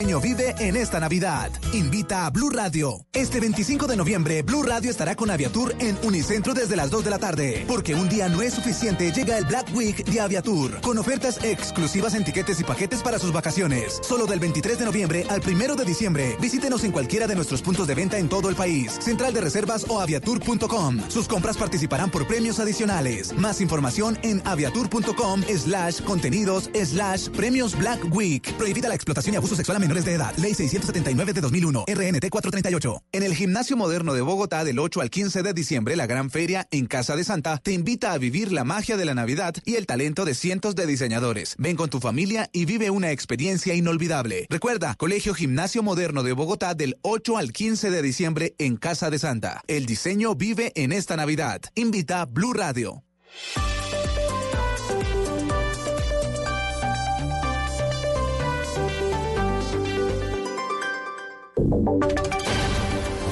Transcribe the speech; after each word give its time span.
Vive 0.00 0.54
en 0.60 0.76
esta 0.76 1.00
Navidad. 1.00 1.50
Invita 1.72 2.24
a 2.24 2.30
Blue 2.30 2.50
Radio. 2.50 3.04
Este 3.12 3.40
25 3.40 3.88
de 3.88 3.96
noviembre, 3.96 4.42
Blue 4.42 4.62
Radio 4.62 4.92
estará 4.92 5.16
con 5.16 5.28
Aviatur 5.28 5.74
en 5.80 5.98
Unicentro 6.04 6.54
desde 6.54 6.76
las 6.76 6.90
2 6.90 7.04
de 7.04 7.10
la 7.10 7.18
tarde. 7.18 7.64
Porque 7.66 7.96
un 7.96 8.08
día 8.08 8.28
no 8.28 8.40
es 8.40 8.54
suficiente, 8.54 9.10
llega 9.10 9.36
el 9.36 9.44
Black 9.44 9.74
Week 9.74 10.04
de 10.04 10.20
Aviatur. 10.20 10.80
Con 10.82 10.98
ofertas 10.98 11.42
exclusivas 11.42 12.14
en 12.14 12.22
tiquetes 12.22 12.60
y 12.60 12.64
paquetes 12.64 13.02
para 13.02 13.18
sus 13.18 13.32
vacaciones. 13.32 13.98
Solo 14.02 14.26
del 14.26 14.38
23 14.38 14.78
de 14.78 14.84
noviembre 14.84 15.26
al 15.28 15.40
1 15.44 15.74
de 15.74 15.84
diciembre. 15.84 16.36
Visítenos 16.40 16.84
en 16.84 16.92
cualquiera 16.92 17.26
de 17.26 17.34
nuestros 17.34 17.60
puntos 17.60 17.88
de 17.88 17.96
venta 17.96 18.18
en 18.18 18.28
todo 18.28 18.48
el 18.48 18.54
país. 18.54 18.98
Central 19.00 19.34
de 19.34 19.40
Reservas 19.40 19.84
o 19.88 20.00
aviatur.com. 20.00 21.10
Sus 21.10 21.26
compras 21.26 21.56
participarán 21.56 22.10
por 22.10 22.24
premios 22.28 22.60
adicionales. 22.60 23.32
Más 23.32 23.60
información 23.60 24.16
en 24.22 24.42
aviatur.com 24.46 25.42
slash 25.42 26.02
contenidos 26.02 26.70
slash 26.72 27.30
premios 27.30 27.76
Black 27.76 28.14
Week. 28.14 28.52
Prohibida 28.54 28.88
la 28.88 28.94
explotación 28.94 29.34
y 29.34 29.38
abuso 29.38 29.56
sexual 29.56 29.87
de 29.88 30.14
edad. 30.14 30.36
Ley 30.36 30.54
679 30.54 31.32
de 31.32 31.40
2001. 31.40 31.84
RNT 31.88 32.28
438. 32.28 33.02
En 33.10 33.22
el 33.22 33.34
Gimnasio 33.34 33.76
Moderno 33.76 34.12
de 34.12 34.20
Bogotá 34.20 34.62
del 34.62 34.78
8 34.78 35.00
al 35.00 35.10
15 35.10 35.42
de 35.42 35.54
diciembre, 35.54 35.96
la 35.96 36.06
gran 36.06 36.30
feria 36.30 36.68
en 36.70 36.86
Casa 36.86 37.16
de 37.16 37.24
Santa 37.24 37.56
te 37.56 37.72
invita 37.72 38.12
a 38.12 38.18
vivir 38.18 38.52
la 38.52 38.64
magia 38.64 38.98
de 38.98 39.06
la 39.06 39.14
Navidad 39.14 39.54
y 39.64 39.76
el 39.76 39.86
talento 39.86 40.26
de 40.26 40.34
cientos 40.34 40.74
de 40.74 40.86
diseñadores. 40.86 41.54
Ven 41.58 41.76
con 41.76 41.88
tu 41.88 42.00
familia 42.00 42.50
y 42.52 42.66
vive 42.66 42.90
una 42.90 43.10
experiencia 43.10 43.74
inolvidable. 43.74 44.46
Recuerda, 44.50 44.94
Colegio 44.94 45.32
Gimnasio 45.32 45.82
Moderno 45.82 46.22
de 46.22 46.32
Bogotá 46.34 46.74
del 46.74 46.98
8 47.02 47.38
al 47.38 47.52
15 47.52 47.90
de 47.90 48.02
diciembre 48.02 48.54
en 48.58 48.76
Casa 48.76 49.08
de 49.08 49.18
Santa. 49.18 49.62
El 49.68 49.86
diseño 49.86 50.34
vive 50.34 50.72
en 50.74 50.92
esta 50.92 51.16
Navidad. 51.16 51.62
Invita 51.74 52.26
Blue 52.26 52.52
Radio. 52.52 53.04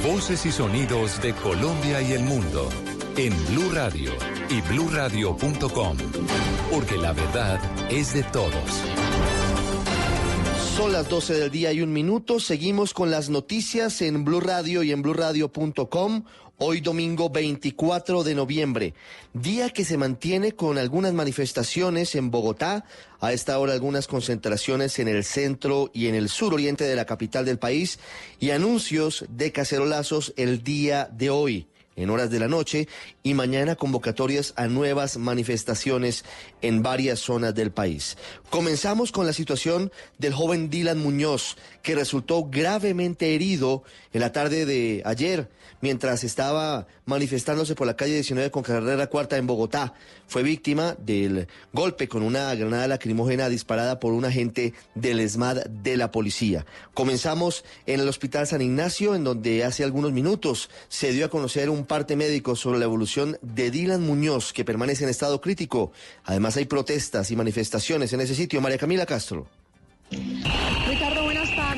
Voces 0.04 0.44
y 0.44 0.52
sonidos 0.52 1.22
de 1.22 1.32
Colombia 1.34 2.02
y 2.02 2.12
el 2.12 2.22
mundo 2.22 2.68
en 3.16 3.32
Blue 3.46 3.70
Radio 3.72 4.12
y 4.50 4.60
bluradio.com, 4.60 5.96
porque 6.70 6.96
la 6.98 7.12
verdad 7.12 7.58
es 7.90 8.12
de 8.12 8.22
todos. 8.24 8.82
Son 10.76 10.92
las 10.92 11.08
12 11.08 11.34
del 11.34 11.50
día 11.50 11.72
y 11.72 11.80
un 11.80 11.92
minuto. 11.94 12.38
Seguimos 12.38 12.92
con 12.92 13.10
las 13.10 13.30
noticias 13.30 14.02
en 14.02 14.24
Blue 14.24 14.40
Radio 14.40 14.82
y 14.82 14.92
en 14.92 15.00
bluradio.com. 15.00 16.24
Hoy 16.58 16.80
domingo 16.80 17.28
24 17.28 18.24
de 18.24 18.34
noviembre, 18.34 18.94
día 19.34 19.68
que 19.68 19.84
se 19.84 19.98
mantiene 19.98 20.52
con 20.52 20.78
algunas 20.78 21.12
manifestaciones 21.12 22.14
en 22.14 22.30
Bogotá, 22.30 22.86
a 23.20 23.34
esta 23.34 23.58
hora 23.58 23.74
algunas 23.74 24.06
concentraciones 24.06 24.98
en 24.98 25.08
el 25.08 25.22
centro 25.22 25.90
y 25.92 26.06
en 26.06 26.14
el 26.14 26.30
suroriente 26.30 26.84
de 26.84 26.96
la 26.96 27.04
capital 27.04 27.44
del 27.44 27.58
país 27.58 27.98
y 28.40 28.52
anuncios 28.52 29.26
de 29.28 29.52
cacerolazos 29.52 30.32
el 30.38 30.62
día 30.62 31.10
de 31.12 31.28
hoy 31.28 31.68
en 31.96 32.10
horas 32.10 32.30
de 32.30 32.38
la 32.38 32.48
noche 32.48 32.88
y 33.22 33.34
mañana 33.34 33.74
convocatorias 33.74 34.52
a 34.56 34.68
nuevas 34.68 35.16
manifestaciones 35.16 36.24
en 36.62 36.82
varias 36.82 37.18
zonas 37.18 37.54
del 37.54 37.72
país. 37.72 38.16
Comenzamos 38.50 39.12
con 39.12 39.26
la 39.26 39.32
situación 39.32 39.90
del 40.18 40.34
joven 40.34 40.70
Dylan 40.70 40.98
Muñoz, 40.98 41.56
que 41.82 41.94
resultó 41.94 42.44
gravemente 42.44 43.34
herido 43.34 43.82
en 44.12 44.20
la 44.20 44.32
tarde 44.32 44.66
de 44.66 45.02
ayer 45.04 45.48
mientras 45.80 46.24
estaba 46.24 46.86
manifestándose 47.04 47.74
por 47.74 47.86
la 47.86 47.96
calle 47.96 48.14
19 48.14 48.50
con 48.50 48.62
carrera 48.62 49.06
cuarta 49.06 49.36
en 49.36 49.46
Bogotá. 49.46 49.94
Fue 50.26 50.42
víctima 50.42 50.96
del 50.98 51.46
golpe 51.72 52.08
con 52.08 52.22
una 52.22 52.54
granada 52.54 52.88
lacrimógena 52.88 53.48
disparada 53.48 54.00
por 54.00 54.12
un 54.12 54.24
agente 54.24 54.74
del 54.94 55.20
ESMAD 55.20 55.66
de 55.66 55.96
la 55.96 56.10
policía. 56.10 56.66
Comenzamos 56.94 57.64
en 57.86 58.00
el 58.00 58.08
Hospital 58.08 58.46
San 58.46 58.62
Ignacio, 58.62 59.14
en 59.14 59.24
donde 59.24 59.64
hace 59.64 59.84
algunos 59.84 60.12
minutos 60.12 60.70
se 60.88 61.12
dio 61.12 61.26
a 61.26 61.30
conocer 61.30 61.70
un 61.70 61.85
parte 61.86 62.16
médico 62.16 62.56
sobre 62.56 62.78
la 62.78 62.84
evolución 62.84 63.38
de 63.42 63.70
Dylan 63.70 64.02
Muñoz, 64.02 64.52
que 64.52 64.64
permanece 64.64 65.04
en 65.04 65.10
estado 65.10 65.40
crítico. 65.40 65.92
Además 66.24 66.56
hay 66.56 66.66
protestas 66.66 67.30
y 67.30 67.36
manifestaciones 67.36 68.12
en 68.12 68.20
ese 68.20 68.34
sitio. 68.34 68.60
María 68.60 68.78
Camila 68.78 69.06
Castro. 69.06 69.46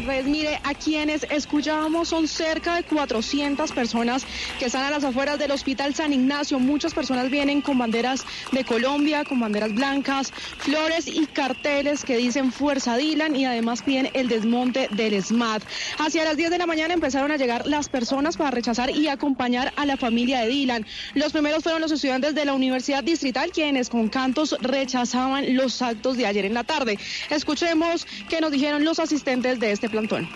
Mire, 0.09 0.59
a 0.65 0.73
quienes 0.73 1.25
escuchábamos 1.25 2.09
son 2.09 2.29
cerca 2.29 2.77
de 2.77 2.83
400 2.83 3.73
personas 3.73 4.25
que 4.59 4.65
están 4.65 4.85
a 4.85 4.91
las 4.91 5.05
afueras 5.05 5.39
del 5.39 5.51
Hospital 5.51 5.95
San 5.95 6.15
Ignacio. 6.15 6.59
Muchas 6.59 6.95
personas 6.95 7.29
vienen 7.29 7.61
con 7.61 7.77
banderas 7.77 8.25
de 8.51 8.65
Colombia, 8.65 9.25
con 9.25 9.39
banderas 9.39 9.75
blancas, 9.75 10.33
flores 10.57 11.07
y 11.09 11.27
carteles 11.27 12.07
que 12.07 12.17
dicen 12.17 12.53
Fuerza 12.53 12.97
Dylan 12.97 13.37
y 13.37 13.45
además 13.45 13.83
piden 13.83 14.09
el 14.15 14.29
desmonte 14.29 14.89
del 14.93 15.23
SMAT. 15.23 15.63
Hacia 15.99 16.25
las 16.25 16.39
10 16.39 16.53
de 16.53 16.59
la 16.59 16.67
mañana 16.67 16.95
empezaron 16.95 17.31
a 17.31 17.37
llegar 17.37 17.67
las 17.67 17.91
personas 17.91 18.39
para 18.39 18.51
rechazar 18.51 18.89
y 18.89 19.09
acompañar 19.09 19.75
a 19.77 19.85
la 19.85 19.99
familia 19.99 20.41
de 20.41 20.49
Dylan. 20.49 20.87
Los 21.15 21.33
primeros 21.33 21.63
fueron 21.63 21.83
los 21.83 21.93
estudiantes 21.93 22.35
de 22.35 22.47
la 22.47 22.55
Universidad 22.55 23.05
Distrital 23.05 23.51
quienes 23.53 23.91
con 23.91 24.09
cantos 24.09 24.57
rechazaban 24.63 25.55
los 25.55 25.83
actos 25.83 26.17
de 26.17 26.25
ayer 26.25 26.47
en 26.47 26.55
la 26.55 26.65
tarde. 26.65 26.99
Escuchemos 27.29 28.07
qué 28.31 28.41
nos 28.41 28.53
dijeron 28.53 28.87
los 28.87 28.99
asistentes 28.99 29.61
de 29.61 29.73
este 29.73 29.98
plantón. 29.99 30.29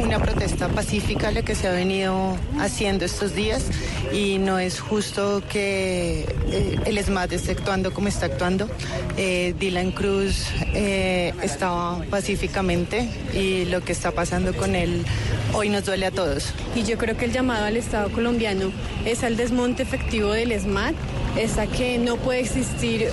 Una 0.00 0.20
protesta 0.20 0.68
pacífica 0.68 1.32
la 1.32 1.42
que 1.42 1.54
se 1.54 1.66
ha 1.66 1.72
venido 1.72 2.36
haciendo 2.60 3.04
estos 3.04 3.34
días 3.34 3.64
y 4.12 4.38
no 4.38 4.58
es 4.58 4.80
justo 4.80 5.42
que 5.48 6.20
eh, 6.52 6.78
el 6.84 7.02
SMAT 7.02 7.32
esté 7.32 7.52
actuando 7.52 7.92
como 7.92 8.06
está 8.06 8.26
actuando. 8.26 8.68
Eh, 9.16 9.54
Dylan 9.58 9.90
Cruz 9.90 10.46
eh, 10.74 11.32
estaba 11.42 12.00
pacíficamente 12.10 13.08
y 13.32 13.64
lo 13.64 13.80
que 13.80 13.92
está 13.92 14.12
pasando 14.12 14.54
con 14.54 14.76
él 14.76 15.04
hoy 15.54 15.70
nos 15.70 15.86
duele 15.86 16.06
a 16.06 16.10
todos. 16.10 16.52
Y 16.76 16.84
yo 16.84 16.96
creo 16.96 17.16
que 17.16 17.24
el 17.24 17.32
llamado 17.32 17.64
al 17.64 17.76
Estado 17.76 18.12
colombiano 18.12 18.70
es 19.04 19.24
al 19.24 19.36
desmonte 19.36 19.82
efectivo 19.82 20.30
del 20.32 20.52
SMAT, 20.60 20.94
es 21.36 21.58
a 21.58 21.66
que 21.66 21.98
no 21.98 22.18
puede 22.18 22.40
existir 22.40 23.08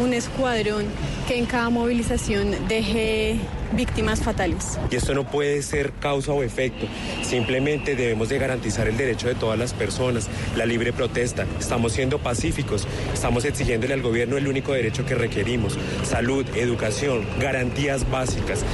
un 0.00 0.14
escuadrón 0.14 0.86
que 1.26 1.36
en 1.36 1.46
cada 1.46 1.68
movilización 1.70 2.54
deje 2.68 3.40
víctimas 3.76 4.22
fatales. 4.22 4.78
Y 4.90 4.96
esto 4.96 5.14
no 5.14 5.24
puede 5.24 5.62
ser 5.62 5.92
causa 6.00 6.32
o 6.32 6.42
efecto. 6.42 6.86
Simplemente 7.22 7.96
debemos 7.96 8.28
de 8.28 8.38
garantizar 8.38 8.88
el 8.88 8.96
derecho 8.96 9.28
de 9.28 9.34
todas 9.34 9.58
las 9.58 9.72
personas, 9.72 10.28
la 10.56 10.66
libre 10.66 10.92
protesta. 10.92 11.46
Estamos 11.58 11.92
siendo 11.92 12.18
pacíficos, 12.18 12.86
estamos 13.12 13.44
exigiéndole 13.44 13.94
al 13.94 14.02
gobierno 14.02 14.36
el 14.36 14.48
único 14.48 14.72
derecho 14.72 15.04
que 15.04 15.14
requerimos, 15.14 15.78
salud, 16.02 16.46
educación, 16.54 17.24
garantías 17.40 18.10
básicas. 18.10 18.64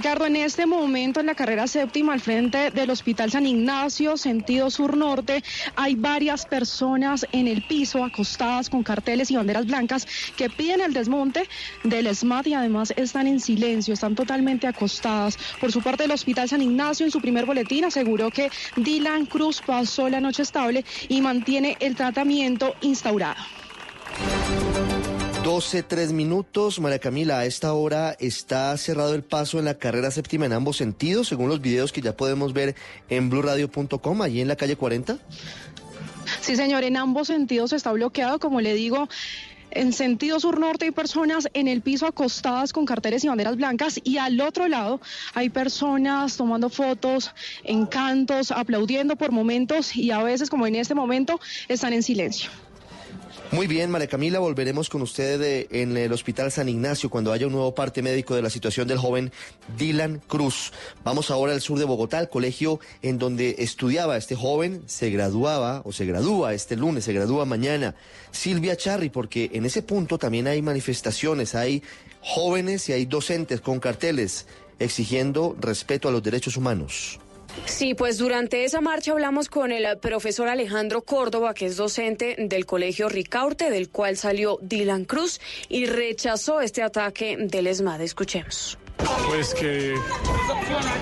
Ricardo, 0.00 0.24
en 0.24 0.36
este 0.36 0.64
momento 0.64 1.20
en 1.20 1.26
la 1.26 1.34
carrera 1.34 1.66
séptima 1.66 2.14
al 2.14 2.20
frente 2.20 2.70
del 2.70 2.88
Hospital 2.88 3.30
San 3.30 3.46
Ignacio, 3.46 4.16
sentido 4.16 4.70
sur-norte, 4.70 5.44
hay 5.76 5.94
varias 5.94 6.46
personas 6.46 7.26
en 7.32 7.46
el 7.46 7.60
piso 7.66 8.02
acostadas 8.02 8.70
con 8.70 8.82
carteles 8.82 9.30
y 9.30 9.36
banderas 9.36 9.66
blancas 9.66 10.08
que 10.38 10.48
piden 10.48 10.80
el 10.80 10.94
desmonte 10.94 11.46
del 11.84 12.16
SMAT 12.16 12.46
y 12.46 12.54
además 12.54 12.94
están 12.96 13.26
en 13.26 13.40
silencio, 13.40 13.92
están 13.92 14.14
totalmente 14.14 14.66
acostadas. 14.66 15.36
Por 15.60 15.70
su 15.70 15.82
parte, 15.82 16.04
el 16.04 16.12
Hospital 16.12 16.48
San 16.48 16.62
Ignacio 16.62 17.04
en 17.04 17.12
su 17.12 17.20
primer 17.20 17.44
boletín 17.44 17.84
aseguró 17.84 18.30
que 18.30 18.50
Dylan 18.76 19.26
Cruz 19.26 19.60
pasó 19.60 20.08
la 20.08 20.22
noche 20.22 20.44
estable 20.44 20.82
y 21.10 21.20
mantiene 21.20 21.76
el 21.78 21.94
tratamiento 21.94 22.74
instaurado. 22.80 23.36
12, 25.42 25.82
3 25.82 26.12
minutos. 26.12 26.80
María 26.80 26.98
Camila, 26.98 27.38
a 27.38 27.46
esta 27.46 27.72
hora 27.72 28.14
está 28.20 28.76
cerrado 28.76 29.14
el 29.14 29.22
paso 29.22 29.58
en 29.58 29.64
la 29.64 29.74
carrera 29.74 30.10
séptima 30.10 30.44
en 30.44 30.52
ambos 30.52 30.76
sentidos, 30.76 31.28
según 31.28 31.48
los 31.48 31.62
videos 31.62 31.92
que 31.92 32.02
ya 32.02 32.14
podemos 32.14 32.52
ver 32.52 32.74
en 33.08 33.30
blurradio.com, 33.30 34.22
allí 34.22 34.42
en 34.42 34.48
la 34.48 34.56
calle 34.56 34.76
40. 34.76 35.16
Sí, 36.42 36.56
señor, 36.56 36.84
en 36.84 36.98
ambos 36.98 37.28
sentidos 37.28 37.72
está 37.72 37.90
bloqueado, 37.92 38.38
como 38.38 38.60
le 38.60 38.74
digo. 38.74 39.08
En 39.70 39.92
sentido 39.92 40.40
sur-norte 40.40 40.86
hay 40.86 40.90
personas 40.90 41.48
en 41.54 41.68
el 41.68 41.80
piso 41.80 42.06
acostadas 42.06 42.72
con 42.72 42.84
carteles 42.84 43.24
y 43.24 43.28
banderas 43.28 43.56
blancas 43.56 44.00
y 44.02 44.18
al 44.18 44.40
otro 44.40 44.68
lado 44.68 45.00
hay 45.32 45.48
personas 45.48 46.36
tomando 46.36 46.68
fotos, 46.68 47.32
en 47.64 47.86
cantos, 47.86 48.50
aplaudiendo 48.50 49.16
por 49.16 49.30
momentos 49.30 49.96
y 49.96 50.10
a 50.10 50.22
veces, 50.22 50.50
como 50.50 50.66
en 50.66 50.74
este 50.74 50.94
momento, 50.94 51.40
están 51.68 51.92
en 51.92 52.02
silencio. 52.02 52.50
Muy 53.52 53.66
bien, 53.66 53.90
María 53.90 54.06
Camila, 54.06 54.38
volveremos 54.38 54.88
con 54.88 55.02
usted 55.02 55.42
eh, 55.42 55.66
en 55.72 55.96
el 55.96 56.12
Hospital 56.12 56.52
San 56.52 56.68
Ignacio 56.68 57.10
cuando 57.10 57.32
haya 57.32 57.48
un 57.48 57.52
nuevo 57.52 57.74
parte 57.74 58.00
médico 58.00 58.36
de 58.36 58.42
la 58.42 58.50
situación 58.50 58.86
del 58.86 58.98
joven 58.98 59.32
Dylan 59.76 60.22
Cruz. 60.28 60.72
Vamos 61.02 61.32
ahora 61.32 61.52
al 61.52 61.60
sur 61.60 61.76
de 61.76 61.84
Bogotá, 61.84 62.18
al 62.18 62.28
colegio 62.28 62.78
en 63.02 63.18
donde 63.18 63.56
estudiaba 63.58 64.16
este 64.16 64.36
joven, 64.36 64.84
se 64.86 65.10
graduaba 65.10 65.82
o 65.84 65.90
se 65.90 66.06
gradúa 66.06 66.54
este 66.54 66.76
lunes, 66.76 67.02
se 67.02 67.12
gradúa 67.12 67.44
mañana. 67.44 67.96
Silvia 68.30 68.76
Charri, 68.76 69.10
porque 69.10 69.50
en 69.52 69.66
ese 69.66 69.82
punto 69.82 70.16
también 70.16 70.46
hay 70.46 70.62
manifestaciones, 70.62 71.56
hay 71.56 71.82
jóvenes 72.20 72.88
y 72.88 72.92
hay 72.92 73.04
docentes 73.04 73.60
con 73.60 73.80
carteles 73.80 74.46
exigiendo 74.78 75.56
respeto 75.60 76.08
a 76.08 76.12
los 76.12 76.22
derechos 76.22 76.56
humanos. 76.56 77.18
Sí, 77.66 77.94
pues 77.94 78.18
durante 78.18 78.64
esa 78.64 78.80
marcha 78.80 79.12
hablamos 79.12 79.48
con 79.48 79.72
el 79.72 79.98
profesor 79.98 80.48
Alejandro 80.48 81.02
Córdoba, 81.02 81.54
que 81.54 81.66
es 81.66 81.76
docente 81.76 82.36
del 82.38 82.66
Colegio 82.66 83.08
Ricaurte, 83.08 83.70
del 83.70 83.90
cual 83.90 84.16
salió 84.16 84.58
Dylan 84.62 85.04
Cruz, 85.04 85.40
y 85.68 85.86
rechazó 85.86 86.60
este 86.60 86.82
ataque 86.82 87.36
del 87.38 87.66
ESMAD. 87.66 88.02
Escuchemos. 88.02 88.78
Pues 89.28 89.54
que, 89.54 89.94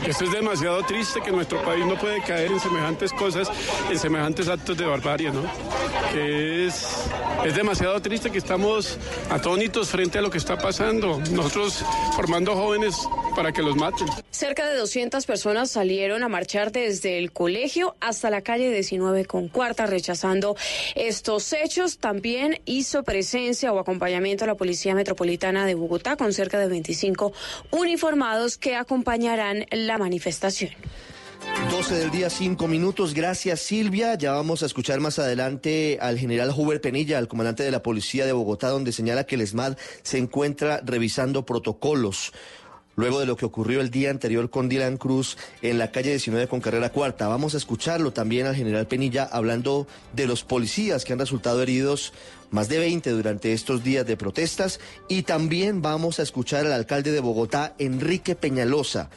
esto 0.06 0.24
es 0.24 0.32
demasiado 0.32 0.82
triste, 0.84 1.20
que 1.20 1.32
nuestro 1.32 1.62
país 1.62 1.84
no 1.84 1.98
puede 1.98 2.22
caer 2.22 2.52
en 2.52 2.60
semejantes 2.60 3.12
cosas, 3.12 3.50
en 3.90 3.98
semejantes 3.98 4.48
actos 4.48 4.76
de 4.76 4.84
barbarie, 4.84 5.30
¿no? 5.30 5.42
Que 6.12 6.66
es, 6.66 6.86
es 7.44 7.56
demasiado 7.56 8.00
triste 8.00 8.30
que 8.30 8.38
estamos 8.38 8.98
atónitos 9.30 9.88
frente 9.88 10.18
a 10.18 10.22
lo 10.22 10.30
que 10.30 10.38
está 10.38 10.56
pasando. 10.56 11.20
Nosotros 11.32 11.84
formando 12.14 12.54
jóvenes 12.54 12.94
para 13.38 13.52
que 13.52 13.62
los 13.62 13.76
maten. 13.76 14.08
Cerca 14.32 14.68
de 14.68 14.76
200 14.76 15.24
personas 15.24 15.70
salieron 15.70 16.24
a 16.24 16.28
marchar 16.28 16.72
desde 16.72 17.18
el 17.18 17.30
colegio 17.30 17.94
hasta 18.00 18.30
la 18.30 18.42
calle 18.42 18.68
19 18.68 19.26
con 19.26 19.46
cuarta 19.46 19.86
rechazando 19.86 20.56
estos 20.96 21.52
hechos. 21.52 21.98
También 21.98 22.60
hizo 22.64 23.04
presencia 23.04 23.72
o 23.72 23.78
acompañamiento 23.78 24.42
a 24.42 24.48
la 24.48 24.56
Policía 24.56 24.96
Metropolitana 24.96 25.66
de 25.66 25.76
Bogotá 25.76 26.16
con 26.16 26.32
cerca 26.32 26.58
de 26.58 26.66
25 26.66 27.32
uniformados 27.70 28.58
que 28.58 28.74
acompañarán 28.74 29.66
la 29.70 29.98
manifestación. 29.98 30.72
12 31.70 31.94
del 31.94 32.10
día, 32.10 32.30
5 32.30 32.66
minutos. 32.66 33.14
Gracias, 33.14 33.60
Silvia. 33.60 34.14
Ya 34.14 34.32
vamos 34.32 34.62
a 34.62 34.66
escuchar 34.66 35.00
más 35.00 35.18
adelante 35.18 35.98
al 36.00 36.18
general 36.18 36.52
Huber 36.56 36.80
Penilla, 36.80 37.18
al 37.18 37.28
comandante 37.28 37.62
de 37.62 37.70
la 37.70 37.82
Policía 37.82 38.26
de 38.26 38.32
Bogotá, 38.32 38.68
donde 38.68 38.92
señala 38.92 39.24
que 39.24 39.34
el 39.34 39.42
ESMAD 39.42 39.76
se 40.02 40.18
encuentra 40.18 40.80
revisando 40.84 41.44
protocolos 41.44 42.32
luego 42.98 43.20
de 43.20 43.26
lo 43.26 43.36
que 43.36 43.46
ocurrió 43.46 43.80
el 43.80 43.90
día 43.90 44.10
anterior 44.10 44.50
con 44.50 44.68
Dylan 44.68 44.96
Cruz 44.96 45.38
en 45.62 45.78
la 45.78 45.92
calle 45.92 46.10
19 46.10 46.48
con 46.48 46.60
carrera 46.60 46.90
cuarta. 46.90 47.28
Vamos 47.28 47.54
a 47.54 47.56
escucharlo 47.56 48.12
también 48.12 48.46
al 48.46 48.56
general 48.56 48.88
Penilla 48.88 49.22
hablando 49.22 49.86
de 50.14 50.26
los 50.26 50.42
policías 50.42 51.04
que 51.04 51.12
han 51.12 51.20
resultado 51.20 51.62
heridos, 51.62 52.12
más 52.50 52.68
de 52.68 52.80
20 52.80 53.10
durante 53.10 53.52
estos 53.52 53.84
días 53.84 54.04
de 54.04 54.16
protestas, 54.16 54.80
y 55.08 55.22
también 55.22 55.80
vamos 55.80 56.18
a 56.18 56.24
escuchar 56.24 56.66
al 56.66 56.72
alcalde 56.72 57.12
de 57.12 57.20
Bogotá, 57.20 57.76
Enrique 57.78 58.34
Peñalosa 58.34 59.10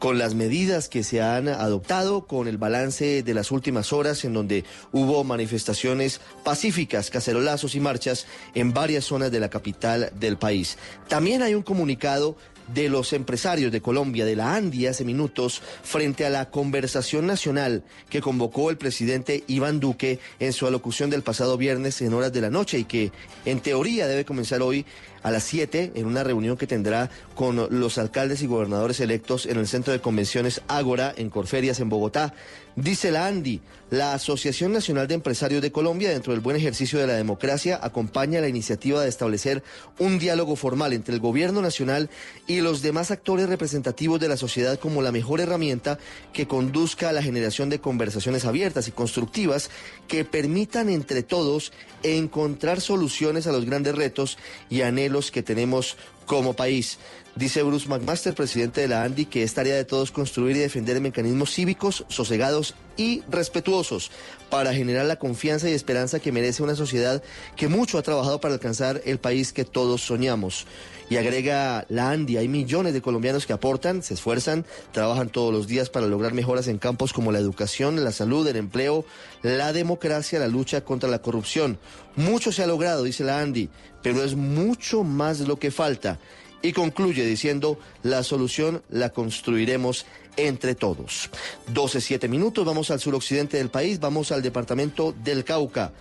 con 0.00 0.18
las 0.18 0.34
medidas 0.34 0.88
que 0.88 1.04
se 1.04 1.20
han 1.20 1.46
adoptado, 1.46 2.26
con 2.26 2.48
el 2.48 2.56
balance 2.56 3.22
de 3.22 3.34
las 3.34 3.50
últimas 3.50 3.92
horas 3.92 4.24
en 4.24 4.32
donde 4.32 4.64
hubo 4.92 5.22
manifestaciones 5.24 6.22
pacíficas, 6.42 7.10
cacerolazos 7.10 7.74
y 7.74 7.80
marchas 7.80 8.26
en 8.54 8.72
varias 8.72 9.04
zonas 9.04 9.30
de 9.30 9.40
la 9.40 9.50
capital 9.50 10.10
del 10.18 10.38
país. 10.38 10.78
También 11.06 11.42
hay 11.42 11.54
un 11.54 11.62
comunicado 11.62 12.34
de 12.74 12.88
los 12.88 13.12
empresarios 13.12 13.72
de 13.72 13.80
Colombia, 13.80 14.24
de 14.24 14.36
la 14.36 14.54
ANDI, 14.54 14.86
hace 14.86 15.04
minutos, 15.04 15.62
frente 15.82 16.24
a 16.24 16.30
la 16.30 16.50
conversación 16.50 17.26
nacional 17.26 17.82
que 18.08 18.20
convocó 18.20 18.70
el 18.70 18.76
presidente 18.76 19.44
Iván 19.46 19.80
Duque 19.80 20.18
en 20.38 20.52
su 20.52 20.66
alocución 20.66 21.10
del 21.10 21.22
pasado 21.22 21.56
viernes 21.56 22.00
en 22.02 22.14
horas 22.14 22.32
de 22.32 22.40
la 22.40 22.50
noche 22.50 22.78
y 22.78 22.84
que 22.84 23.12
en 23.44 23.60
teoría 23.60 24.06
debe 24.06 24.24
comenzar 24.24 24.62
hoy 24.62 24.86
a 25.22 25.30
las 25.30 25.44
7 25.44 25.92
en 25.94 26.06
una 26.06 26.24
reunión 26.24 26.56
que 26.56 26.66
tendrá 26.66 27.10
con 27.34 27.68
los 27.70 27.98
alcaldes 27.98 28.42
y 28.42 28.46
gobernadores 28.46 29.00
electos 29.00 29.46
en 29.46 29.58
el 29.58 29.68
Centro 29.68 29.92
de 29.92 30.00
Convenciones 30.00 30.62
Ágora 30.68 31.12
en 31.16 31.30
Corferias, 31.30 31.80
en 31.80 31.88
Bogotá. 31.88 32.34
Dice 32.76 33.10
la 33.10 33.26
ANDI, 33.26 33.60
la 33.90 34.14
Asociación 34.14 34.72
Nacional 34.72 35.08
de 35.08 35.14
Empresarios 35.14 35.60
de 35.60 35.72
Colombia, 35.72 36.10
dentro 36.10 36.32
del 36.32 36.40
buen 36.40 36.56
ejercicio 36.56 37.00
de 37.00 37.08
la 37.08 37.14
democracia, 37.14 37.80
acompaña 37.82 38.40
la 38.40 38.46
iniciativa 38.46 39.02
de 39.02 39.08
establecer 39.08 39.64
un 39.98 40.20
diálogo 40.20 40.54
formal 40.54 40.92
entre 40.92 41.12
el 41.12 41.20
gobierno 41.20 41.60
nacional 41.62 42.08
y 42.46 42.60
los 42.60 42.80
demás 42.80 43.10
actores 43.10 43.48
representativos 43.48 44.20
de 44.20 44.28
la 44.28 44.36
sociedad 44.36 44.78
como 44.78 45.02
la 45.02 45.10
mejor 45.10 45.40
herramienta 45.40 45.98
que 46.32 46.46
conduzca 46.46 47.08
a 47.08 47.12
la 47.12 47.22
generación 47.22 47.68
de 47.68 47.80
conversaciones 47.80 48.44
abiertas 48.44 48.86
y 48.86 48.92
constructivas 48.92 49.70
que 50.06 50.24
permitan 50.24 50.88
entre 50.88 51.24
todos 51.24 51.72
encontrar 52.04 52.80
soluciones 52.80 53.48
a 53.48 53.52
los 53.52 53.64
grandes 53.64 53.96
retos 53.96 54.38
y 54.68 54.82
anhelos 54.82 55.32
que 55.32 55.42
tenemos 55.42 55.96
como 56.30 56.54
país. 56.54 56.98
Dice 57.40 57.62
Bruce 57.62 57.88
McMaster, 57.88 58.34
presidente 58.34 58.82
de 58.82 58.88
la 58.88 59.02
ANDI, 59.02 59.24
que 59.24 59.42
es 59.42 59.54
tarea 59.54 59.74
de 59.74 59.86
todos 59.86 60.10
construir 60.10 60.56
y 60.56 60.58
defender 60.58 61.00
mecanismos 61.00 61.54
cívicos, 61.54 62.04
sosegados 62.08 62.74
y 62.98 63.22
respetuosos 63.30 64.10
para 64.50 64.74
generar 64.74 65.06
la 65.06 65.16
confianza 65.16 65.70
y 65.70 65.72
esperanza 65.72 66.20
que 66.20 66.32
merece 66.32 66.62
una 66.62 66.74
sociedad 66.74 67.22
que 67.56 67.66
mucho 67.66 67.96
ha 67.96 68.02
trabajado 68.02 68.42
para 68.42 68.52
alcanzar 68.52 69.00
el 69.06 69.18
país 69.20 69.54
que 69.54 69.64
todos 69.64 70.02
soñamos. 70.02 70.66
Y 71.08 71.16
agrega 71.16 71.86
la 71.88 72.10
ANDI, 72.10 72.36
hay 72.36 72.46
millones 72.46 72.92
de 72.92 73.00
colombianos 73.00 73.46
que 73.46 73.54
aportan, 73.54 74.02
se 74.02 74.12
esfuerzan, 74.12 74.66
trabajan 74.92 75.30
todos 75.30 75.50
los 75.50 75.66
días 75.66 75.88
para 75.88 76.08
lograr 76.08 76.34
mejoras 76.34 76.68
en 76.68 76.76
campos 76.76 77.14
como 77.14 77.32
la 77.32 77.38
educación, 77.38 78.04
la 78.04 78.12
salud, 78.12 78.46
el 78.48 78.56
empleo, 78.56 79.06
la 79.40 79.72
democracia, 79.72 80.38
la 80.38 80.46
lucha 80.46 80.84
contra 80.84 81.08
la 81.08 81.22
corrupción. 81.22 81.78
Mucho 82.16 82.52
se 82.52 82.64
ha 82.64 82.66
logrado, 82.66 83.02
dice 83.02 83.24
la 83.24 83.40
ANDI, 83.40 83.70
pero 84.02 84.22
es 84.22 84.34
mucho 84.34 85.04
más 85.04 85.40
lo 85.40 85.58
que 85.58 85.70
falta. 85.70 86.18
Y 86.62 86.72
concluye 86.72 87.24
diciendo, 87.24 87.78
la 88.02 88.22
solución 88.22 88.82
la 88.90 89.10
construiremos 89.10 90.06
entre 90.36 90.74
todos. 90.74 91.30
12, 91.72 92.00
7 92.00 92.28
minutos, 92.28 92.64
vamos 92.64 92.90
al 92.90 93.00
suroccidente 93.00 93.56
del 93.56 93.70
país, 93.70 94.00
vamos 94.00 94.30
al 94.32 94.42
departamento 94.42 95.14
del 95.24 95.44
Cauca, 95.44 95.92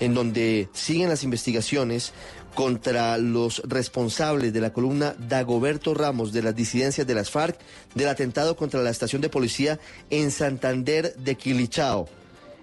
en 0.00 0.14
donde 0.14 0.68
siguen 0.72 1.08
las 1.08 1.22
investigaciones 1.22 2.12
contra 2.54 3.18
los 3.18 3.60
responsables 3.66 4.52
de 4.52 4.60
la 4.60 4.72
columna 4.72 5.14
Dagoberto 5.18 5.92
Ramos 5.92 6.32
de 6.32 6.42
las 6.42 6.56
disidencias 6.56 7.06
de 7.06 7.14
las 7.14 7.30
FARC 7.30 7.58
del 7.94 8.08
atentado 8.08 8.56
contra 8.56 8.82
la 8.82 8.90
estación 8.90 9.20
de 9.20 9.28
policía 9.28 9.78
en 10.08 10.30
Santander 10.30 11.14
de 11.16 11.34
Quilichao. 11.34 12.08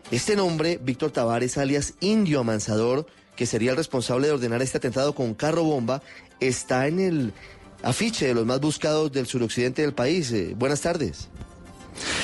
Este 0.10 0.36
nombre, 0.36 0.80
Víctor 0.82 1.12
Tavares, 1.12 1.58
alias 1.58 1.94
Indio 2.00 2.40
Amansador, 2.40 3.06
que 3.36 3.46
sería 3.46 3.72
el 3.72 3.78
responsable 3.78 4.28
de 4.28 4.34
ordenar 4.34 4.62
este 4.62 4.78
atentado 4.78 5.16
con 5.16 5.34
carro 5.34 5.64
bomba, 5.64 6.02
está 6.48 6.88
en 6.88 7.00
el 7.00 7.34
afiche 7.84 8.28
de 8.28 8.34
los 8.34 8.45
más 8.45 8.60
buscados 8.60 9.12
del 9.12 9.28
suroccidente 9.28 9.81
del 9.81 9.94
país. 9.94 10.31
Eh, 10.31 10.54
buenas 10.57 10.81
tardes. 10.81 11.30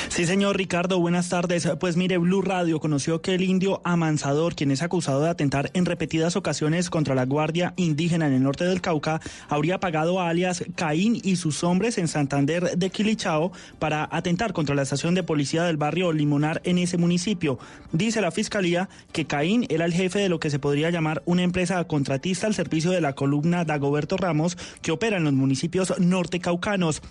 Sí, 0.09 0.25
señor 0.25 0.57
Ricardo, 0.57 0.99
buenas 0.99 1.29
tardes. 1.29 1.69
Pues 1.79 1.95
mire, 1.95 2.17
Blue 2.17 2.41
Radio 2.41 2.79
conoció 2.79 3.21
que 3.21 3.35
el 3.35 3.43
indio 3.43 3.81
Amansador, 3.83 4.55
quien 4.55 4.71
es 4.71 4.81
acusado 4.81 5.21
de 5.21 5.29
atentar 5.29 5.69
en 5.73 5.85
repetidas 5.85 6.35
ocasiones 6.35 6.89
contra 6.89 7.15
la 7.15 7.25
Guardia 7.25 7.73
Indígena 7.77 8.27
en 8.27 8.33
el 8.33 8.43
norte 8.43 8.65
del 8.65 8.81
Cauca, 8.81 9.21
habría 9.47 9.79
pagado 9.79 10.19
a 10.19 10.29
alias 10.29 10.63
Caín 10.75 11.19
y 11.23 11.35
sus 11.35 11.63
hombres 11.63 11.97
en 11.97 12.07
Santander 12.07 12.77
de 12.77 12.89
Quilichao 12.89 13.51
para 13.77 14.09
atentar 14.11 14.53
contra 14.53 14.75
la 14.75 14.81
estación 14.81 15.15
de 15.15 15.23
policía 15.23 15.63
del 15.63 15.77
barrio 15.77 16.11
Limonar 16.11 16.61
en 16.65 16.77
ese 16.79 16.97
municipio. 16.97 17.59
Dice 17.91 18.21
la 18.21 18.31
fiscalía 18.31 18.89
que 19.11 19.25
Caín 19.25 19.65
era 19.69 19.85
el 19.85 19.93
jefe 19.93 20.19
de 20.19 20.29
lo 20.29 20.39
que 20.39 20.49
se 20.49 20.59
podría 20.59 20.89
llamar 20.89 21.21
una 21.25 21.43
empresa 21.43 21.83
contratista 21.85 22.47
al 22.47 22.55
servicio 22.55 22.91
de 22.91 23.01
la 23.01 23.13
columna 23.13 23.65
Dagoberto 23.65 24.17
Ramos 24.17 24.57
que 24.81 24.91
opera 24.91 25.17
en 25.17 25.23
los 25.23 25.33
municipios 25.33 25.93
norte 25.99 26.39
caucanos. 26.39 27.01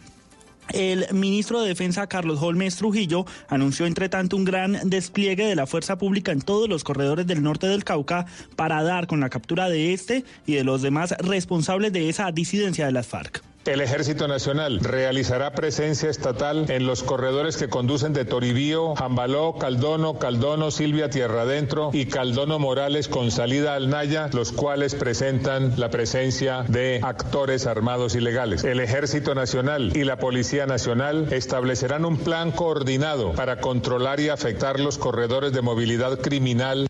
El 0.73 1.07
ministro 1.13 1.63
de 1.63 1.69
Defensa 1.69 2.07
Carlos 2.07 2.41
Holmes 2.43 2.77
Trujillo 2.77 3.25
anunció 3.49 3.87
entre 3.87 4.09
tanto 4.09 4.37
un 4.37 4.45
gran 4.45 4.79
despliegue 4.89 5.47
de 5.47 5.57
la 5.57 5.67
fuerza 5.67 5.97
pública 5.97 6.33
en 6.33 6.43
todos 6.43 6.69
los 6.69 6.85
corredores 6.85 7.27
del 7.27 7.43
norte 7.43 7.67
del 7.67 7.85
Cauca 7.85 8.27
para 8.55 8.83
dar 8.83 9.07
con 9.07 9.21
la 9.21 9.31
captura 9.31 9.69
de 9.69 9.95
este 9.95 10.25
y 10.47 10.55
de 10.55 10.65
los 10.65 10.83
demás 10.83 11.15
responsables 11.19 11.93
de 11.93 12.09
esa 12.09 12.31
disidencia 12.33 12.87
de 12.87 12.93
las 12.93 13.07
FARC. 13.07 13.43
El 13.69 13.83
Ejército 13.83 14.29
Nacional 14.29 14.81
realizará 14.81 15.51
presencia 15.53 16.09
estatal 16.09 16.71
en 16.71 16.87
los 16.87 17.03
corredores 17.03 17.59
que 17.59 17.69
conducen 17.69 18.15
de 18.15 18.25
Toribío, 18.25 18.95
Jambaló, 18.97 19.57
Caldono, 19.59 20.19
Caldono, 20.19 20.71
Silvia 20.71 21.11
Tierra 21.11 21.43
Adentro 21.43 21.91
y 21.93 22.07
Caldono 22.07 22.59
Morales 22.59 23.09
con 23.09 23.31
salida 23.31 23.75
al 23.75 23.91
Naya, 23.91 24.31
los 24.33 24.53
cuales 24.53 24.95
presentan 24.95 25.75
la 25.77 25.91
presencia 25.91 26.65
de 26.67 27.01
actores 27.03 27.67
armados 27.67 28.15
ilegales. 28.15 28.65
El 28.65 28.81
Ejército 28.81 29.35
Nacional 29.35 29.95
y 29.95 30.05
la 30.05 30.17
Policía 30.17 30.65
Nacional 30.65 31.31
establecerán 31.31 32.07
un 32.07 32.17
plan 32.17 32.53
coordinado 32.53 33.35
para 33.35 33.61
controlar 33.61 34.19
y 34.19 34.31
afectar 34.31 34.81
los 34.81 34.97
corredores 34.97 35.53
de 35.53 35.61
movilidad 35.61 36.19
criminal 36.21 36.89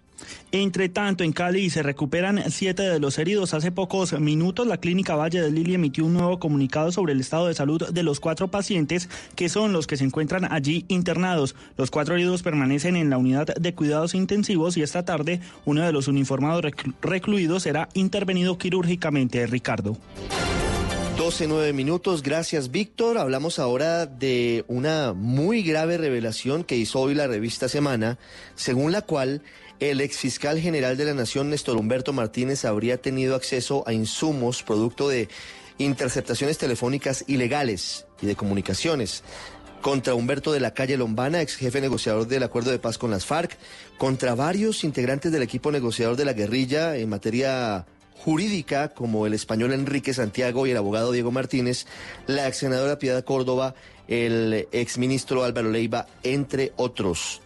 Entre 0.51 0.89
tanto, 0.89 1.25
en 1.25 1.33
Cali 1.33 1.69
se 1.69 1.83
recuperan 1.83 2.51
siete 2.51 2.83
de 2.83 2.99
los 2.99 3.19
heridos. 3.19 3.53
Hace 3.53 3.71
pocos 3.71 4.19
minutos, 4.19 4.67
la 4.67 4.79
clínica 4.79 5.15
Valle 5.15 5.43
del 5.43 5.55
Lili 5.55 5.75
emitió 5.75 6.07
un 6.07 6.15
nuevo 6.15 6.39
comunicado 6.39 6.91
sobre 6.91 7.13
el 7.13 7.21
estado 7.21 7.49
de 7.49 7.55
salud 7.55 7.87
de 7.91 8.03
los 8.03 8.19
cuatro 8.19 8.49
pacientes 8.49 9.11
que 9.37 9.51
son 9.51 9.75
los 9.75 9.87
que 9.87 9.99
se 9.99 10.05
encuentran 10.05 10.51
allí 10.51 10.87
internados. 10.89 11.55
Los 11.77 11.91
cuatro 11.91 12.15
heridos 12.15 12.43
permanecen 12.43 12.97
en 12.97 13.11
la 13.11 13.19
unidad 13.19 13.47
de 13.47 13.75
cuidados 13.75 14.15
intensivos 14.15 14.79
y 14.79 14.83
esta 14.83 15.05
tarde 15.05 15.41
uno 15.67 15.85
de 15.85 15.93
los 15.93 16.09
uniformados 16.09 16.65
recluidos 17.03 17.65
será 17.65 17.91
intervenido 17.93 18.57
quirúrgicamente. 18.57 19.47
Ricardo. 19.47 19.99
12, 21.19 21.49
9 21.49 21.73
minutos. 21.73 22.23
Gracias, 22.23 22.71
Víctor. 22.71 23.19
Hablamos 23.19 23.59
ahora 23.59 24.07
de 24.07 24.65
una 24.69 25.13
muy 25.15 25.63
grave 25.63 25.99
revelación 25.99 26.63
que 26.63 26.77
hizo 26.77 27.01
hoy 27.01 27.15
la 27.15 27.27
revista 27.27 27.69
Semana, 27.69 28.19
según 28.55 28.93
la 28.93 29.03
cual 29.03 29.43
el 29.81 30.01
exfiscal 30.01 30.59
general 30.59 30.97
de 30.97 31.05
la 31.05 31.15
Nación, 31.15 31.51
Néstor 31.51 31.77
Humberto 31.77 32.13
Martínez, 32.13 32.65
habría 32.65 33.01
tenido 33.01 33.35
acceso 33.35 33.85
a 33.87 33.93
insumos 33.93 34.63
producto 34.63 35.09
de 35.09 35.29
interceptaciones 35.79 36.59
telefónicas 36.59 37.25
ilegales 37.29 38.07
y 38.21 38.27
de 38.27 38.35
comunicaciones 38.37 39.23
contra 39.81 40.15
Humberto 40.15 40.53
de 40.53 40.61
la 40.61 40.75
Calle 40.75 40.97
Lombana, 40.97 41.41
ex 41.41 41.57
jefe 41.57 41.81
negociador 41.81 42.27
del 42.27 42.43
acuerdo 42.43 42.71
de 42.73 42.81
paz 42.81 42.99
con 42.99 43.13
las 43.13 43.25
FARC, 43.25 43.57
contra 43.97 44.35
varios 44.35 44.83
integrantes 44.83 45.31
del 45.31 45.43
equipo 45.43 45.71
negociador 45.71 46.17
de 46.17 46.25
la 46.25 46.33
guerrilla 46.33 46.97
en 46.97 47.09
materia 47.09 47.87
jurídica, 48.17 48.89
como 48.89 49.27
el 49.27 49.35
español 49.35 49.73
Enrique 49.73 50.13
Santiago 50.13 50.67
y 50.67 50.73
el 50.73 50.77
abogado 50.77 51.13
Diego 51.13 51.31
Martínez, 51.31 51.87
la 52.27 52.49
ex 52.49 52.59
senadora 52.59 52.99
Piedad 52.99 53.25
Córdoba, 53.25 53.75
el 54.09 54.67
ex 54.73 54.99
ministro 54.99 55.45
Álvaro 55.45 55.71
Leiva, 55.71 56.07
entre 56.25 56.73
otros. 56.77 57.41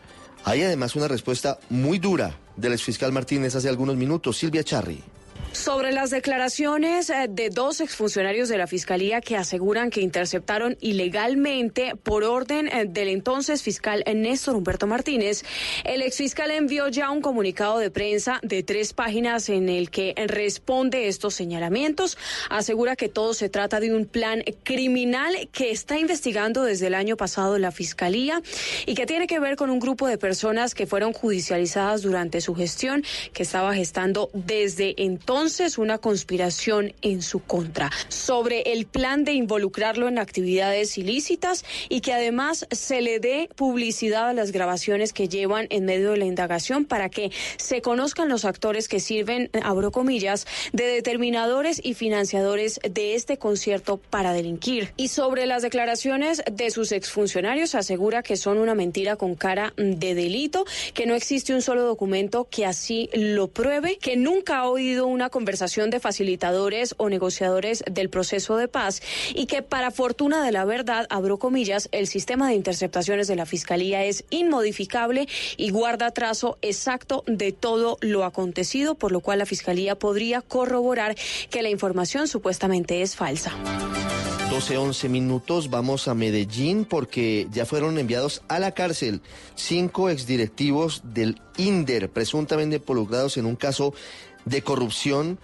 Hay 0.44 0.62
además 0.62 0.96
una 0.96 1.08
respuesta 1.08 1.58
muy 1.70 1.98
dura 1.98 2.34
del 2.56 2.72
exfiscal 2.72 3.12
Martínez 3.12 3.54
hace 3.54 3.68
algunos 3.68 3.96
minutos, 3.96 4.36
Silvia 4.36 4.64
Charri. 4.64 5.02
Sobre 5.52 5.92
las 5.92 6.08
declaraciones 6.08 7.10
eh, 7.10 7.26
de 7.28 7.50
dos 7.50 7.82
exfuncionarios 7.82 8.48
de 8.48 8.56
la 8.56 8.66
Fiscalía 8.66 9.20
que 9.20 9.36
aseguran 9.36 9.90
que 9.90 10.00
interceptaron 10.00 10.78
ilegalmente 10.80 11.92
por 12.02 12.24
orden 12.24 12.68
eh, 12.68 12.86
del 12.88 13.08
entonces 13.08 13.62
fiscal 13.62 14.02
Néstor 14.06 14.56
Humberto 14.56 14.86
Martínez, 14.86 15.44
el 15.84 16.00
exfiscal 16.00 16.50
envió 16.50 16.88
ya 16.88 17.10
un 17.10 17.20
comunicado 17.20 17.78
de 17.78 17.90
prensa 17.90 18.40
de 18.42 18.62
tres 18.62 18.94
páginas 18.94 19.50
en 19.50 19.68
el 19.68 19.90
que 19.90 20.14
responde 20.26 21.08
estos 21.08 21.34
señalamientos. 21.34 22.16
Asegura 22.48 22.96
que 22.96 23.10
todo 23.10 23.34
se 23.34 23.50
trata 23.50 23.78
de 23.78 23.94
un 23.94 24.06
plan 24.06 24.42
criminal 24.62 25.50
que 25.52 25.70
está 25.70 25.98
investigando 25.98 26.62
desde 26.62 26.86
el 26.86 26.94
año 26.94 27.18
pasado 27.18 27.58
la 27.58 27.72
Fiscalía 27.72 28.40
y 28.86 28.94
que 28.94 29.04
tiene 29.04 29.26
que 29.26 29.38
ver 29.38 29.56
con 29.56 29.68
un 29.68 29.80
grupo 29.80 30.08
de 30.08 30.16
personas 30.16 30.74
que 30.74 30.86
fueron 30.86 31.12
judicializadas 31.12 32.00
durante 32.00 32.40
su 32.40 32.54
gestión, 32.54 33.04
que 33.34 33.42
estaba 33.42 33.74
gestando 33.74 34.30
desde 34.32 34.94
entonces 34.96 35.41
entonces 35.42 35.76
una 35.76 35.98
conspiración 35.98 36.94
en 37.02 37.20
su 37.20 37.40
contra 37.40 37.90
sobre 38.06 38.60
el 38.72 38.86
plan 38.86 39.24
de 39.24 39.32
involucrarlo 39.32 40.06
en 40.06 40.20
actividades 40.20 40.96
ilícitas 40.98 41.64
y 41.88 42.00
que 42.00 42.12
además 42.12 42.64
se 42.70 43.00
le 43.00 43.18
dé 43.18 43.48
publicidad 43.56 44.28
a 44.28 44.34
las 44.34 44.52
grabaciones 44.52 45.12
que 45.12 45.28
llevan 45.28 45.66
en 45.70 45.84
medio 45.84 46.12
de 46.12 46.18
la 46.18 46.26
indagación 46.26 46.84
para 46.84 47.08
que 47.08 47.32
se 47.56 47.82
conozcan 47.82 48.28
los 48.28 48.44
actores 48.44 48.86
que 48.86 49.00
sirven, 49.00 49.50
abro 49.64 49.90
comillas, 49.90 50.46
de 50.72 50.84
determinadores 50.84 51.80
y 51.82 51.94
financiadores 51.94 52.78
de 52.88 53.16
este 53.16 53.36
concierto 53.36 53.96
para 53.96 54.32
delinquir. 54.32 54.92
Y 54.96 55.08
sobre 55.08 55.46
las 55.46 55.62
declaraciones 55.62 56.40
de 56.52 56.70
sus 56.70 56.92
exfuncionarios 56.92 57.74
asegura 57.74 58.22
que 58.22 58.36
son 58.36 58.58
una 58.58 58.76
mentira 58.76 59.16
con 59.16 59.34
cara 59.34 59.74
de 59.76 60.14
delito, 60.14 60.64
que 60.94 61.06
no 61.06 61.16
existe 61.16 61.52
un 61.52 61.62
solo 61.62 61.82
documento 61.82 62.46
que 62.48 62.64
así 62.64 63.10
lo 63.12 63.48
pruebe, 63.48 63.98
que 63.98 64.16
nunca 64.16 64.58
ha 64.58 64.68
oído 64.68 65.08
una 65.08 65.30
conversación 65.32 65.90
de 65.90 65.98
facilitadores 65.98 66.94
o 66.98 67.08
negociadores 67.08 67.82
del 67.90 68.08
proceso 68.08 68.56
de 68.56 68.68
paz 68.68 69.02
y 69.34 69.46
que 69.46 69.62
para 69.62 69.90
fortuna 69.90 70.44
de 70.44 70.52
la 70.52 70.64
verdad, 70.64 71.08
abro 71.10 71.40
comillas, 71.40 71.88
el 71.90 72.06
sistema 72.06 72.46
de 72.46 72.54
interceptaciones 72.54 73.26
de 73.26 73.34
la 73.34 73.46
Fiscalía 73.46 74.04
es 74.04 74.24
inmodificable 74.30 75.26
y 75.56 75.70
guarda 75.70 76.12
trazo 76.12 76.58
exacto 76.62 77.24
de 77.26 77.50
todo 77.50 77.98
lo 78.00 78.24
acontecido, 78.24 78.94
por 78.94 79.10
lo 79.10 79.18
cual 79.18 79.40
la 79.40 79.46
Fiscalía 79.46 79.98
podría 79.98 80.40
corroborar 80.40 81.16
que 81.50 81.62
la 81.62 81.70
información 81.70 82.28
supuestamente 82.28 83.02
es 83.02 83.16
falsa. 83.16 83.52
12, 84.52 84.76
11 84.76 85.08
minutos, 85.08 85.70
vamos 85.70 86.08
a 86.08 86.14
Medellín 86.14 86.84
porque 86.84 87.48
ya 87.50 87.64
fueron 87.64 87.96
enviados 87.96 88.42
a 88.48 88.58
la 88.58 88.72
cárcel 88.72 89.22
cinco 89.54 90.10
exdirectivos 90.10 91.00
del 91.04 91.40
INDER, 91.56 92.10
presuntamente 92.10 92.76
involucrados 92.76 93.38
en 93.38 93.46
un 93.46 93.56
caso 93.56 93.94
de 94.44 94.62
corrupción 94.62 95.38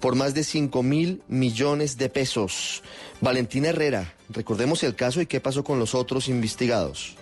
por 0.00 0.16
más 0.16 0.34
de 0.34 0.42
5 0.42 0.82
mil 0.82 1.22
millones 1.28 1.96
de 1.96 2.08
pesos. 2.08 2.82
Valentina 3.20 3.68
Herrera, 3.68 4.14
recordemos 4.30 4.82
el 4.82 4.96
caso 4.96 5.20
y 5.20 5.26
qué 5.26 5.40
pasó 5.40 5.62
con 5.62 5.78
los 5.78 5.94
otros 5.94 6.28
investigados. 6.28 7.16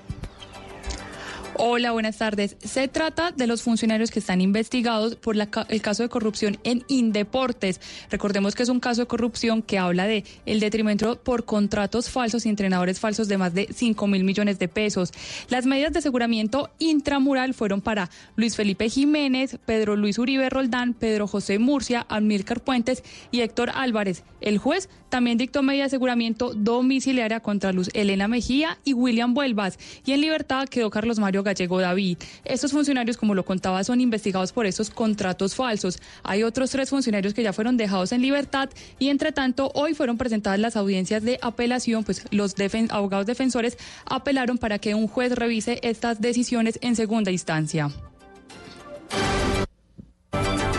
Hola, 1.62 1.92
buenas 1.92 2.16
tardes. 2.16 2.56
Se 2.64 2.88
trata 2.88 3.32
de 3.32 3.46
los 3.46 3.60
funcionarios 3.60 4.10
que 4.10 4.20
están 4.20 4.40
investigados 4.40 5.16
por 5.16 5.36
el 5.36 5.82
caso 5.82 6.02
de 6.02 6.08
corrupción 6.08 6.56
en 6.64 6.84
Indeportes. 6.88 7.82
Recordemos 8.08 8.54
que 8.54 8.62
es 8.62 8.70
un 8.70 8.80
caso 8.80 9.02
de 9.02 9.06
corrupción 9.06 9.60
que 9.60 9.76
habla 9.78 10.06
de 10.06 10.24
el 10.46 10.58
detrimento 10.58 11.22
por 11.22 11.44
contratos 11.44 12.08
falsos 12.08 12.46
y 12.46 12.48
entrenadores 12.48 12.98
falsos 12.98 13.28
de 13.28 13.36
más 13.36 13.52
de 13.52 13.68
5 13.74 14.06
mil 14.06 14.24
millones 14.24 14.58
de 14.58 14.68
pesos. 14.68 15.12
Las 15.50 15.66
medidas 15.66 15.92
de 15.92 15.98
aseguramiento 15.98 16.70
intramural 16.78 17.52
fueron 17.52 17.82
para 17.82 18.08
Luis 18.36 18.56
Felipe 18.56 18.88
Jiménez, 18.88 19.58
Pedro 19.66 19.96
Luis 19.96 20.18
Uribe 20.18 20.48
Roldán, 20.48 20.94
Pedro 20.94 21.26
José 21.26 21.58
Murcia, 21.58 22.06
Amílcar 22.08 22.62
Puentes 22.62 23.04
y 23.32 23.42
Héctor 23.42 23.70
Álvarez. 23.74 24.24
El 24.40 24.56
juez 24.56 24.88
también 25.10 25.36
dictó 25.36 25.62
medida 25.62 25.82
de 25.82 25.88
aseguramiento 25.88 26.54
domiciliaria 26.54 27.40
contra 27.40 27.72
Luz 27.72 27.90
Elena 27.92 28.28
Mejía 28.28 28.78
y 28.82 28.94
William 28.94 29.34
Vuelvas. 29.34 29.78
Y 30.06 30.12
en 30.12 30.22
libertad 30.22 30.68
quedó 30.68 30.88
Carlos 30.88 31.18
Mario 31.18 31.42
Gallego 31.50 31.80
David. 31.80 32.18
Estos 32.44 32.72
funcionarios, 32.72 33.16
como 33.16 33.34
lo 33.34 33.44
contaba, 33.44 33.82
son 33.84 34.00
investigados 34.00 34.52
por 34.52 34.66
esos 34.66 34.90
contratos 34.90 35.54
falsos. 35.54 36.00
Hay 36.22 36.42
otros 36.42 36.70
tres 36.70 36.90
funcionarios 36.90 37.34
que 37.34 37.42
ya 37.42 37.52
fueron 37.52 37.76
dejados 37.76 38.12
en 38.12 38.22
libertad 38.22 38.70
y, 38.98 39.08
entre 39.08 39.32
tanto, 39.32 39.72
hoy 39.74 39.94
fueron 39.94 40.16
presentadas 40.16 40.58
las 40.60 40.76
audiencias 40.76 41.22
de 41.22 41.38
apelación, 41.42 42.04
pues 42.04 42.24
los 42.30 42.54
abogados 42.90 43.26
defensores 43.26 43.76
apelaron 44.04 44.58
para 44.58 44.78
que 44.78 44.94
un 44.94 45.08
juez 45.08 45.32
revise 45.32 45.80
estas 45.82 46.20
decisiones 46.20 46.78
en 46.82 46.94
segunda 46.94 47.30
instancia. 47.30 47.90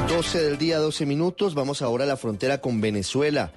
12 0.08 0.44
del 0.44 0.58
día, 0.58 0.78
12 0.78 1.06
minutos. 1.06 1.56
Vamos 1.56 1.82
ahora 1.82 2.04
a 2.04 2.08
la 2.08 2.18
frontera 2.18 2.60
con 2.62 2.80
Venezuela. 2.80 3.52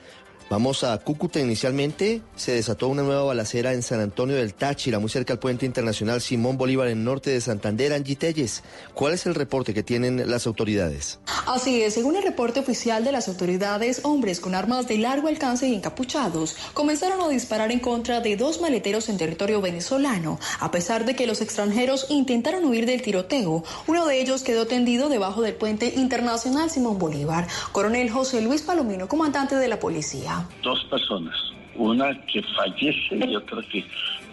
Vamos 0.50 0.84
a 0.84 0.98
Cúcuta 0.98 1.40
inicialmente. 1.40 2.22
Se 2.36 2.52
desató 2.52 2.88
una 2.88 3.02
nueva 3.02 3.24
balacera 3.24 3.72
en 3.72 3.82
San 3.82 4.00
Antonio 4.00 4.36
del 4.36 4.54
Táchira, 4.54 4.98
muy 4.98 5.08
cerca 5.08 5.32
al 5.32 5.38
puente 5.38 5.64
internacional 5.64 6.20
Simón 6.20 6.58
Bolívar 6.58 6.88
en 6.88 7.02
norte 7.02 7.30
de 7.30 7.40
Santander. 7.40 7.92
Angie 7.92 8.16
Telles, 8.16 8.62
¿cuál 8.92 9.14
es 9.14 9.26
el 9.26 9.34
reporte 9.34 9.72
que 9.72 9.82
tienen 9.82 10.30
las 10.30 10.46
autoridades? 10.46 11.18
Así 11.46 11.82
es, 11.82 11.94
según 11.94 12.16
el 12.16 12.22
reporte 12.22 12.60
oficial 12.60 13.04
de 13.04 13.12
las 13.12 13.28
autoridades, 13.28 14.00
hombres 14.04 14.40
con 14.40 14.54
armas 14.54 14.86
de 14.86 14.98
largo 14.98 15.28
alcance 15.28 15.66
y 15.66 15.74
encapuchados 15.74 16.56
comenzaron 16.74 17.20
a 17.20 17.28
disparar 17.28 17.72
en 17.72 17.80
contra 17.80 18.20
de 18.20 18.36
dos 18.36 18.60
maleteros 18.60 19.08
en 19.08 19.16
territorio 19.16 19.60
venezolano, 19.60 20.38
a 20.60 20.70
pesar 20.70 21.04
de 21.04 21.16
que 21.16 21.26
los 21.26 21.40
extranjeros 21.40 22.06
intentaron 22.10 22.64
huir 22.64 22.86
del 22.86 23.02
tiroteo. 23.02 23.64
Uno 23.86 24.06
de 24.06 24.20
ellos 24.20 24.42
quedó 24.42 24.66
tendido 24.66 25.08
debajo 25.08 25.42
del 25.42 25.54
puente 25.54 25.94
internacional 25.96 26.70
Simón 26.70 26.98
Bolívar. 26.98 27.46
Coronel 27.72 28.10
José 28.10 28.40
Luis 28.40 28.62
Palomino, 28.62 29.08
comandante 29.08 29.56
de 29.56 29.68
la 29.68 29.78
policía. 29.78 30.33
Dos 30.62 30.84
personas, 30.84 31.34
una 31.74 32.14
que 32.26 32.42
fallece 32.56 33.20
y 33.26 33.36
otra 33.36 33.62
que 33.70 33.84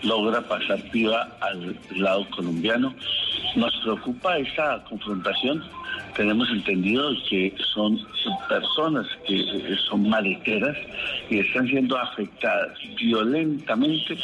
logra 0.03 0.41
pasar 0.41 0.81
viva 0.91 1.27
al 1.41 1.75
lado 1.95 2.27
colombiano. 2.31 2.93
Nos 3.55 3.75
preocupa 3.77 4.37
esa 4.37 4.83
confrontación. 4.85 5.63
Tenemos 6.15 6.49
entendido 6.49 7.11
que 7.29 7.53
son 7.73 7.99
personas 8.47 9.07
que 9.27 9.43
son 9.89 10.09
maleteras 10.09 10.77
y 11.29 11.39
están 11.39 11.67
siendo 11.67 11.97
afectadas 11.97 12.77
violentamente 12.97 14.17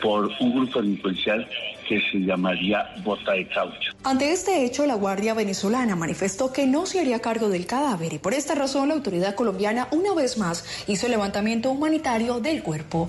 por 0.00 0.30
un 0.40 0.54
grupo 0.54 0.80
delincuencial 0.80 1.46
que 1.88 2.00
se 2.10 2.18
llamaría 2.18 2.94
bota 3.02 3.32
de 3.32 3.48
caucho. 3.48 3.92
Ante 4.04 4.32
este 4.32 4.64
hecho, 4.64 4.86
la 4.86 4.94
Guardia 4.94 5.34
Venezolana 5.34 5.96
manifestó 5.96 6.52
que 6.52 6.66
no 6.66 6.86
se 6.86 7.00
haría 7.00 7.20
cargo 7.20 7.48
del 7.48 7.66
cadáver 7.66 8.12
y 8.12 8.18
por 8.18 8.34
esta 8.34 8.54
razón 8.54 8.88
la 8.88 8.94
autoridad 8.94 9.34
colombiana 9.34 9.88
una 9.90 10.14
vez 10.14 10.38
más 10.38 10.64
hizo 10.86 11.06
el 11.06 11.12
levantamiento 11.12 11.70
humanitario 11.70 12.40
del 12.40 12.62
cuerpo. 12.62 13.08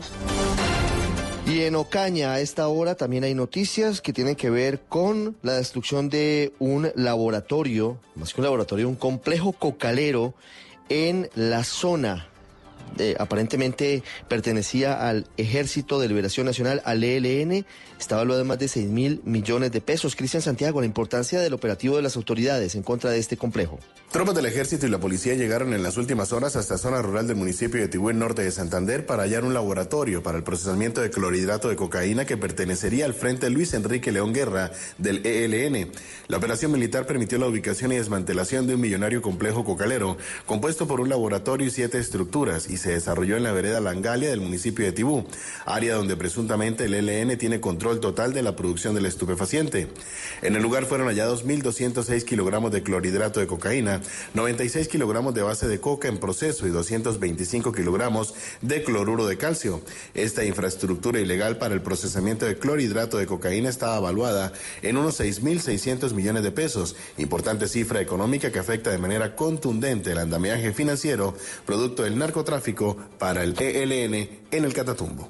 Y 1.48 1.62
en 1.62 1.75
Ocaña 1.75 2.34
a 2.34 2.39
esta 2.39 2.67
hora 2.67 2.96
también 2.96 3.24
hay 3.24 3.36
noticias 3.36 4.01
que 4.01 4.13
tienen 4.13 4.36
que 4.36 4.50
ver 4.50 4.79
con 4.89 5.38
la 5.44 5.53
destrucción 5.53 6.10
de 6.10 6.53
un 6.58 6.91
laboratorio, 6.96 8.00
más 8.15 8.34
que 8.34 8.41
un 8.41 8.46
laboratorio, 8.46 8.89
un 8.89 8.96
complejo 8.96 9.53
cocalero 9.53 10.34
en 10.89 11.29
la 11.36 11.63
zona 11.63 12.29
eh, 12.97 13.15
aparentemente 13.19 14.03
pertenecía 14.27 15.07
al 15.07 15.27
Ejército 15.37 15.99
de 15.99 16.07
Liberación 16.07 16.45
Nacional, 16.45 16.81
al 16.85 17.03
ELN, 17.03 17.65
está 17.99 18.17
valuado 18.17 18.41
en 18.41 18.47
más 18.47 18.59
de 18.59 18.67
6 18.67 18.87
mil 18.87 19.21
millones 19.25 19.71
de 19.71 19.81
pesos. 19.81 20.15
Cristian 20.15 20.41
Santiago, 20.41 20.79
la 20.79 20.87
importancia 20.87 21.39
del 21.39 21.53
operativo 21.53 21.95
de 21.95 22.01
las 22.01 22.15
autoridades 22.15 22.75
en 22.75 22.83
contra 22.83 23.09
de 23.09 23.19
este 23.19 23.37
complejo. 23.37 23.79
Tropas 24.15 24.34
del 24.34 24.45
ejército 24.45 24.88
y 24.88 24.89
la 24.89 24.98
policía 24.98 25.34
llegaron 25.34 25.74
en 25.74 25.84
las 25.84 25.98
últimas 25.98 26.31
horas 26.31 26.55
hasta 26.55 26.77
zona 26.77 27.01
rural 27.01 27.27
del 27.27 27.36
municipio 27.36 27.81
de 27.81 27.89
Tibú, 27.89 28.13
norte 28.13 28.43
de 28.43 28.51
Santander, 28.51 29.05
para 29.05 29.24
hallar 29.24 29.43
un 29.43 29.53
laboratorio 29.53 30.24
para 30.24 30.38
el 30.38 30.43
procesamiento 30.45 31.01
de 31.01 31.10
clorhidrato 31.10 31.67
de 31.67 31.75
cocaína 31.75 32.24
que 32.24 32.38
pertenecería 32.38 33.03
al 33.03 33.13
Frente 33.13 33.50
Luis 33.50 33.74
Enrique 33.74 34.13
León 34.13 34.31
Guerra 34.31 34.72
del 34.98 35.25
ELN. 35.25 35.91
La 36.29 36.38
operación 36.38 36.72
militar 36.72 37.05
permitió 37.05 37.38
la 37.39 37.48
ubicación 37.48 37.91
y 37.91 37.98
desmantelación 37.98 38.67
de 38.67 38.75
un 38.75 38.79
millonario 38.79 39.22
complejo 39.22 39.65
cocalero, 39.65 40.15
compuesto 40.45 40.88
por 40.88 41.01
un 41.01 41.10
laboratorio 41.10 41.67
y 41.67 41.72
siete 41.72 42.00
estructuras, 42.00 42.69
y 42.69 42.77
se 42.77 42.93
desarrolló 42.93 43.36
en 43.36 43.43
la 43.43 43.51
vereda 43.51 43.81
Langalia 43.81 44.29
del 44.29 44.39
municipio 44.39 44.86
de 44.86 44.93
Tibú, 44.93 45.27
área 45.65 45.95
donde 45.95 46.15
presuntamente 46.15 46.86
el 46.86 46.93
ELN 46.93 47.38
tiene 47.38 47.60
control 47.60 48.00
total 48.00 48.31
de 48.31 48.43
la 48.43 48.55
producción 48.55 48.95
del 48.95 49.07
estupefaciente. 49.07 49.89
En 50.41 50.55
el 50.55 50.62
lugar 50.62 50.86
fueron 50.86 51.07
hallados 51.07 51.45
1.206 51.45 52.24
kilogramos 52.24 52.72
de 52.72 52.81
clorhidrato 52.81 53.41
de 53.41 53.48
cocaína, 53.48 54.03
96 54.33 54.88
kilogramos 54.88 55.33
de 55.33 55.41
base 55.41 55.67
de 55.67 55.79
coca 55.79 56.07
en 56.07 56.17
proceso 56.17 56.67
y 56.67 56.71
225 56.71 57.71
kilogramos 57.71 58.33
de 58.62 58.83
cloruro 58.83 59.27
de 59.27 59.38
calcio. 59.38 59.81
Esta 60.13 60.43
infraestructura 60.43 61.19
ilegal 61.19 61.57
para 61.57 61.74
el 61.74 61.81
procesamiento 61.81 62.45
de 62.45 62.57
clorhidrato 62.57 63.17
de 63.17 63.25
cocaína 63.25 63.69
estaba 63.69 63.97
evaluada 63.97 64.53
en 64.81 64.97
unos 64.97 65.19
6.600 65.19 66.13
millones 66.13 66.43
de 66.43 66.51
pesos, 66.51 66.95
importante 67.17 67.67
cifra 67.67 68.01
económica 68.01 68.51
que 68.51 68.59
afecta 68.59 68.91
de 68.91 68.97
manera 68.97 69.35
contundente 69.35 70.12
el 70.12 70.17
andamiaje 70.17 70.74
financiero 70.74 71.35
producto 71.65 72.03
del 72.03 72.17
narcotráfico 72.17 72.97
para 73.17 73.43
el 73.43 73.55
ELN 73.59 74.29
en 74.51 74.65
el 74.65 74.74
Catatumbo. 74.74 75.29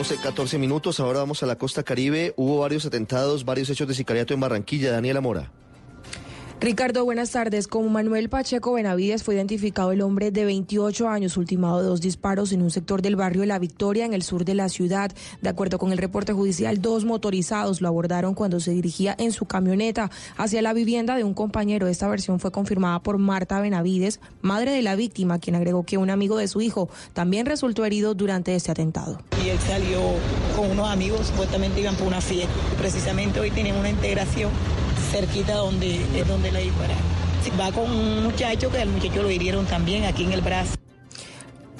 12, 0.00 0.16
14 0.16 0.58
minutos, 0.58 0.98
ahora 0.98 1.18
vamos 1.18 1.42
a 1.42 1.46
la 1.46 1.56
costa 1.56 1.82
caribe. 1.82 2.32
Hubo 2.36 2.60
varios 2.60 2.86
atentados, 2.86 3.44
varios 3.44 3.68
hechos 3.68 3.86
de 3.86 3.94
sicariato 3.94 4.32
en 4.32 4.40
Barranquilla. 4.40 4.92
Daniela 4.92 5.20
Mora. 5.20 5.52
Ricardo, 6.60 7.06
buenas 7.06 7.30
tardes. 7.30 7.66
Como 7.66 7.88
Manuel 7.88 8.28
Pacheco 8.28 8.74
Benavides 8.74 9.22
fue 9.22 9.34
identificado 9.34 9.92
el 9.92 10.02
hombre 10.02 10.30
de 10.30 10.44
28 10.44 11.08
años, 11.08 11.38
ultimado 11.38 11.80
de 11.80 11.86
dos 11.86 12.02
disparos 12.02 12.52
en 12.52 12.60
un 12.60 12.70
sector 12.70 13.00
del 13.00 13.16
barrio 13.16 13.46
La 13.46 13.58
Victoria, 13.58 14.04
en 14.04 14.12
el 14.12 14.22
sur 14.22 14.44
de 14.44 14.54
la 14.54 14.68
ciudad. 14.68 15.10
De 15.40 15.48
acuerdo 15.48 15.78
con 15.78 15.90
el 15.90 15.96
reporte 15.96 16.34
judicial, 16.34 16.82
dos 16.82 17.06
motorizados 17.06 17.80
lo 17.80 17.88
abordaron 17.88 18.34
cuando 18.34 18.60
se 18.60 18.72
dirigía 18.72 19.14
en 19.16 19.32
su 19.32 19.46
camioneta 19.46 20.10
hacia 20.36 20.60
la 20.60 20.74
vivienda 20.74 21.16
de 21.16 21.24
un 21.24 21.32
compañero. 21.32 21.86
Esta 21.86 22.08
versión 22.08 22.40
fue 22.40 22.52
confirmada 22.52 23.02
por 23.02 23.16
Marta 23.16 23.58
Benavides, 23.62 24.20
madre 24.42 24.72
de 24.72 24.82
la 24.82 24.96
víctima, 24.96 25.38
quien 25.38 25.56
agregó 25.56 25.84
que 25.84 25.96
un 25.96 26.10
amigo 26.10 26.36
de 26.36 26.46
su 26.46 26.60
hijo 26.60 26.90
también 27.14 27.46
resultó 27.46 27.86
herido 27.86 28.12
durante 28.12 28.54
este 28.54 28.70
atentado. 28.70 29.18
Y 29.42 29.48
él 29.48 29.58
salió 29.60 30.00
con 30.54 30.70
unos 30.72 30.90
amigos, 30.90 31.28
supuestamente 31.28 31.80
iban 31.80 31.96
por 31.96 32.06
una 32.06 32.20
fiesta. 32.20 32.52
Precisamente 32.76 33.40
hoy 33.40 33.50
tenían 33.50 33.78
una 33.78 33.88
integración 33.88 34.50
cerquita 35.10 35.54
donde 35.54 36.00
es 36.14 36.26
donde 36.26 36.52
la 36.52 36.60
dispararon. 36.60 37.10
Va 37.58 37.72
con 37.72 37.90
un 37.90 38.22
muchacho 38.22 38.70
que 38.70 38.78
al 38.78 38.88
muchacho 38.88 39.22
lo 39.22 39.30
hirieron 39.30 39.66
también 39.66 40.04
aquí 40.04 40.24
en 40.24 40.32
el 40.32 40.40
brazo. 40.40 40.74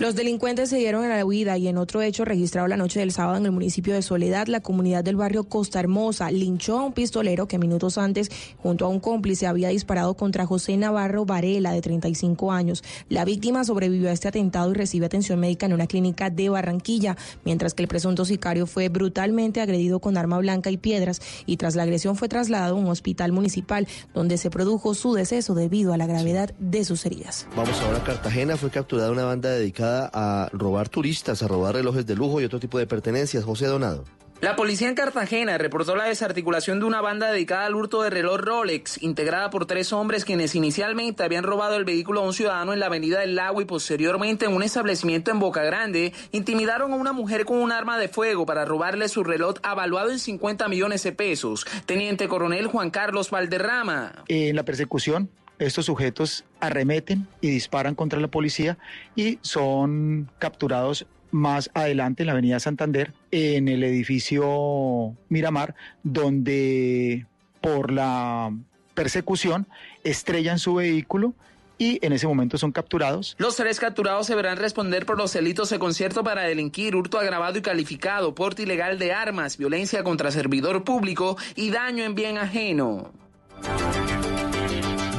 Los 0.01 0.15
delincuentes 0.15 0.71
se 0.71 0.79
dieron 0.79 1.05
a 1.05 1.15
la 1.15 1.27
huida 1.27 1.59
y 1.59 1.69
en 1.69 1.77
otro 1.77 2.01
hecho 2.01 2.25
registrado 2.25 2.67
la 2.67 2.79
noche 2.79 3.01
del 3.01 3.13
sábado 3.13 3.37
en 3.37 3.45
el 3.45 3.53
municipio 3.53 3.93
de 3.93 4.01
Soledad, 4.01 4.47
la 4.47 4.61
comunidad 4.61 5.05
del 5.05 5.17
barrio 5.17 5.45
Costa 5.45 5.79
Hermosa 5.79 6.31
linchó 6.31 6.79
a 6.79 6.87
un 6.87 6.95
pistolero 6.95 7.47
que 7.47 7.59
minutos 7.59 7.99
antes, 7.99 8.31
junto 8.63 8.87
a 8.87 8.89
un 8.89 8.99
cómplice, 8.99 9.47
había 9.47 9.69
disparado 9.69 10.15
contra 10.15 10.47
José 10.47 10.79
Navarro 10.79 11.27
Varela, 11.27 11.73
de 11.73 11.83
35 11.83 12.51
años. 12.51 12.83
La 13.11 13.27
víctima 13.27 13.63
sobrevivió 13.63 14.09
a 14.09 14.13
este 14.13 14.27
atentado 14.27 14.71
y 14.71 14.75
recibe 14.75 15.05
atención 15.05 15.39
médica 15.39 15.67
en 15.67 15.75
una 15.75 15.87
clínica 15.87 16.31
de 16.31 16.49
Barranquilla, 16.49 17.19
mientras 17.45 17.75
que 17.75 17.83
el 17.83 17.89
presunto 17.89 18.25
sicario 18.25 18.67
fue 18.67 18.89
brutalmente 18.89 19.61
agredido 19.61 20.01
con 20.01 20.17
arma 20.17 20.39
blanca 20.39 20.71
y 20.71 20.79
piedras 20.79 21.21
y 21.45 21.59
tras 21.59 21.77
la 21.77 21.83
agresión 21.83 22.17
fue 22.17 22.31
trasladado 22.31 22.77
a 22.77 22.79
un 22.79 22.89
hospital 22.89 23.33
municipal 23.33 23.87
donde 24.15 24.39
se 24.39 24.49
produjo 24.49 24.95
su 24.95 25.13
deceso 25.13 25.55
debido 25.55 25.93
a 25.93 25.99
la 25.99 26.07
gravedad 26.07 26.55
de 26.59 26.87
sus 26.87 27.05
heridas. 27.05 27.47
Vamos 27.55 27.79
ahora 27.83 27.99
a 27.99 28.05
Cartagena, 28.05 28.57
fue 28.57 28.71
capturada 28.71 29.11
una 29.11 29.25
banda 29.25 29.51
dedicada 29.51 29.90
a 30.13 30.49
robar 30.53 30.89
turistas, 30.89 31.43
a 31.43 31.49
robar 31.49 31.75
relojes 31.75 32.07
de 32.07 32.15
lujo 32.15 32.41
y 32.41 32.45
otro 32.45 32.61
tipo 32.61 32.79
de 32.79 32.87
pertenencias. 32.87 33.45
José 33.45 33.67
Donado. 33.67 34.05
La 34.41 34.57
policía 34.57 34.89
en 34.89 34.95
Cartagena 34.95 35.59
reportó 35.59 35.95
la 35.97 36.05
desarticulación 36.05 36.81
de 36.81 36.87
una 36.87 37.03
banda 37.03 37.31
dedicada 37.31 37.67
al 37.67 37.75
hurto 37.75 38.03
de 38.03 38.09
reloj 38.09 38.39
Rolex, 38.39 39.03
integrada 39.03 39.51
por 39.51 39.67
tres 39.67 39.93
hombres 39.93 40.25
quienes 40.25 40.55
inicialmente 40.55 41.23
habían 41.23 41.45
robado 41.45 41.77
el 41.77 41.85
vehículo 41.85 42.21
a 42.21 42.25
un 42.25 42.33
ciudadano 42.33 42.73
en 42.73 42.81
la 42.81 42.87
avenida 42.87 43.21
del 43.21 43.35
Lago 43.35 43.61
y 43.61 43.67
posteriormente 43.67 44.47
en 44.47 44.55
un 44.55 44.63
establecimiento 44.63 45.31
en 45.31 45.41
Boca 45.41 45.63
Grande, 45.63 46.15
intimidaron 46.33 46.95
a 46.95 46.97
una 46.97 47.13
mujer 47.13 47.45
con 47.45 47.59
un 47.59 47.71
arma 47.71 47.99
de 47.99 48.09
fuego 48.09 48.47
para 48.47 48.65
robarle 48.65 49.11
su 49.11 49.25
reloj 49.25 49.57
avaluado 49.63 50.11
en 50.11 50.19
50 50.19 50.69
millones 50.69 51.03
de 51.03 51.13
pesos. 51.13 51.67
Teniente 51.85 52.27
coronel 52.27 52.67
Juan 52.67 52.91
Carlos 52.91 53.29
Valderrama. 53.29 54.25
En 54.27 54.57
la 54.57 54.65
persecución 54.65 55.29
estos 55.61 55.87
sujetos 55.87 56.45
arremeten 56.59 57.29
y 57.41 57.51
disparan 57.51 57.95
contra 57.95 58.19
la 58.19 58.29
policía 58.29 58.79
y 59.15 59.39
son 59.43 60.31
capturados 60.39 61.07
más 61.31 61.71
adelante 61.75 62.23
en 62.23 62.27
la 62.27 62.33
avenida 62.33 62.59
Santander, 62.59 63.13
en 63.31 63.69
el 63.69 63.85
edificio 63.85 65.15
Miramar, 65.29 65.75
donde 66.03 67.27
por 67.61 67.93
la 67.93 68.53
persecución 68.95 69.69
estrellan 70.03 70.59
su 70.59 70.75
vehículo 70.75 71.35
y 71.79 72.05
en 72.05 72.13
ese 72.13 72.27
momento 72.27 72.59
son 72.59 72.73
capturados. 72.73 73.37
Los 73.39 73.57
tres 73.57 73.81
capturados 73.81 74.27
se 74.27 74.35
verán 74.35 74.59
responder 74.59 75.07
por 75.07 75.17
los 75.17 75.33
delitos 75.33 75.71
de 75.71 75.79
concierto 75.79 76.23
para 76.25 76.43
delinquir, 76.43 76.97
hurto 76.97 77.19
agravado 77.19 77.59
y 77.59 77.63
calificado, 77.63 78.35
porte 78.35 78.65
ilegal 78.65 78.99
de 78.99 79.13
armas, 79.13 79.57
violencia 79.57 80.03
contra 80.05 80.31
servidor 80.31 80.85
público 80.85 81.39
y 81.55 81.71
daño 81.71 82.05
en 82.05 82.15
bien 82.15 82.37
ajeno. 82.37 83.13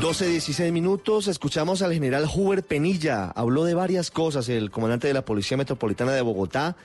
12, 0.02 0.30
16 0.30 0.74
minutos, 0.74 1.28
escuchamos 1.28 1.84
al 1.84 1.94
general 1.94 2.28
Huber 2.34 2.64
Penilla. 2.64 3.26
Habló 3.26 3.66
de 3.66 3.76
varias 3.76 4.10
cosas, 4.10 4.50
el 4.50 4.72
comandante 4.72 5.08
de 5.08 5.14
la 5.14 5.24
Policía 5.24 5.58
Metropolitana 5.58 6.12
de 6.14 6.24
Bogotá. 6.24 6.76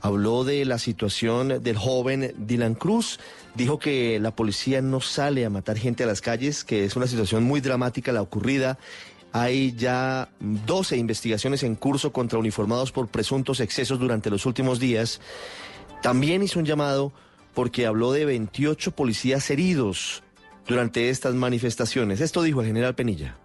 Habló 0.00 0.42
de 0.42 0.64
la 0.64 0.80
situación 0.80 1.62
del 1.62 1.78
joven 1.78 2.34
Dylan 2.36 2.74
Cruz. 2.74 3.20
Dijo 3.54 3.78
que 3.78 4.18
la 4.18 4.34
policía 4.34 4.82
no 4.82 5.00
sale 5.00 5.44
a 5.44 5.50
matar 5.50 5.78
gente 5.78 6.02
a 6.02 6.08
las 6.08 6.20
calles, 6.20 6.64
que 6.64 6.84
es 6.84 6.96
una 6.96 7.06
situación 7.06 7.44
muy 7.44 7.60
dramática 7.60 8.10
la 8.10 8.22
ocurrida. 8.22 8.76
Hay 9.30 9.72
ya 9.76 10.30
12 10.40 10.96
investigaciones 10.96 11.62
en 11.62 11.76
curso 11.76 12.12
contra 12.12 12.40
uniformados 12.40 12.90
por 12.90 13.06
presuntos 13.06 13.60
excesos 13.60 14.00
durante 14.00 14.30
los 14.30 14.46
últimos 14.46 14.80
días. 14.80 15.20
También 16.02 16.42
hizo 16.42 16.58
un 16.58 16.64
llamado 16.64 17.12
porque 17.54 17.86
habló 17.86 18.10
de 18.10 18.24
28 18.24 18.90
policías 18.90 19.48
heridos 19.48 20.23
durante 20.66 21.10
estas 21.10 21.34
manifestaciones. 21.34 22.20
Esto 22.20 22.42
dijo 22.42 22.60
el 22.60 22.66
general 22.66 22.94
Penilla. 22.94 23.36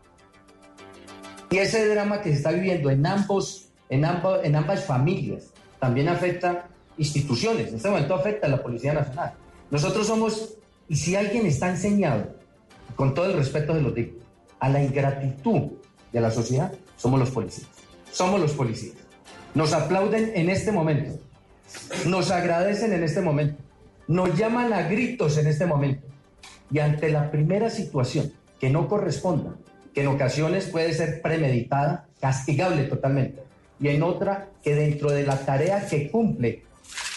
Y 1.51 1.57
ese 1.57 1.87
drama 1.87 2.21
que 2.21 2.29
se 2.29 2.35
está 2.35 2.51
viviendo 2.51 2.89
en, 2.89 3.05
ambos, 3.05 3.69
en, 3.89 4.05
ambas, 4.05 4.41
en 4.43 4.55
ambas 4.55 4.85
familias 4.85 5.45
también 5.79 6.09
afecta 6.09 6.67
instituciones. 6.97 7.69
En 7.69 7.75
este 7.75 7.89
momento 7.89 8.13
afecta 8.13 8.47
a 8.47 8.49
la 8.49 8.61
Policía 8.61 8.93
Nacional. 8.93 9.33
Nosotros 9.71 10.07
somos, 10.07 10.55
y 10.87 10.95
si 10.95 11.15
alguien 11.15 11.45
está 11.45 11.69
enseñado, 11.69 12.35
con 12.95 13.13
todo 13.13 13.25
el 13.25 13.33
respeto 13.33 13.73
de 13.73 13.81
los 13.81 13.95
digo, 13.95 14.17
a 14.59 14.69
la 14.69 14.83
ingratitud 14.83 15.71
de 16.11 16.21
la 16.21 16.31
sociedad, 16.31 16.71
somos 16.97 17.19
los 17.19 17.31
policías. 17.31 17.69
Somos 18.11 18.39
los 18.39 18.51
policías. 18.51 18.97
Nos 19.55 19.73
aplauden 19.73 20.31
en 20.35 20.49
este 20.49 20.71
momento. 20.71 21.19
Nos 22.05 22.29
agradecen 22.29 22.93
en 22.93 23.03
este 23.03 23.21
momento. 23.21 23.61
Nos 24.07 24.37
llaman 24.37 24.73
a 24.73 24.83
gritos 24.83 25.37
en 25.37 25.47
este 25.47 25.65
momento 25.65 26.08
y 26.71 26.79
ante 26.79 27.09
la 27.09 27.31
primera 27.31 27.69
situación 27.69 28.31
que 28.59 28.69
no 28.69 28.87
corresponda, 28.87 29.55
que 29.93 30.01
en 30.01 30.07
ocasiones 30.07 30.65
puede 30.65 30.93
ser 30.93 31.21
premeditada, 31.21 32.07
castigable 32.19 32.83
totalmente, 32.83 33.41
y 33.79 33.87
en 33.87 34.03
otra 34.03 34.49
que 34.63 34.75
dentro 34.75 35.11
de 35.11 35.25
la 35.25 35.37
tarea 35.45 35.87
que 35.87 36.09
cumple 36.09 36.63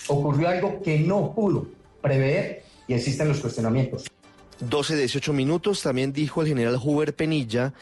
ocurrió 0.08 0.48
algo 0.48 0.80
que 0.82 0.98
no 1.00 1.34
pudo 1.34 1.66
prever 2.00 2.62
y 2.86 2.94
existen 2.94 3.28
los 3.28 3.40
cuestionamientos. 3.40 4.06
12, 4.60 4.96
18 4.96 5.32
minutos, 5.32 5.82
también 5.82 6.12
dijo 6.12 6.42
el 6.42 6.48
general 6.48 6.78
Huber 6.82 7.14
Penilla 7.14 7.72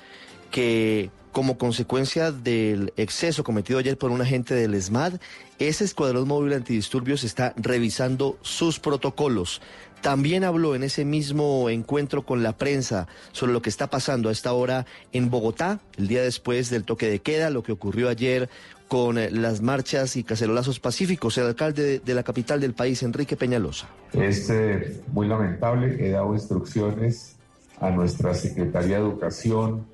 que 0.51 1.11
como 1.33 1.59
consecuencia 1.59 2.33
del 2.33 2.93
exceso 2.97 3.45
cometido 3.45 3.79
ayer 3.79 3.97
por 3.97 4.11
un 4.11 4.21
agente 4.21 4.55
del 4.55 4.75
ESMAD, 4.75 5.15
ese 5.59 5.85
escuadrón 5.85 6.27
móvil 6.27 6.55
antidisturbios 6.55 7.25
está 7.25 7.55
revisando 7.57 8.39
sus 8.43 8.81
protocolos. 8.81 9.61
También 10.01 10.45
habló 10.45 10.75
en 10.75 10.83
ese 10.83 11.05
mismo 11.05 11.69
encuentro 11.69 12.25
con 12.25 12.43
la 12.43 12.57
prensa 12.57 13.07
sobre 13.33 13.53
lo 13.53 13.61
que 13.61 13.69
está 13.69 13.89
pasando 13.89 14.31
a 14.31 14.33
esta 14.33 14.53
hora 14.53 14.87
en 15.13 15.29
Bogotá, 15.29 15.81
el 15.99 16.09
día 16.09 16.23
después 16.23 16.71
del 16.71 16.85
toque 16.85 17.09
de 17.09 17.21
queda, 17.21 17.51
lo 17.51 17.63
que 17.63 17.73
ocurrió 17.73 18.09
ayer 18.09 18.49
con 18.89 19.19
eh, 19.19 19.31
las 19.31 19.61
marchas 19.61 20.17
y 20.17 20.25
cacerolazos 20.25 20.81
pacíficos. 20.81 21.39
El 21.39 21.47
alcalde 21.47 22.01
de 22.01 22.15
la 22.15 22.23
capital 22.23 22.61
del 22.61 22.75
país, 22.75 23.03
Enrique 23.03 23.37
Peñalosa. 23.37 23.89
Es 24.13 24.51
eh, 24.51 25.01
muy 25.13 25.29
lamentable. 25.29 25.97
He 26.05 26.11
dado 26.11 26.35
instrucciones 26.35 27.37
a 27.79 27.91
nuestra 27.91 28.35
Secretaría 28.35 28.97
de 28.97 29.03
Educación, 29.03 29.87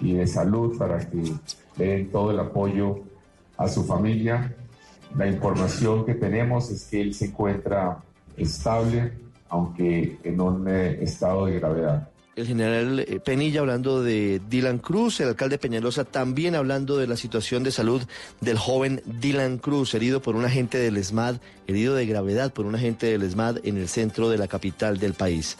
y 0.00 0.14
de 0.14 0.26
salud 0.26 0.76
para 0.78 0.98
que 0.98 1.32
den 1.76 2.10
todo 2.10 2.30
el 2.30 2.40
apoyo 2.40 3.00
a 3.56 3.68
su 3.68 3.84
familia. 3.84 4.54
La 5.16 5.26
información 5.26 6.04
que 6.04 6.14
tenemos 6.14 6.70
es 6.70 6.84
que 6.84 7.00
él 7.00 7.14
se 7.14 7.26
encuentra 7.26 7.98
estable, 8.36 9.12
aunque 9.48 10.18
en 10.22 10.40
un 10.40 10.68
eh, 10.68 11.02
estado 11.02 11.46
de 11.46 11.58
gravedad 11.58 12.08
el 12.38 12.46
general 12.46 13.00
eh, 13.00 13.20
Penilla 13.20 13.60
hablando 13.60 14.02
de 14.02 14.40
Dylan 14.48 14.78
Cruz, 14.78 15.20
el 15.20 15.28
alcalde 15.28 15.58
Peñalosa 15.58 16.04
también 16.04 16.54
hablando 16.54 16.96
de 16.96 17.08
la 17.08 17.16
situación 17.16 17.64
de 17.64 17.72
salud 17.72 18.02
del 18.40 18.58
joven 18.58 19.02
Dylan 19.04 19.58
Cruz, 19.58 19.94
herido 19.94 20.22
por 20.22 20.36
un 20.36 20.44
agente 20.44 20.78
del 20.78 20.96
ESMAD, 20.96 21.36
herido 21.66 21.96
de 21.96 22.06
gravedad 22.06 22.52
por 22.52 22.66
un 22.66 22.76
agente 22.76 23.06
del 23.06 23.24
ESMAD 23.24 23.58
en 23.64 23.76
el 23.76 23.88
centro 23.88 24.30
de 24.30 24.38
la 24.38 24.46
capital 24.46 24.98
del 24.98 25.14
país. 25.14 25.56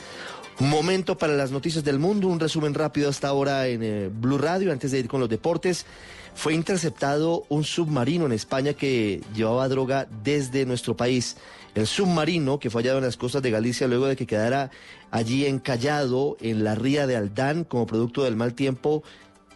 Momento 0.61 1.17
para 1.17 1.35
las 1.35 1.53
noticias 1.53 1.85
del 1.85 2.01
mundo, 2.01 2.27
un 2.27 2.41
resumen 2.41 2.75
rápido 2.75 3.09
hasta 3.09 3.29
ahora 3.29 3.69
en 3.69 3.81
eh, 3.85 4.11
Blue 4.13 4.39
Radio 4.39 4.73
antes 4.73 4.91
de 4.91 4.99
ir 4.99 5.07
con 5.07 5.21
los 5.21 5.29
deportes. 5.29 5.87
Fue 6.35 6.53
interceptado 6.53 7.45
un 7.49 7.63
submarino 7.63 8.27
en 8.27 8.33
España 8.33 8.73
que 8.73 9.23
llevaba 9.37 9.69
droga 9.69 10.09
desde 10.25 10.67
nuestro 10.67 10.97
país. 10.97 11.37
El 11.77 11.87
submarino 11.87 12.59
que 12.59 12.71
fue 12.71 12.83
hallado 12.83 12.99
en 12.99 13.05
las 13.05 13.17
costas 13.17 13.41
de 13.41 13.53
Galicia 13.53 13.87
luego 13.87 14.07
de 14.07 14.17
que 14.17 14.27
quedara 14.27 14.73
allí 15.13 15.47
encallado 15.47 16.37
en 16.41 16.65
la 16.65 16.75
ría 16.75 17.07
de 17.07 17.15
Aldán 17.15 17.63
como 17.63 17.87
producto 17.87 18.25
del 18.25 18.35
mal 18.35 18.55
tiempo, 18.55 19.05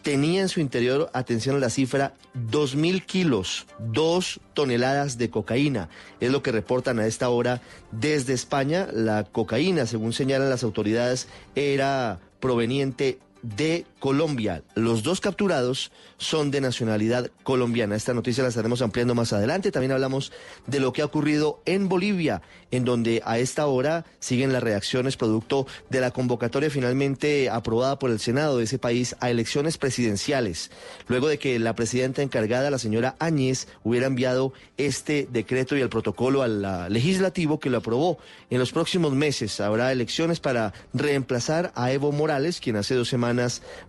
tenía 0.03 0.41
en 0.41 0.49
su 0.49 0.59
interior, 0.59 1.09
atención 1.13 1.55
a 1.55 1.59
la 1.59 1.69
cifra, 1.69 2.13
2.000 2.35 3.05
kilos, 3.05 3.65
2 3.79 4.41
toneladas 4.53 5.17
de 5.17 5.29
cocaína. 5.29 5.89
Es 6.19 6.31
lo 6.31 6.43
que 6.43 6.51
reportan 6.51 6.99
a 6.99 7.07
esta 7.07 7.29
hora 7.29 7.61
desde 7.91 8.33
España. 8.33 8.87
La 8.91 9.23
cocaína, 9.23 9.87
según 9.87 10.13
señalan 10.13 10.49
las 10.49 10.63
autoridades, 10.63 11.27
era 11.55 12.19
proveniente 12.39 13.19
de 13.43 13.85
Colombia. 13.99 14.63
Los 14.73 15.03
dos 15.03 15.21
capturados 15.21 15.91
son 16.17 16.49
de 16.49 16.61
nacionalidad 16.61 17.29
colombiana. 17.43 17.95
Esta 17.95 18.13
noticia 18.13 18.41
la 18.41 18.49
estaremos 18.49 18.81
ampliando 18.81 19.13
más 19.13 19.33
adelante. 19.33 19.71
También 19.71 19.91
hablamos 19.91 20.31
de 20.65 20.79
lo 20.79 20.93
que 20.93 21.01
ha 21.01 21.05
ocurrido 21.05 21.61
en 21.65 21.89
Bolivia, 21.89 22.41
en 22.71 22.85
donde 22.85 23.21
a 23.25 23.37
esta 23.37 23.67
hora 23.67 24.05
siguen 24.19 24.53
las 24.53 24.63
reacciones 24.63 25.17
producto 25.17 25.67
de 25.89 25.99
la 25.99 26.11
convocatoria 26.11 26.69
finalmente 26.69 27.49
aprobada 27.49 27.99
por 27.99 28.09
el 28.09 28.19
Senado 28.19 28.57
de 28.57 28.63
ese 28.63 28.79
país 28.79 29.15
a 29.19 29.29
elecciones 29.29 29.77
presidenciales, 29.77 30.71
luego 31.07 31.27
de 31.27 31.37
que 31.37 31.59
la 31.59 31.75
presidenta 31.75 32.21
encargada, 32.21 32.71
la 32.71 32.79
señora 32.79 33.15
Áñez, 33.19 33.67
hubiera 33.83 34.07
enviado 34.07 34.53
este 34.77 35.27
decreto 35.31 35.75
y 35.75 35.81
el 35.81 35.89
protocolo 35.89 36.41
al 36.41 36.91
legislativo 36.91 37.59
que 37.59 37.69
lo 37.69 37.79
aprobó. 37.79 38.17
En 38.49 38.59
los 38.59 38.71
próximos 38.71 39.13
meses 39.13 39.59
habrá 39.59 39.91
elecciones 39.91 40.39
para 40.39 40.73
reemplazar 40.93 41.73
a 41.75 41.91
Evo 41.91 42.11
Morales, 42.13 42.61
quien 42.61 42.77
hace 42.77 42.95
dos 42.95 43.09
semanas 43.09 43.32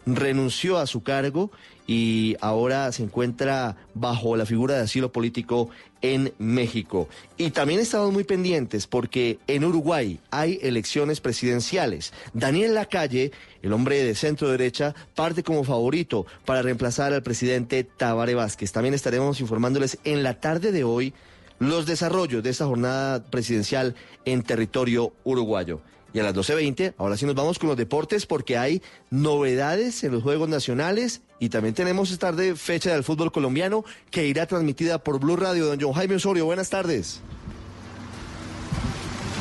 renunció 0.07 0.79
a 0.79 0.87
su 0.87 1.03
cargo 1.03 1.51
y 1.87 2.37
ahora 2.41 2.91
se 2.93 3.03
encuentra 3.03 3.77
bajo 3.95 4.37
la 4.37 4.47
figura 4.47 4.75
de 4.75 4.83
asilo 4.83 5.13
político 5.13 5.69
en 6.01 6.33
México. 6.39 7.09
Y 7.37 7.51
también 7.51 7.81
estamos 7.81 8.13
muy 8.13 8.25
pendientes 8.25 8.87
porque 8.87 9.39
en 9.47 9.65
Uruguay 9.65 10.21
hay 10.31 10.59
elecciones 10.63 11.21
presidenciales. 11.21 12.13
Daniel 12.33 12.75
Lacalle, 12.75 13.33
el 13.63 13.73
hombre 13.73 14.03
de 14.03 14.15
centro 14.15 14.51
derecha, 14.51 14.95
parte 15.15 15.43
como 15.43 15.65
favorito 15.65 16.27
para 16.45 16.63
reemplazar 16.63 17.13
al 17.13 17.23
presidente 17.23 17.85
Tabaré 17.85 18.35
Vázquez. 18.35 18.73
También 18.73 18.95
estaremos 18.95 19.41
informándoles 19.41 19.99
en 20.05 20.23
la 20.23 20.41
tarde 20.41 20.73
de 20.73 20.85
hoy 20.85 21.15
los 21.59 21.87
desarrollos 21.87 22.43
de 22.43 22.51
esta 22.51 22.67
jornada 22.67 23.25
presidencial 23.25 23.95
en 24.25 24.43
territorio 24.43 25.13
uruguayo. 25.25 25.81
Y 26.15 26.21
a 26.21 26.23
las 26.23 26.35
12.20, 26.35 26.95
ahora 26.97 27.17
sí 27.17 27.27
nos 27.27 27.35
vamos 27.35 27.59
con 27.59 27.69
los 27.69 27.77
deportes 27.77 28.25
porque 28.25 28.57
hay 28.57 28.81
novedades 29.11 30.05
en 30.05 30.13
los 30.13 30.23
Juegos 30.23 30.49
Nacionales 30.49 31.23
y 31.41 31.49
también 31.49 31.75
tenemos 31.75 32.13
esta 32.13 32.29
tarde 32.29 32.55
fecha 32.55 32.93
del 32.93 33.03
fútbol 33.03 33.33
colombiano 33.33 33.85
que 34.13 34.27
irá 34.27 34.47
transmitida 34.47 35.03
por 35.03 35.19
Blue 35.19 35.37
Radio. 35.37 35.67
Don 35.67 35.81
John 35.81 35.93
Jaime 35.93 36.15
Osorio, 36.15 36.45
buenas 36.45 36.71
tardes. 36.71 37.21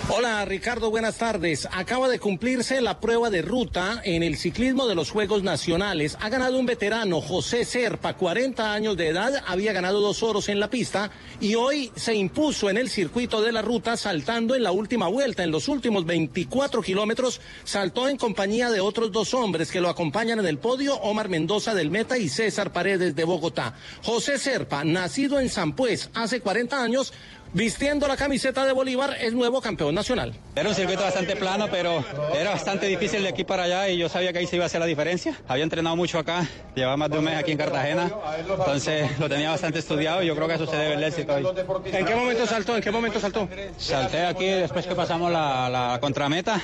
Hola 0.09 0.43
Ricardo, 0.43 0.91
buenas 0.91 1.17
tardes. 1.17 1.65
Acaba 1.71 2.09
de 2.09 2.19
cumplirse 2.19 2.81
la 2.81 2.99
prueba 2.99 3.29
de 3.29 3.41
ruta 3.41 4.01
en 4.03 4.21
el 4.21 4.35
ciclismo 4.35 4.85
de 4.85 4.95
los 4.95 5.09
Juegos 5.09 5.43
Nacionales. 5.43 6.17
Ha 6.19 6.27
ganado 6.27 6.59
un 6.59 6.65
veterano, 6.65 7.21
José 7.21 7.63
Serpa, 7.63 8.13
40 8.13 8.73
años 8.73 8.97
de 8.97 9.07
edad, 9.07 9.41
había 9.47 9.71
ganado 9.71 10.01
dos 10.01 10.21
oros 10.21 10.49
en 10.49 10.59
la 10.59 10.69
pista 10.69 11.09
y 11.39 11.55
hoy 11.55 11.89
se 11.95 12.13
impuso 12.15 12.69
en 12.69 12.77
el 12.77 12.89
circuito 12.89 13.41
de 13.41 13.53
la 13.53 13.61
ruta 13.61 13.95
saltando 13.95 14.55
en 14.55 14.63
la 14.63 14.73
última 14.73 15.07
vuelta. 15.07 15.41
En 15.41 15.51
los 15.51 15.69
últimos 15.69 16.05
24 16.05 16.81
kilómetros 16.81 17.39
saltó 17.63 18.09
en 18.09 18.17
compañía 18.17 18.69
de 18.71 18.81
otros 18.81 19.09
dos 19.09 19.33
hombres 19.33 19.71
que 19.71 19.81
lo 19.81 19.87
acompañan 19.87 20.37
en 20.37 20.45
el 20.45 20.57
podio, 20.57 20.95
Omar 20.95 21.29
Mendoza 21.29 21.73
del 21.73 21.91
Meta 21.91 22.17
y 22.17 22.27
César 22.27 22.73
Paredes 22.73 23.15
de 23.15 23.23
Bogotá. 23.23 23.75
José 24.03 24.37
Serpa, 24.37 24.83
nacido 24.83 25.39
en 25.39 25.47
San 25.47 25.77
Pues 25.77 26.09
hace 26.13 26.41
40 26.41 26.83
años, 26.83 27.13
vistiendo 27.53 28.07
la 28.07 28.17
camiseta 28.17 28.65
de 28.65 28.71
Bolívar, 28.73 29.15
es 29.19 29.33
nuevo 29.33 29.61
campeón 29.61 29.95
nacional. 29.95 30.33
Era 30.55 30.69
un 30.69 30.75
circuito 30.75 31.03
bastante 31.03 31.35
plano, 31.35 31.67
pero 31.69 32.03
era 32.35 32.51
bastante 32.51 32.87
difícil 32.87 33.23
de 33.23 33.29
aquí 33.29 33.43
para 33.43 33.63
allá 33.63 33.89
y 33.89 33.97
yo 33.97 34.09
sabía 34.09 34.33
que 34.33 34.39
ahí 34.39 34.47
se 34.47 34.55
iba 34.55 34.65
a 34.65 34.67
hacer 34.67 34.79
la 34.79 34.85
diferencia. 34.85 35.35
Había 35.47 35.63
entrenado 35.63 35.95
mucho 35.95 36.19
acá, 36.19 36.47
llevaba 36.75 36.97
más 36.97 37.09
de 37.09 37.19
un 37.19 37.25
mes 37.25 37.37
aquí 37.37 37.51
en 37.51 37.57
Cartagena, 37.57 38.11
entonces 38.49 39.19
lo 39.19 39.29
tenía 39.29 39.51
bastante 39.51 39.79
estudiado 39.79 40.23
y 40.23 40.27
yo 40.27 40.35
creo 40.35 40.47
que 40.47 40.55
eso 40.55 40.65
se 40.65 40.75
debe 40.75 40.95
el 40.95 41.03
éxito 41.03 41.33
hoy. 41.33 41.47
¿En 41.85 42.05
qué 42.05 42.15
momento 42.15 42.45
saltó? 42.47 42.75
¿En 42.75 42.81
qué 42.81 42.91
momento 42.91 43.19
saltó? 43.19 43.47
Salté 43.77 44.25
aquí 44.25 44.45
después 44.45 44.85
que 44.87 44.95
pasamos 44.95 45.31
la, 45.31 45.69
la 45.69 45.99
contrameta, 45.99 46.61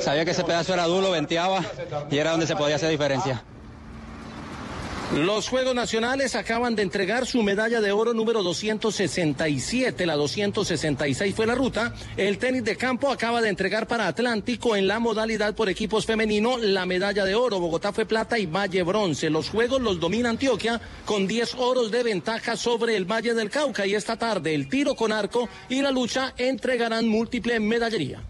sabía 0.00 0.24
que 0.24 0.30
ese 0.32 0.44
pedazo 0.44 0.74
era 0.74 0.84
duro, 0.84 1.10
venteaba 1.10 1.62
y 2.10 2.18
era 2.18 2.32
donde 2.32 2.46
se 2.46 2.56
podía 2.56 2.76
hacer 2.76 2.90
diferencia. 2.90 3.42
Los 5.16 5.50
Juegos 5.50 5.74
Nacionales 5.74 6.34
acaban 6.34 6.74
de 6.74 6.82
entregar 6.82 7.26
su 7.26 7.42
medalla 7.42 7.82
de 7.82 7.92
oro 7.92 8.14
número 8.14 8.42
267, 8.42 10.06
la 10.06 10.16
266 10.16 11.34
fue 11.34 11.46
la 11.46 11.54
ruta. 11.54 11.92
El 12.16 12.38
tenis 12.38 12.64
de 12.64 12.76
campo 12.76 13.10
acaba 13.10 13.42
de 13.42 13.50
entregar 13.50 13.86
para 13.86 14.06
Atlántico 14.06 14.74
en 14.74 14.88
la 14.88 15.00
modalidad 15.00 15.54
por 15.54 15.68
equipos 15.68 16.06
femenino 16.06 16.56
la 16.56 16.86
medalla 16.86 17.26
de 17.26 17.34
oro. 17.34 17.60
Bogotá 17.60 17.92
fue 17.92 18.06
plata 18.06 18.38
y 18.38 18.46
Valle 18.46 18.82
bronce. 18.84 19.28
Los 19.28 19.50
Juegos 19.50 19.82
los 19.82 20.00
domina 20.00 20.30
Antioquia 20.30 20.80
con 21.04 21.26
10 21.26 21.56
oros 21.56 21.90
de 21.90 22.02
ventaja 22.02 22.56
sobre 22.56 22.96
el 22.96 23.04
Valle 23.04 23.34
del 23.34 23.50
Cauca 23.50 23.86
y 23.86 23.94
esta 23.94 24.16
tarde 24.16 24.54
el 24.54 24.66
tiro 24.70 24.94
con 24.94 25.12
arco 25.12 25.46
y 25.68 25.82
la 25.82 25.90
lucha 25.90 26.32
entregarán 26.38 27.06
múltiple 27.06 27.60
medallería 27.60 28.22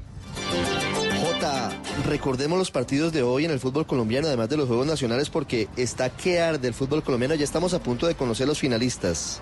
recordemos 2.06 2.58
los 2.58 2.70
partidos 2.70 3.12
de 3.12 3.22
hoy 3.22 3.44
en 3.44 3.50
el 3.50 3.60
fútbol 3.60 3.86
colombiano, 3.86 4.26
además 4.26 4.48
de 4.48 4.56
los 4.56 4.68
Juegos 4.68 4.86
Nacionales, 4.86 5.30
porque 5.30 5.68
está 5.76 6.10
que 6.10 6.58
del 6.58 6.74
fútbol 6.74 7.02
colombiano. 7.02 7.34
Ya 7.34 7.44
estamos 7.44 7.74
a 7.74 7.82
punto 7.82 8.06
de 8.06 8.14
conocer 8.14 8.46
los 8.46 8.58
finalistas. 8.58 9.40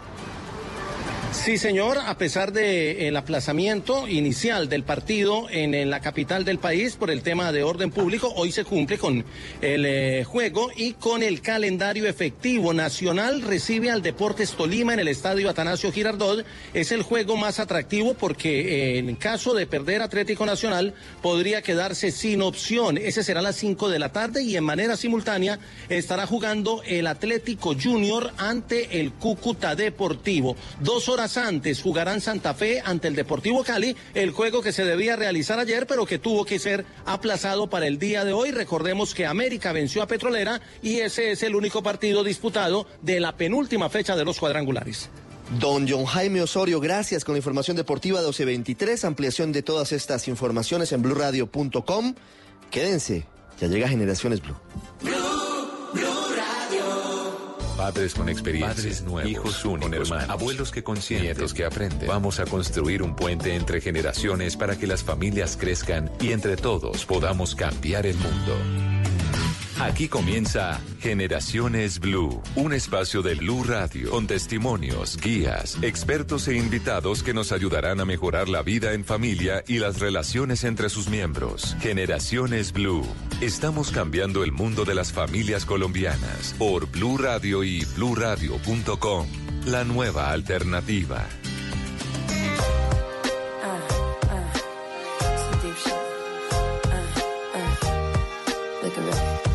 Sí, 1.32 1.58
señor, 1.58 1.96
a 1.96 2.18
pesar 2.18 2.52
del 2.52 3.16
aplazamiento 3.16 4.08
inicial 4.08 4.68
del 4.68 4.82
partido 4.82 5.46
en, 5.48 5.88
la 5.88 6.00
capital 6.00 6.44
del 6.44 6.58
país 6.58 6.96
por 6.96 7.08
el 7.08 7.22
tema 7.22 7.52
de 7.52 7.62
orden 7.62 7.92
público, 7.92 8.32
hoy 8.34 8.50
se 8.50 8.64
cumple 8.64 8.98
con 8.98 9.24
el 9.62 9.86
eh, 9.86 10.24
juego 10.24 10.70
y 10.76 10.94
con 10.94 11.22
el 11.22 11.40
calendario 11.40 12.06
efectivo. 12.08 12.74
Nacional 12.74 13.42
recibe 13.42 13.90
al 13.90 14.02
Deportes 14.02 14.52
Tolima 14.52 14.92
en 14.92 15.00
el 15.00 15.08
estadio 15.08 15.48
Atanasio 15.48 15.92
Girardot. 15.92 16.44
Es 16.74 16.90
el 16.90 17.02
juego 17.02 17.36
más 17.36 17.60
atractivo 17.60 18.14
porque 18.14 18.96
eh, 18.96 18.98
en 18.98 19.14
caso 19.14 19.54
de 19.54 19.68
perder 19.68 20.02
Atlético 20.02 20.44
Nacional 20.44 20.94
podría 21.22 21.62
quedarse 21.62 22.10
sin 22.10 22.42
opción. 22.42 22.98
Ese 22.98 23.22
será 23.22 23.40
a 23.40 23.44
las 23.44 23.56
5 23.56 23.88
de 23.88 24.00
la 24.00 24.10
tarde 24.10 24.42
y 24.42 24.56
en 24.56 24.64
manera 24.64 24.96
simultánea 24.96 25.60
estará 25.88 26.26
jugando 26.26 26.82
el 26.84 27.06
Atlético 27.06 27.74
Junior 27.80 28.32
ante 28.36 29.00
el 29.00 29.12
Cúcuta 29.12 29.76
Deportivo. 29.76 30.56
Dos 30.80 31.08
horas 31.08 31.19
antes 31.20 31.82
jugarán 31.82 32.22
Santa 32.22 32.54
Fe 32.54 32.80
ante 32.82 33.08
el 33.08 33.14
Deportivo 33.14 33.62
Cali, 33.62 33.94
el 34.14 34.30
juego 34.30 34.62
que 34.62 34.72
se 34.72 34.84
debía 34.84 35.16
realizar 35.16 35.58
ayer, 35.58 35.86
pero 35.86 36.06
que 36.06 36.18
tuvo 36.18 36.46
que 36.46 36.58
ser 36.58 36.86
aplazado 37.04 37.68
para 37.68 37.86
el 37.86 37.98
día 37.98 38.24
de 38.24 38.32
hoy. 38.32 38.52
Recordemos 38.52 39.14
que 39.14 39.26
América 39.26 39.72
venció 39.72 40.02
a 40.02 40.06
Petrolera 40.06 40.62
y 40.82 41.00
ese 41.00 41.32
es 41.32 41.42
el 41.42 41.54
único 41.54 41.82
partido 41.82 42.24
disputado 42.24 42.86
de 43.02 43.20
la 43.20 43.36
penúltima 43.36 43.90
fecha 43.90 44.16
de 44.16 44.24
los 44.24 44.38
cuadrangulares. 44.38 45.10
Don 45.58 45.86
John 45.86 46.06
Jaime 46.06 46.40
Osorio, 46.40 46.80
gracias 46.80 47.24
con 47.24 47.34
la 47.34 47.38
información 47.38 47.76
deportiva 47.76 48.20
1223, 48.20 49.04
ampliación 49.04 49.52
de 49.52 49.62
todas 49.62 49.92
estas 49.92 50.26
informaciones 50.28 50.92
en 50.92 51.02
blurradio.com. 51.02 52.14
Quédense, 52.70 53.26
ya 53.60 53.66
llega 53.66 53.88
Generaciones 53.88 54.40
Blue. 54.40 54.56
Padres 57.80 58.12
con 58.12 58.28
experiencia, 58.28 58.74
Padres 58.74 59.02
nuevos, 59.02 59.30
hijos 59.30 59.64
únicos, 59.64 60.10
hermanos, 60.10 60.28
abuelos 60.28 60.70
que 60.70 60.84
consienten, 60.84 61.28
nietos 61.28 61.54
que 61.54 61.64
aprenden. 61.64 62.08
Vamos 62.08 62.38
a 62.38 62.44
construir 62.44 63.02
un 63.02 63.16
puente 63.16 63.54
entre 63.54 63.80
generaciones 63.80 64.54
para 64.54 64.76
que 64.76 64.86
las 64.86 65.02
familias 65.02 65.56
crezcan 65.58 66.10
y 66.20 66.32
entre 66.32 66.58
todos 66.58 67.06
podamos 67.06 67.54
cambiar 67.54 68.04
el 68.04 68.18
mundo. 68.18 68.54
Aquí 69.80 70.08
comienza 70.08 70.78
Generaciones 71.00 72.00
Blue, 72.00 72.42
un 72.54 72.74
espacio 72.74 73.22
de 73.22 73.34
Blue 73.34 73.64
Radio 73.64 74.10
con 74.10 74.26
testimonios, 74.26 75.16
guías, 75.16 75.78
expertos 75.80 76.48
e 76.48 76.56
invitados 76.56 77.22
que 77.22 77.32
nos 77.32 77.50
ayudarán 77.50 77.98
a 78.00 78.04
mejorar 78.04 78.50
la 78.50 78.62
vida 78.62 78.92
en 78.92 79.06
familia 79.06 79.64
y 79.66 79.78
las 79.78 79.98
relaciones 79.98 80.64
entre 80.64 80.90
sus 80.90 81.08
miembros. 81.08 81.76
Generaciones 81.80 82.72
Blue 82.72 83.06
Estamos 83.40 83.90
cambiando 83.90 84.44
el 84.44 84.52
mundo 84.52 84.84
de 84.84 84.94
las 84.94 85.12
familias 85.12 85.64
colombianas 85.64 86.54
por 86.58 86.84
Blue 86.90 87.16
Radio 87.16 87.64
y 87.64 87.86
bluradio.com. 87.96 89.26
La 89.64 89.84
nueva 89.84 90.30
alternativa. 90.30 91.26
Mama, 99.10 99.49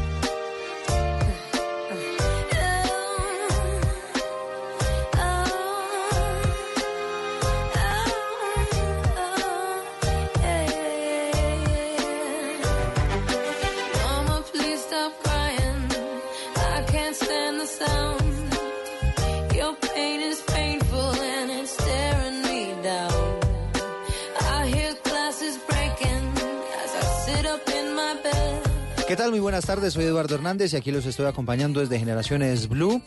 buenas 29.56 29.68
tardes, 29.68 29.94
soy 29.94 30.04
Eduardo 30.04 30.36
Hernández 30.36 30.74
y 30.74 30.76
aquí 30.76 30.92
los 30.92 31.06
estoy 31.06 31.28
acompañando 31.28 31.80
desde 31.80 31.98
Generaciones 31.98 32.68
Blue 32.68 33.02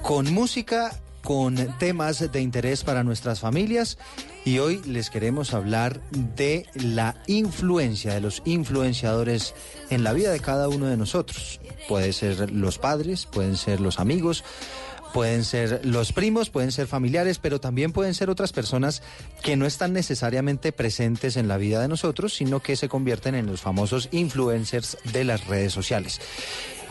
con 0.00 0.32
música, 0.32 0.98
con 1.22 1.54
temas 1.76 2.32
de 2.32 2.40
interés 2.40 2.82
para 2.82 3.04
nuestras 3.04 3.40
familias 3.40 3.98
y 4.46 4.58
hoy 4.58 4.80
les 4.86 5.10
queremos 5.10 5.52
hablar 5.52 6.00
de 6.12 6.64
la 6.72 7.14
influencia, 7.26 8.14
de 8.14 8.22
los 8.22 8.40
influenciadores 8.46 9.54
en 9.90 10.02
la 10.02 10.14
vida 10.14 10.32
de 10.32 10.40
cada 10.40 10.66
uno 10.66 10.86
de 10.86 10.96
nosotros. 10.96 11.60
Pueden 11.90 12.14
ser 12.14 12.50
los 12.50 12.78
padres, 12.78 13.26
pueden 13.26 13.58
ser 13.58 13.82
los 13.82 14.00
amigos, 14.00 14.44
pueden 15.12 15.44
ser 15.44 15.80
los 15.84 16.12
primos, 16.12 16.50
pueden 16.50 16.72
ser 16.72 16.86
familiares, 16.86 17.38
pero 17.38 17.60
también 17.60 17.92
pueden 17.92 18.14
ser 18.14 18.30
otras 18.30 18.52
personas 18.52 19.02
que 19.42 19.56
no 19.56 19.66
están 19.66 19.92
necesariamente 19.92 20.72
presentes 20.72 21.36
en 21.36 21.48
la 21.48 21.56
vida 21.56 21.80
de 21.80 21.88
nosotros, 21.88 22.34
sino 22.34 22.60
que 22.60 22.76
se 22.76 22.88
convierten 22.88 23.34
en 23.34 23.46
los 23.46 23.60
famosos 23.60 24.08
influencers 24.12 24.98
de 25.12 25.24
las 25.24 25.46
redes 25.46 25.72
sociales. 25.72 26.20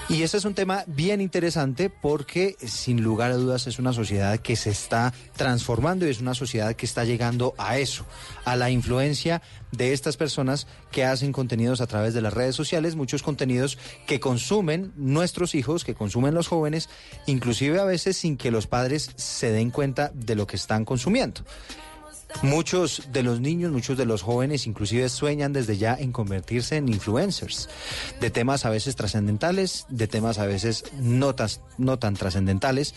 Y 0.09 0.23
este 0.23 0.37
es 0.37 0.45
un 0.45 0.55
tema 0.55 0.83
bien 0.87 1.21
interesante 1.21 1.91
porque 1.91 2.55
sin 2.65 3.03
lugar 3.03 3.29
a 3.29 3.35
dudas 3.35 3.67
es 3.67 3.77
una 3.77 3.93
sociedad 3.93 4.39
que 4.39 4.55
se 4.55 4.71
está 4.71 5.13
transformando 5.35 6.07
y 6.07 6.09
es 6.09 6.19
una 6.19 6.33
sociedad 6.33 6.75
que 6.75 6.87
está 6.87 7.05
llegando 7.05 7.53
a 7.59 7.77
eso, 7.77 8.07
a 8.43 8.55
la 8.55 8.71
influencia 8.71 9.43
de 9.71 9.93
estas 9.93 10.17
personas 10.17 10.65
que 10.91 11.05
hacen 11.05 11.31
contenidos 11.31 11.79
a 11.79 11.85
través 11.85 12.15
de 12.15 12.23
las 12.23 12.33
redes 12.33 12.55
sociales, 12.55 12.95
muchos 12.95 13.21
contenidos 13.21 13.77
que 14.07 14.19
consumen 14.19 14.93
nuestros 14.95 15.53
hijos, 15.53 15.85
que 15.85 15.93
consumen 15.93 16.33
los 16.33 16.47
jóvenes, 16.47 16.89
inclusive 17.27 17.79
a 17.79 17.85
veces 17.85 18.17
sin 18.17 18.35
que 18.35 18.49
los 18.49 18.65
padres 18.65 19.11
se 19.15 19.51
den 19.51 19.69
cuenta 19.69 20.11
de 20.15 20.33
lo 20.33 20.47
que 20.47 20.55
están 20.55 20.85
consumiendo. 20.85 21.41
Muchos 22.43 23.03
de 23.11 23.23
los 23.23 23.39
niños, 23.41 23.71
muchos 23.71 23.97
de 23.97 24.05
los 24.05 24.21
jóvenes 24.21 24.67
inclusive 24.67 25.09
sueñan 25.09 25.51
desde 25.51 25.77
ya 25.77 25.95
en 25.99 26.11
convertirse 26.11 26.77
en 26.77 26.87
influencers 26.87 27.67
de 28.21 28.29
temas 28.29 28.65
a 28.65 28.69
veces 28.69 28.95
trascendentales, 28.95 29.85
de 29.89 30.07
temas 30.07 30.37
a 30.37 30.45
veces 30.45 30.83
no, 30.99 31.35
tas- 31.35 31.59
no 31.77 31.97
tan 31.99 32.13
trascendentales, 32.15 32.93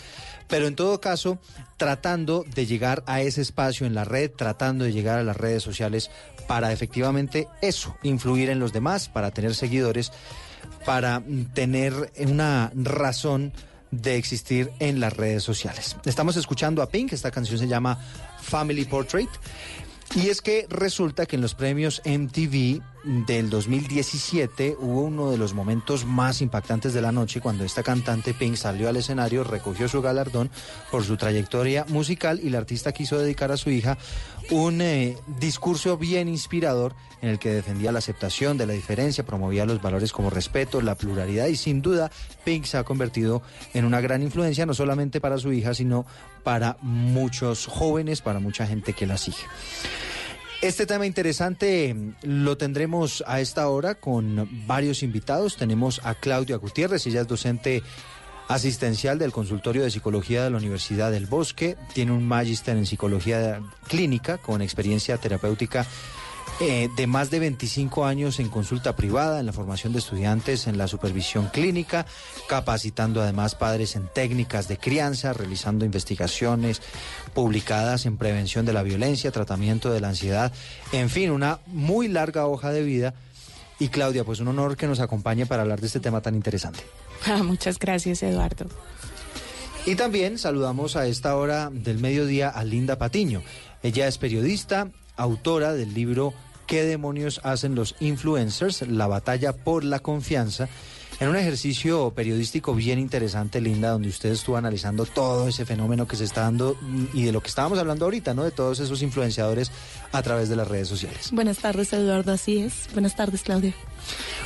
pero 0.47 0.67
en 0.67 0.75
todo 0.75 1.01
caso 1.01 1.39
tratando 1.77 2.45
de 2.55 2.67
llegar 2.67 3.03
a 3.07 3.21
ese 3.21 3.41
espacio 3.41 3.87
en 3.87 3.95
la 3.95 4.03
red, 4.05 4.29
tratando 4.31 4.85
de 4.85 4.93
llegar 4.93 5.17
a 5.19 5.23
las 5.23 5.35
redes 5.35 5.63
sociales 5.63 6.11
para 6.47 6.71
efectivamente 6.71 7.47
eso, 7.61 7.97
influir 8.03 8.49
en 8.49 8.59
los 8.59 8.71
demás, 8.71 9.09
para 9.09 9.31
tener 9.31 9.55
seguidores, 9.55 10.11
para 10.85 11.23
tener 11.53 12.11
una 12.19 12.71
razón 12.75 13.51
de 13.91 14.15
existir 14.15 14.71
en 14.79 14.99
las 14.99 15.13
redes 15.13 15.43
sociales. 15.43 15.95
Estamos 16.05 16.35
escuchando 16.35 16.81
a 16.81 16.89
Pink, 16.89 17.13
esta 17.13 17.29
canción 17.29 17.59
se 17.59 17.67
llama 17.67 17.99
Family 18.43 18.85
Portrait. 18.85 19.29
Y 20.15 20.29
es 20.29 20.41
que 20.41 20.67
resulta 20.69 21.25
que 21.25 21.37
en 21.37 21.41
los 21.41 21.55
premios 21.55 22.01
MTV 22.05 22.81
del 23.25 23.49
2017 23.49 24.77
hubo 24.79 25.01
uno 25.01 25.31
de 25.31 25.37
los 25.37 25.53
momentos 25.53 26.05
más 26.05 26.41
impactantes 26.41 26.93
de 26.93 27.01
la 27.01 27.11
noche 27.11 27.41
cuando 27.41 27.65
esta 27.65 27.83
cantante 27.83 28.33
Pink 28.33 28.55
salió 28.55 28.87
al 28.87 28.95
escenario, 28.95 29.43
recogió 29.43 29.89
su 29.89 30.01
galardón 30.01 30.51
por 30.91 31.03
su 31.03 31.17
trayectoria 31.17 31.85
musical 31.89 32.39
y 32.43 32.49
la 32.49 32.59
artista 32.59 32.93
quiso 32.93 33.17
dedicar 33.17 33.51
a 33.51 33.57
su 33.57 33.71
hija 33.71 33.97
un 34.51 34.81
eh, 34.81 35.17
discurso 35.39 35.97
bien 35.97 36.29
inspirador 36.29 36.93
en 37.21 37.29
el 37.29 37.39
que 37.39 37.49
defendía 37.49 37.91
la 37.91 37.99
aceptación 37.99 38.57
de 38.57 38.67
la 38.67 38.73
diferencia, 38.73 39.25
promovía 39.25 39.65
los 39.65 39.81
valores 39.81 40.11
como 40.11 40.29
respeto, 40.29 40.81
la 40.81 40.95
pluralidad 40.95 41.47
y 41.47 41.55
sin 41.55 41.81
duda 41.81 42.11
Pink 42.45 42.65
se 42.65 42.77
ha 42.77 42.83
convertido 42.83 43.41
en 43.73 43.85
una 43.85 43.99
gran 43.99 44.21
influencia 44.21 44.65
no 44.65 44.73
solamente 44.73 45.19
para 45.19 45.39
su 45.39 45.51
hija, 45.51 45.73
sino 45.73 46.05
para 46.43 46.77
muchos 46.81 47.65
jóvenes, 47.65 48.21
para 48.21 48.39
mucha 48.39 48.67
gente 48.67 48.93
que 48.93 49.07
la 49.07 49.17
sigue. 49.17 49.37
Este 50.61 50.85
tema 50.85 51.05
interesante 51.05 51.93
mm, 51.93 52.13
lo 52.23 52.57
tendremos 52.57 53.23
a 53.27 53.41
esta 53.41 53.67
hora 53.67 53.95
con 53.95 54.47
varios 54.65 55.03
invitados. 55.03 55.57
Tenemos 55.57 55.99
a 56.03 56.15
Claudia 56.15 56.55
Gutiérrez, 56.55 57.05
ella 57.05 57.21
es 57.21 57.27
docente 57.27 57.83
asistencial 58.47 59.19
del 59.19 59.31
consultorio 59.31 59.83
de 59.83 59.91
psicología 59.91 60.43
de 60.43 60.49
la 60.49 60.57
Universidad 60.57 61.11
del 61.11 61.25
Bosque, 61.25 61.77
tiene 61.93 62.11
un 62.11 62.27
magíster 62.27 62.77
en 62.77 62.85
psicología 62.85 63.61
clínica 63.87 64.37
con 64.37 64.61
experiencia 64.61 65.17
terapéutica 65.17 65.85
eh, 66.59 66.89
de 66.95 67.07
más 67.07 67.31
de 67.31 67.39
25 67.39 68.05
años 68.05 68.39
en 68.39 68.49
consulta 68.49 68.95
privada, 68.95 69.39
en 69.39 69.45
la 69.45 69.53
formación 69.53 69.91
de 69.91 69.99
estudiantes, 69.99 70.67
en 70.67 70.77
la 70.77 70.87
supervisión 70.87 71.47
clínica, 71.47 72.05
capacitando 72.47 73.21
además 73.21 73.55
padres 73.55 73.95
en 73.95 74.07
técnicas 74.07 74.67
de 74.67 74.77
crianza, 74.77 75.33
realizando 75.33 75.83
investigaciones 75.83 76.81
publicadas 77.33 78.05
en 78.05 78.17
prevención 78.17 78.65
de 78.65 78.73
la 78.73 78.83
violencia, 78.83 79.31
tratamiento 79.31 79.91
de 79.91 79.99
la 79.99 80.09
ansiedad, 80.09 80.53
en 80.91 81.09
fin, 81.09 81.31
una 81.31 81.59
muy 81.67 82.07
larga 82.07 82.45
hoja 82.45 82.71
de 82.71 82.83
vida. 82.83 83.13
Y 83.79 83.89
Claudia, 83.89 84.23
pues 84.23 84.39
un 84.39 84.47
honor 84.47 84.77
que 84.77 84.87
nos 84.87 84.99
acompañe 84.99 85.45
para 85.45 85.63
hablar 85.63 85.81
de 85.81 85.87
este 85.87 85.99
tema 85.99 86.21
tan 86.21 86.35
interesante. 86.35 86.83
Ah, 87.25 87.41
Muchas 87.41 87.79
gracias, 87.79 88.21
Eduardo. 88.21 88.65
Y 89.85 89.95
también 89.95 90.37
saludamos 90.37 90.97
a 90.97 91.07
esta 91.07 91.35
hora 91.37 91.69
del 91.71 91.99
mediodía 91.99 92.49
a 92.49 92.65
Linda 92.65 92.97
Patiño. 92.97 93.41
Ella 93.81 94.07
es 94.07 94.17
periodista, 94.17 94.89
autora 95.15 95.73
del 95.73 95.93
libro 95.93 96.33
¿Qué 96.67 96.83
demonios 96.83 97.41
hacen 97.43 97.75
los 97.75 97.95
influencers? 97.99 98.87
La 98.87 99.07
batalla 99.07 99.51
por 99.53 99.83
la 99.83 99.99
confianza. 99.99 100.69
En 101.19 101.27
un 101.29 101.35
ejercicio 101.35 102.11
periodístico 102.11 102.73
bien 102.73 102.97
interesante, 102.99 103.61
Linda, 103.61 103.91
donde 103.91 104.07
usted 104.07 104.31
estuvo 104.31 104.57
analizando 104.57 105.05
todo 105.05 105.47
ese 105.47 105.65
fenómeno 105.65 106.07
que 106.07 106.15
se 106.15 106.23
está 106.23 106.41
dando 106.41 106.75
y 107.13 107.23
de 107.23 107.31
lo 107.31 107.41
que 107.41 107.49
estábamos 107.49 107.77
hablando 107.79 108.05
ahorita, 108.05 108.33
¿no? 108.33 108.43
De 108.43 108.51
todos 108.51 108.79
esos 108.79 109.01
influenciadores 109.01 109.71
a 110.11 110.21
través 110.23 110.49
de 110.49 110.55
las 110.55 110.67
redes 110.67 110.87
sociales. 110.87 111.29
Buenas 111.31 111.57
tardes, 111.59 111.93
Eduardo, 111.93 112.31
así 112.31 112.59
es. 112.59 112.87
Buenas 112.93 113.15
tardes, 113.15 113.43
Claudia. 113.43 113.75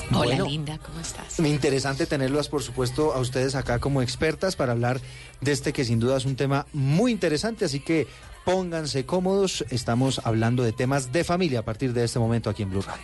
Hola, 0.10 0.20
Bueno. 0.26 0.46
linda, 0.48 0.78
¿cómo 0.80 1.00
estás? 1.00 1.40
Interesante 1.40 2.06
tenerlas, 2.06 2.50
por 2.50 2.64
supuesto, 2.64 3.14
a 3.14 3.20
ustedes 3.20 3.56
acá 3.56 3.80
como 3.80 4.02
expertas 4.02 4.56
para 4.56 4.74
hablar 4.74 5.00
de 5.40 5.52
este 5.52 5.72
que 5.72 5.86
sin 5.86 6.00
duda 6.00 6.18
es 6.18 6.26
un 6.26 6.36
tema 6.36 6.66
muy 6.74 7.12
interesante, 7.12 7.64
así 7.66 7.80
que 7.80 8.08
pónganse 8.48 9.06
cómodos. 9.06 9.66
Estamos 9.72 10.22
hablando 10.24 10.64
de 10.64 10.72
temas 10.72 11.12
de 11.12 11.26
familia 11.26 11.60
a 11.60 11.66
partir 11.66 11.92
de 11.92 12.06
este 12.06 12.18
momento 12.18 12.50
aquí 12.50 12.64
en 12.64 12.70
Blue 12.70 12.82
Radio. 12.82 13.04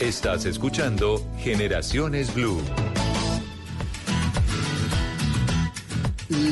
Estás 0.00 0.44
escuchando 0.44 1.22
Generaciones 1.38 2.34
Blue. 2.34 2.60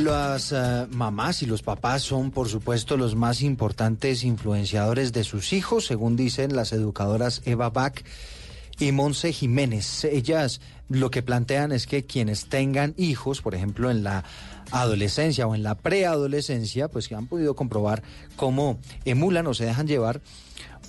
Las 0.06 0.52
eh, 0.52 0.86
mamás 0.92 1.42
y 1.42 1.46
los 1.46 1.62
papás 1.62 2.02
son, 2.02 2.30
por 2.30 2.48
supuesto, 2.48 2.96
los 2.96 3.16
más 3.16 3.42
importantes 3.42 4.22
influenciadores 4.22 5.12
de 5.12 5.24
sus 5.24 5.52
hijos, 5.52 5.84
según 5.84 6.14
dicen 6.14 6.54
las 6.54 6.72
educadoras 6.72 7.42
Eva 7.44 7.70
Bach 7.70 8.04
y 8.78 8.92
Monse 8.92 9.32
Jiménez. 9.32 10.04
Ellas 10.04 10.60
lo 10.88 11.10
que 11.10 11.24
plantean 11.24 11.72
es 11.72 11.88
que 11.88 12.04
quienes 12.04 12.48
tengan 12.48 12.94
hijos, 12.96 13.42
por 13.42 13.56
ejemplo, 13.56 13.90
en 13.90 14.04
la 14.04 14.22
adolescencia 14.70 15.48
o 15.48 15.56
en 15.56 15.64
la 15.64 15.74
preadolescencia, 15.74 16.86
pues 16.86 17.08
que 17.08 17.16
han 17.16 17.26
podido 17.26 17.56
comprobar 17.56 18.04
cómo 18.36 18.78
emulan 19.04 19.48
o 19.48 19.54
se 19.54 19.64
dejan 19.64 19.88
llevar 19.88 20.20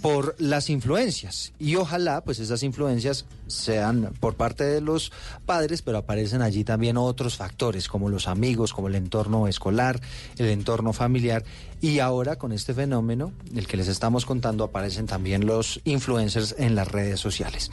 por 0.02 0.36
las 0.40 0.70
influencias. 0.70 1.54
Y 1.60 1.76
ojalá 1.76 2.22
pues 2.22 2.40
esas 2.40 2.64
influencias 2.64 3.26
sean 3.48 4.14
por 4.20 4.36
parte 4.36 4.64
de 4.64 4.82
los 4.82 5.12
padres 5.46 5.82
pero 5.82 6.00
aparecen 6.00 6.42
allí 6.42 6.64
también 6.64 6.98
otros 6.98 7.38
factores 7.38 7.88
como 7.88 8.10
los 8.10 8.28
amigos 8.28 8.74
como 8.74 8.90
el 8.90 8.96
entorno 8.96 9.48
escolar 9.48 10.00
el 10.38 10.48
entorno 10.48 10.94
familiar. 10.94 11.44
Y 11.80 12.00
ahora 12.00 12.38
con 12.38 12.52
este 12.52 12.74
fenómeno 12.74 13.34
el 13.56 13.68
que 13.68 13.78
les 13.78 13.88
estamos 13.88 14.26
contando 14.26 14.64
aparecen 14.64 15.06
también 15.06 15.46
los 15.46 15.80
influencers 15.84 16.56
en 16.58 16.76
las 16.76 16.88
redes 16.88 17.20
sociales. 17.20 17.72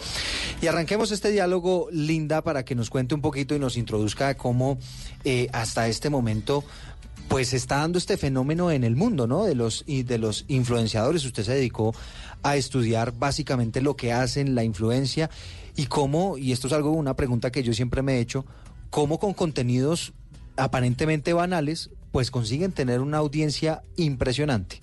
Y 0.60 0.66
arranquemos 0.66 1.10
este 1.10 1.30
diálogo 1.30 1.88
Linda 1.90 2.42
para 2.42 2.64
que 2.64 2.74
nos 2.74 2.90
cuente 2.90 3.14
un 3.14 3.22
poquito 3.22 3.54
y 3.54 3.58
nos 3.58 3.76
introduzca 3.76 4.34
cómo 4.34 4.78
eh, 5.24 5.48
hasta 5.52 5.88
este 5.88 6.10
momento 6.10 6.64
pues 7.28 7.52
está 7.52 7.78
dando 7.78 7.98
este 7.98 8.16
fenómeno 8.16 8.70
en 8.70 8.84
el 8.84 8.96
mundo, 8.96 9.26
¿no? 9.26 9.44
De 9.44 9.54
los 9.54 9.84
y 9.86 10.02
de 10.02 10.18
los 10.18 10.44
influenciadores. 10.48 11.24
Usted 11.24 11.42
se 11.42 11.54
dedicó 11.54 11.94
a 12.42 12.56
estudiar 12.56 13.12
básicamente 13.12 13.80
lo 13.80 13.96
que 13.96 14.12
hacen, 14.12 14.54
la 14.54 14.64
influencia 14.64 15.30
y 15.76 15.86
cómo, 15.86 16.38
y 16.38 16.52
esto 16.52 16.66
es 16.66 16.72
algo, 16.72 16.90
una 16.92 17.14
pregunta 17.14 17.50
que 17.50 17.62
yo 17.62 17.72
siempre 17.72 18.02
me 18.02 18.16
he 18.16 18.20
hecho, 18.20 18.44
cómo 18.90 19.18
con 19.18 19.34
contenidos 19.34 20.12
aparentemente 20.56 21.32
banales, 21.32 21.90
pues 22.12 22.30
consiguen 22.30 22.72
tener 22.72 23.00
una 23.00 23.18
audiencia 23.18 23.82
impresionante. 23.96 24.80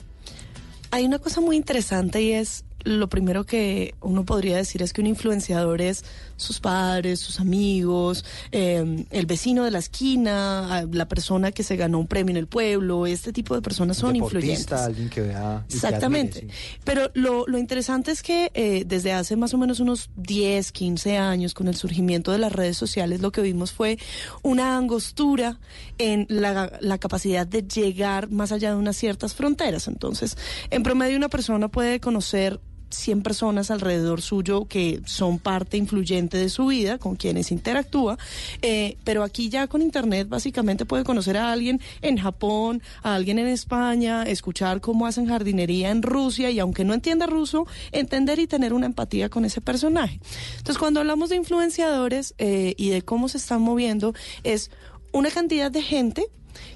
Hay 0.90 1.06
una 1.06 1.20
cosa 1.20 1.40
muy 1.40 1.56
interesante 1.56 2.22
y 2.22 2.34
es 2.34 2.66
lo 2.84 3.08
primero 3.08 3.46
que 3.46 3.96
uno 4.02 4.26
podría 4.26 4.58
decir 4.58 4.82
es 4.82 4.92
que 4.92 5.02
un 5.02 5.08
influenciador 5.08 5.82
es 5.82 6.04
sus 6.42 6.60
padres, 6.60 7.20
sus 7.20 7.40
amigos, 7.40 8.26
eh, 8.52 9.06
el 9.10 9.26
vecino 9.26 9.64
de 9.64 9.72
la 9.72 9.80
esquina, 9.80 10.88
la 10.92 11.08
persona 11.08 11.52
que 11.52 11.64
se 11.64 11.76
ganó 11.76 12.00
un 12.00 12.08
premio 12.08 12.32
en 12.32 12.38
el 12.38 12.48
pueblo, 12.48 13.06
este 13.06 13.32
tipo 13.32 13.56
de 13.56 13.62
personas 13.62 13.98
son 13.98 14.16
influyentes. 14.16 14.72
alguien 14.72 15.10
que 15.10 15.22
vea. 15.22 15.64
Exactamente. 15.70 16.48
Pero 16.84 17.12
lo, 17.14 17.46
lo, 17.48 17.58
interesante 17.58 18.12
es 18.12 18.24
que 18.24 18.52
eh, 18.54 18.84
desde 18.86 19.14
hace 19.14 19.36
más 19.36 19.54
o 19.54 19.58
menos 19.58 19.80
unos 19.80 20.10
10, 20.18 20.72
15 20.72 21.18
años, 21.18 21.54
con 21.54 21.68
el 21.68 21.76
surgimiento 21.76 22.32
de 22.32 22.40
las 22.40 22.52
redes 22.52 22.78
sociales, 22.78 23.22
lo 23.22 23.32
que 23.32 23.42
vimos 23.42 23.72
fue 23.72 23.98
una 24.42 24.78
angostura 24.78 25.60
en 25.98 26.26
la, 26.30 26.72
la 26.82 26.98
capacidad 26.98 27.46
de 27.46 27.64
llegar 27.64 28.30
más 28.30 28.52
allá 28.52 28.72
de 28.72 28.76
unas 28.76 28.98
ciertas 28.98 29.34
fronteras. 29.34 29.88
Entonces, 29.88 30.38
en 30.70 30.84
promedio 30.84 31.18
una 31.18 31.30
persona 31.30 31.68
puede 31.68 32.00
conocer 32.00 32.60
100 32.92 33.24
personas 33.24 33.72
alrededor 33.72 34.22
suyo 34.22 34.66
que 34.66 35.02
son 35.06 35.40
parte 35.40 35.78
influyente 35.78 36.38
de 36.38 36.50
su 36.50 36.68
vida, 36.68 36.98
con 36.98 37.16
quienes 37.16 37.52
interactúa, 37.52 38.18
eh, 38.62 38.98
pero 39.04 39.24
aquí 39.24 39.50
ya 39.50 39.68
con 39.68 39.82
Internet 39.82 40.30
básicamente 40.30 40.86
puede 40.86 41.04
conocer 41.04 41.38
a 41.38 41.52
alguien 41.52 41.82
en 42.02 42.18
Japón, 42.18 42.82
a 43.04 43.16
alguien 43.16 43.40
en 43.40 43.48
España, 43.48 44.24
escuchar 44.24 44.82
cómo 44.82 45.08
hacen 45.08 45.28
jardinería 45.28 45.90
en 45.90 46.02
Rusia 46.02 46.52
y 46.52 46.60
aunque 46.60 46.84
no 46.84 46.94
entienda 46.94 47.26
ruso, 47.26 47.68
entender 47.92 48.40
y 48.40 48.48
tener 48.48 48.74
una 48.74 48.86
empatía 48.86 49.30
con 49.30 49.46
ese 49.46 49.62
personaje. 49.62 50.20
Entonces 50.58 50.78
cuando 50.78 51.00
hablamos 51.00 51.30
de 51.30 51.36
influenciadores 51.38 52.36
eh, 52.38 52.74
y 52.78 52.90
de 52.90 53.02
cómo 53.02 53.30
se 53.30 53.38
están 53.38 53.62
moviendo, 53.62 54.14
es 54.44 54.72
una 55.12 55.30
cantidad 55.30 55.72
de 55.72 55.82
gente 55.82 56.28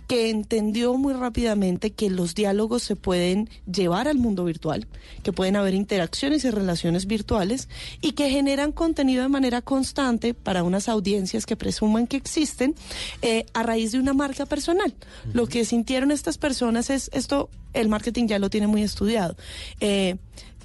que 0.08 0.30
entendió 0.30 0.96
muy 0.98 1.14
rápidamente 1.14 1.92
que 1.92 2.10
los 2.10 2.36
diálogos 2.36 2.84
se 2.84 2.96
pueden 2.96 3.50
llevar 3.72 4.08
al 4.08 4.18
mundo 4.18 4.46
virtual, 4.46 4.88
que 5.24 5.34
pueden 5.34 5.56
haber 5.56 5.74
interacciones 5.74 6.46
y 6.46 6.52
relaciones 6.52 7.06
virtuales 7.06 7.70
y 8.02 8.14
que 8.14 8.30
generan 8.30 8.72
contenido 8.72 9.24
de 9.24 9.30
manera 9.30 9.62
constante 9.62 10.34
para 10.34 10.64
unas 10.64 10.90
audiencias 10.90 11.46
que 11.46 11.56
presuman 11.56 12.08
que 12.08 12.18
existen 12.18 12.76
eh, 13.22 13.46
a 13.54 13.64
raíz 13.64 13.92
de 13.92 14.00
una 14.00 14.14
marca 14.14 14.46
personal. 14.46 14.94
Lo 15.34 15.48
que 15.48 15.66
sintieron 15.66 16.12
estas 16.12 16.38
personas 16.38 16.90
es 16.90 17.10
esto, 17.14 17.50
el 17.74 17.90
marketing 17.90 18.28
ya 18.28 18.40
lo 18.40 18.50
tiene 18.50 18.68
muy 18.68 18.84
estudiado. 18.84 19.36
Eh, 19.80 20.18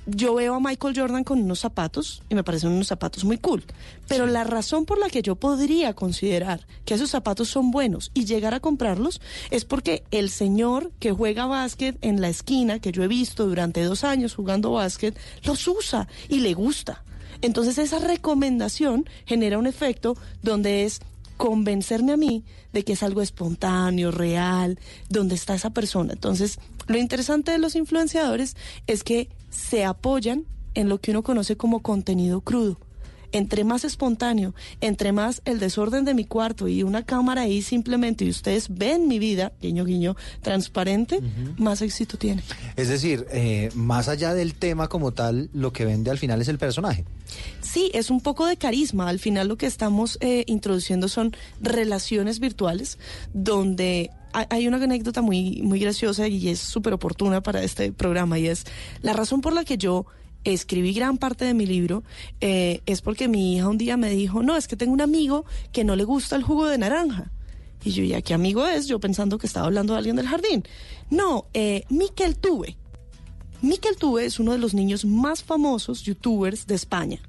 yo 0.06 0.34
veo 0.34 0.54
a 0.54 0.60
Michael 0.60 0.98
Jordan 0.98 1.24
con 1.24 1.40
unos 1.40 1.60
zapatos 1.60 2.22
y 2.28 2.34
me 2.34 2.44
parecen 2.44 2.70
unos 2.70 2.88
zapatos 2.88 3.24
muy 3.24 3.38
cool. 3.38 3.64
Pero 4.08 4.26
la 4.26 4.44
razón 4.44 4.86
por 4.86 4.98
la 4.98 5.08
que 5.08 5.22
yo 5.22 5.36
podría 5.36 5.94
considerar 5.94 6.66
que 6.84 6.94
esos 6.94 7.10
zapatos 7.10 7.48
son 7.48 7.70
buenos 7.70 8.10
y 8.14 8.24
llegar 8.24 8.54
a 8.54 8.60
comprarlos 8.60 9.20
es 9.50 9.64
porque 9.64 10.02
el 10.10 10.30
señor 10.30 10.90
que 10.98 11.12
juega 11.12 11.46
básquet 11.46 11.96
en 12.00 12.20
la 12.20 12.28
esquina, 12.28 12.78
que 12.78 12.92
yo 12.92 13.02
he 13.02 13.08
visto 13.08 13.46
durante 13.46 13.82
dos 13.84 14.04
años 14.04 14.34
jugando 14.34 14.72
básquet, 14.72 15.16
los 15.44 15.66
usa 15.68 16.08
y 16.28 16.40
le 16.40 16.54
gusta. 16.54 17.04
Entonces 17.42 17.78
esa 17.78 17.98
recomendación 17.98 19.08
genera 19.26 19.58
un 19.58 19.66
efecto 19.66 20.16
donde 20.42 20.84
es 20.84 21.00
convencerme 21.40 22.12
a 22.12 22.18
mí 22.18 22.44
de 22.74 22.84
que 22.84 22.92
es 22.92 23.02
algo 23.02 23.22
espontáneo, 23.22 24.10
real, 24.10 24.78
donde 25.08 25.36
está 25.36 25.54
esa 25.54 25.70
persona. 25.70 26.12
Entonces, 26.12 26.58
lo 26.86 26.98
interesante 26.98 27.50
de 27.50 27.56
los 27.56 27.76
influenciadores 27.76 28.56
es 28.86 29.02
que 29.02 29.30
se 29.48 29.86
apoyan 29.86 30.44
en 30.74 30.90
lo 30.90 31.00
que 31.00 31.12
uno 31.12 31.22
conoce 31.22 31.56
como 31.56 31.80
contenido 31.80 32.42
crudo 32.42 32.78
entre 33.32 33.64
más 33.64 33.84
espontáneo, 33.84 34.54
entre 34.80 35.12
más 35.12 35.42
el 35.44 35.58
desorden 35.58 36.04
de 36.04 36.14
mi 36.14 36.24
cuarto 36.24 36.68
y 36.68 36.82
una 36.82 37.04
cámara 37.04 37.42
ahí 37.42 37.62
simplemente 37.62 38.24
y 38.24 38.30
ustedes 38.30 38.68
ven 38.68 39.08
mi 39.08 39.18
vida, 39.18 39.52
guiño, 39.60 39.84
guiño, 39.84 40.16
transparente, 40.42 41.20
más 41.56 41.82
éxito 41.82 42.16
tiene. 42.16 42.42
Es 42.76 42.88
decir, 42.88 43.26
eh, 43.30 43.70
más 43.74 44.08
allá 44.08 44.34
del 44.34 44.54
tema 44.54 44.88
como 44.88 45.12
tal, 45.12 45.50
lo 45.52 45.72
que 45.72 45.84
vende 45.84 46.10
al 46.10 46.18
final 46.18 46.40
es 46.40 46.48
el 46.48 46.58
personaje. 46.58 47.04
Sí, 47.60 47.90
es 47.94 48.10
un 48.10 48.20
poco 48.20 48.46
de 48.46 48.56
carisma. 48.56 49.08
Al 49.08 49.18
final 49.18 49.48
lo 49.48 49.56
que 49.56 49.66
estamos 49.66 50.18
eh, 50.20 50.44
introduciendo 50.46 51.08
son 51.08 51.36
relaciones 51.60 52.40
virtuales 52.40 52.98
donde 53.32 54.10
hay 54.32 54.68
una 54.68 54.76
anécdota 54.76 55.22
muy, 55.22 55.60
muy 55.62 55.80
graciosa 55.80 56.28
y 56.28 56.48
es 56.48 56.60
súper 56.60 56.92
oportuna 56.92 57.40
para 57.40 57.62
este 57.62 57.92
programa 57.92 58.38
y 58.38 58.46
es 58.46 58.64
la 59.02 59.12
razón 59.12 59.40
por 59.40 59.52
la 59.52 59.64
que 59.64 59.76
yo 59.76 60.06
escribí 60.44 60.92
gran 60.92 61.18
parte 61.18 61.44
de 61.44 61.54
mi 61.54 61.66
libro 61.66 62.02
eh, 62.40 62.80
es 62.86 63.02
porque 63.02 63.28
mi 63.28 63.56
hija 63.56 63.68
un 63.68 63.78
día 63.78 63.96
me 63.96 64.10
dijo, 64.10 64.42
no, 64.42 64.56
es 64.56 64.68
que 64.68 64.76
tengo 64.76 64.92
un 64.92 65.00
amigo 65.00 65.44
que 65.72 65.84
no 65.84 65.96
le 65.96 66.04
gusta 66.04 66.36
el 66.36 66.42
jugo 66.42 66.66
de 66.66 66.78
naranja. 66.78 67.30
Y 67.82 67.92
yo, 67.92 68.04
¿ya 68.04 68.20
qué 68.20 68.34
amigo 68.34 68.66
es? 68.66 68.86
Yo 68.86 69.00
pensando 69.00 69.38
que 69.38 69.46
estaba 69.46 69.66
hablando 69.66 69.94
de 69.94 69.98
alguien 69.98 70.16
del 70.16 70.26
jardín. 70.26 70.64
No, 71.08 71.46
eh, 71.54 71.84
Miquel 71.88 72.36
Tuve. 72.36 72.76
Miquel 73.62 73.96
Tuve 73.96 74.24
es 74.24 74.40
uno 74.40 74.52
de 74.52 74.58
los 74.58 74.72
niños 74.74 75.04
más 75.04 75.42
famosos 75.42 76.02
youtubers 76.02 76.66
de 76.66 76.74
España. 76.74 77.20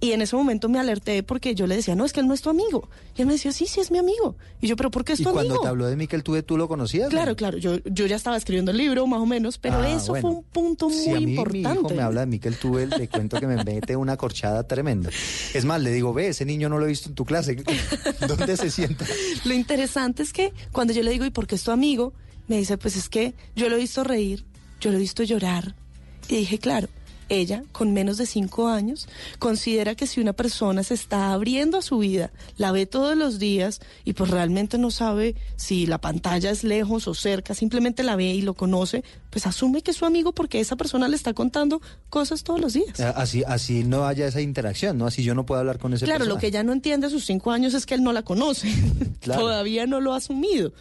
Y 0.00 0.12
en 0.12 0.22
ese 0.22 0.34
momento 0.36 0.68
me 0.68 0.78
alerté 0.78 1.22
porque 1.22 1.54
yo 1.54 1.66
le 1.66 1.76
decía, 1.76 1.94
no, 1.94 2.04
es 2.04 2.12
que 2.12 2.20
él 2.20 2.26
no 2.28 2.34
es 2.34 2.40
tu 2.42 2.50
amigo. 2.50 2.88
Y 3.16 3.20
él 3.22 3.26
me 3.26 3.34
decía, 3.34 3.52
sí, 3.52 3.66
sí, 3.66 3.80
es 3.80 3.90
mi 3.90 3.98
amigo. 3.98 4.36
Y 4.62 4.68
yo, 4.68 4.76
pero 4.76 4.90
¿por 4.90 5.04
qué 5.04 5.12
es 5.12 5.22
tu 5.22 5.28
amigo? 5.28 5.42
¿Y 5.44 5.46
cuando 5.48 5.62
te 5.62 5.68
habló 5.68 5.86
de 5.86 5.96
Miquel 5.96 6.22
Tuve, 6.22 6.42
tú 6.42 6.56
lo 6.56 6.66
conocías? 6.68 7.10
Claro, 7.10 7.36
claro. 7.36 7.58
Yo, 7.58 7.78
yo 7.84 8.06
ya 8.06 8.16
estaba 8.16 8.36
escribiendo 8.36 8.70
el 8.70 8.78
libro, 8.78 9.06
más 9.06 9.20
o 9.20 9.26
menos, 9.26 9.58
pero 9.58 9.78
Ah, 9.80 9.90
eso 9.90 10.12
bueno. 10.12 10.28
fue 10.28 10.30
un 10.38 10.42
punto 10.44 10.88
muy 10.88 10.98
si 10.98 11.10
a 11.10 11.20
mí, 11.20 11.30
importante. 11.32 11.58
Mi 11.68 11.74
hijo 11.74 11.88
me 11.90 12.02
habla 12.02 12.20
de 12.20 12.26
Miquel 12.26 12.56
Tuve, 12.56 12.86
le 12.86 13.08
cuento 13.08 13.38
que 13.38 13.46
me 13.46 13.62
mete 13.62 13.96
una 13.96 14.16
corchada 14.16 14.62
tremenda. 14.66 15.10
Es 15.54 15.64
más, 15.64 15.80
le 15.82 15.92
digo, 15.92 16.12
ve, 16.14 16.28
ese 16.28 16.44
niño 16.44 16.68
no 16.68 16.78
lo 16.78 16.86
he 16.86 16.88
visto 16.88 17.08
en 17.08 17.14
tu 17.14 17.24
clase. 17.24 17.56
¿Dónde 18.26 18.56
se 18.56 18.70
sienta? 18.70 19.04
Lo 19.44 19.52
interesante 19.54 20.22
es 20.22 20.32
que 20.32 20.52
cuando 20.72 20.92
yo 20.92 21.02
le 21.02 21.10
digo, 21.10 21.24
¿y 21.26 21.30
por 21.30 21.46
qué 21.46 21.54
es 21.56 21.64
tu 21.64 21.70
amigo? 21.70 22.12
Me 22.48 22.56
dice, 22.58 22.78
pues 22.78 22.96
es 22.96 23.08
que 23.08 23.34
yo 23.54 23.68
lo 23.68 23.76
he 23.76 23.78
visto 23.78 24.02
reír, 24.02 24.44
yo 24.80 24.90
lo 24.90 24.96
he 24.96 25.00
visto 25.00 25.22
llorar. 25.22 25.74
Y 26.28 26.36
dije, 26.36 26.58
claro, 26.58 26.88
ella, 27.30 27.62
con 27.72 27.92
menos 27.92 28.18
de 28.18 28.26
cinco 28.26 28.68
años, 28.68 29.08
considera 29.38 29.94
que 29.94 30.06
si 30.06 30.20
una 30.20 30.32
persona 30.32 30.82
se 30.82 30.94
está 30.94 31.32
abriendo 31.32 31.78
a 31.78 31.82
su 31.82 31.98
vida, 31.98 32.30
la 32.58 32.72
ve 32.72 32.86
todos 32.86 33.16
los 33.16 33.38
días 33.38 33.80
y 34.04 34.12
pues 34.12 34.30
realmente 34.30 34.78
no 34.78 34.90
sabe 34.90 35.36
si 35.56 35.86
la 35.86 35.98
pantalla 35.98 36.50
es 36.50 36.64
lejos 36.64 37.06
o 37.08 37.14
cerca, 37.14 37.54
simplemente 37.54 38.02
la 38.02 38.16
ve 38.16 38.34
y 38.34 38.42
lo 38.42 38.54
conoce, 38.54 39.04
pues 39.30 39.46
asume 39.46 39.82
que 39.82 39.92
es 39.92 39.96
su 39.96 40.06
amigo 40.06 40.32
porque 40.32 40.60
esa 40.60 40.76
persona 40.76 41.08
le 41.08 41.16
está 41.16 41.32
contando 41.32 41.80
cosas 42.10 42.42
todos 42.42 42.60
los 42.60 42.72
días. 42.72 42.98
Eh, 42.98 43.12
Así, 43.14 43.44
así 43.46 43.84
no 43.84 44.06
haya 44.06 44.26
esa 44.26 44.40
interacción, 44.40 44.98
¿no? 44.98 45.06
Así 45.06 45.22
yo 45.22 45.34
no 45.34 45.46
puedo 45.46 45.60
hablar 45.60 45.78
con 45.78 45.94
ese 45.94 46.04
Claro, 46.04 46.24
lo 46.24 46.38
que 46.38 46.48
ella 46.48 46.64
no 46.64 46.72
entiende 46.72 47.06
a 47.06 47.10
sus 47.10 47.24
cinco 47.24 47.52
años 47.52 47.74
es 47.74 47.86
que 47.86 47.94
él 47.94 48.02
no 48.02 48.12
la 48.12 48.22
conoce. 48.22 48.68
Claro. 49.20 49.42
Todavía 49.42 49.86
no 49.86 50.00
lo 50.00 50.14
ha 50.14 50.16
asumido. 50.16 50.72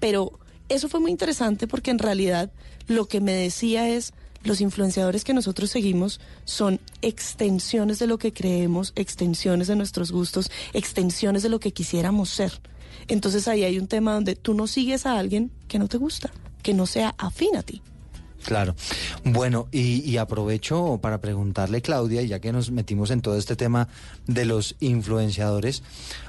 Pero 0.00 0.32
eso 0.68 0.88
fue 0.88 0.98
muy 0.98 1.12
interesante 1.12 1.68
porque 1.68 1.92
en 1.92 2.00
realidad 2.00 2.50
lo 2.86 3.06
que 3.06 3.20
me 3.20 3.32
decía 3.32 3.88
es, 3.88 4.12
los 4.44 4.60
influenciadores 4.60 5.24
que 5.24 5.34
nosotros 5.34 5.70
seguimos 5.70 6.20
son 6.44 6.80
extensiones 7.02 7.98
de 7.98 8.06
lo 8.06 8.18
que 8.18 8.32
creemos, 8.32 8.92
extensiones 8.94 9.68
de 9.68 9.76
nuestros 9.76 10.12
gustos, 10.12 10.50
extensiones 10.74 11.42
de 11.42 11.48
lo 11.48 11.60
que 11.60 11.72
quisiéramos 11.72 12.28
ser. 12.30 12.52
Entonces 13.08 13.48
ahí 13.48 13.64
hay 13.64 13.78
un 13.78 13.88
tema 13.88 14.12
donde 14.12 14.36
tú 14.36 14.54
no 14.54 14.66
sigues 14.66 15.06
a 15.06 15.18
alguien 15.18 15.50
que 15.68 15.78
no 15.78 15.88
te 15.88 15.96
gusta, 15.96 16.30
que 16.62 16.74
no 16.74 16.86
sea 16.86 17.14
afín 17.18 17.56
a 17.56 17.62
ti. 17.62 17.82
Claro. 18.44 18.74
Bueno, 19.24 19.68
y, 19.72 20.16
aprovecho 20.18 20.98
para 21.00 21.18
preguntarle, 21.18 21.80
Claudia, 21.80 22.22
ya 22.22 22.40
que 22.40 22.52
nos 22.52 22.70
metimos 22.70 23.10
en 23.10 23.22
todo 23.22 23.38
este 23.38 23.56
tema 23.56 23.88
de 24.26 24.44
los 24.44 24.76
influenciadores, 24.80 25.82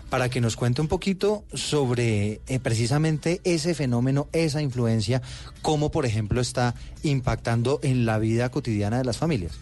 para 0.10 0.30
que 0.30 0.42
nos 0.42 0.56
cuente 0.56 0.82
un 0.82 0.88
poquito 0.88 1.44
sobre 1.54 2.42
eh, 2.48 2.60
precisamente 2.60 3.42
ese 3.44 3.74
fenómeno, 3.74 4.28
esa 4.32 4.62
influencia, 4.62 5.22
cómo, 5.62 5.92
por 5.92 6.06
ejemplo, 6.06 6.42
está 6.42 6.76
impactando 7.04 7.80
en 7.84 8.06
la 8.06 8.20
vida 8.20 8.50
cotidiana 8.50 8.98
de 8.98 9.06
las 9.06 9.18
familias. 9.18 9.54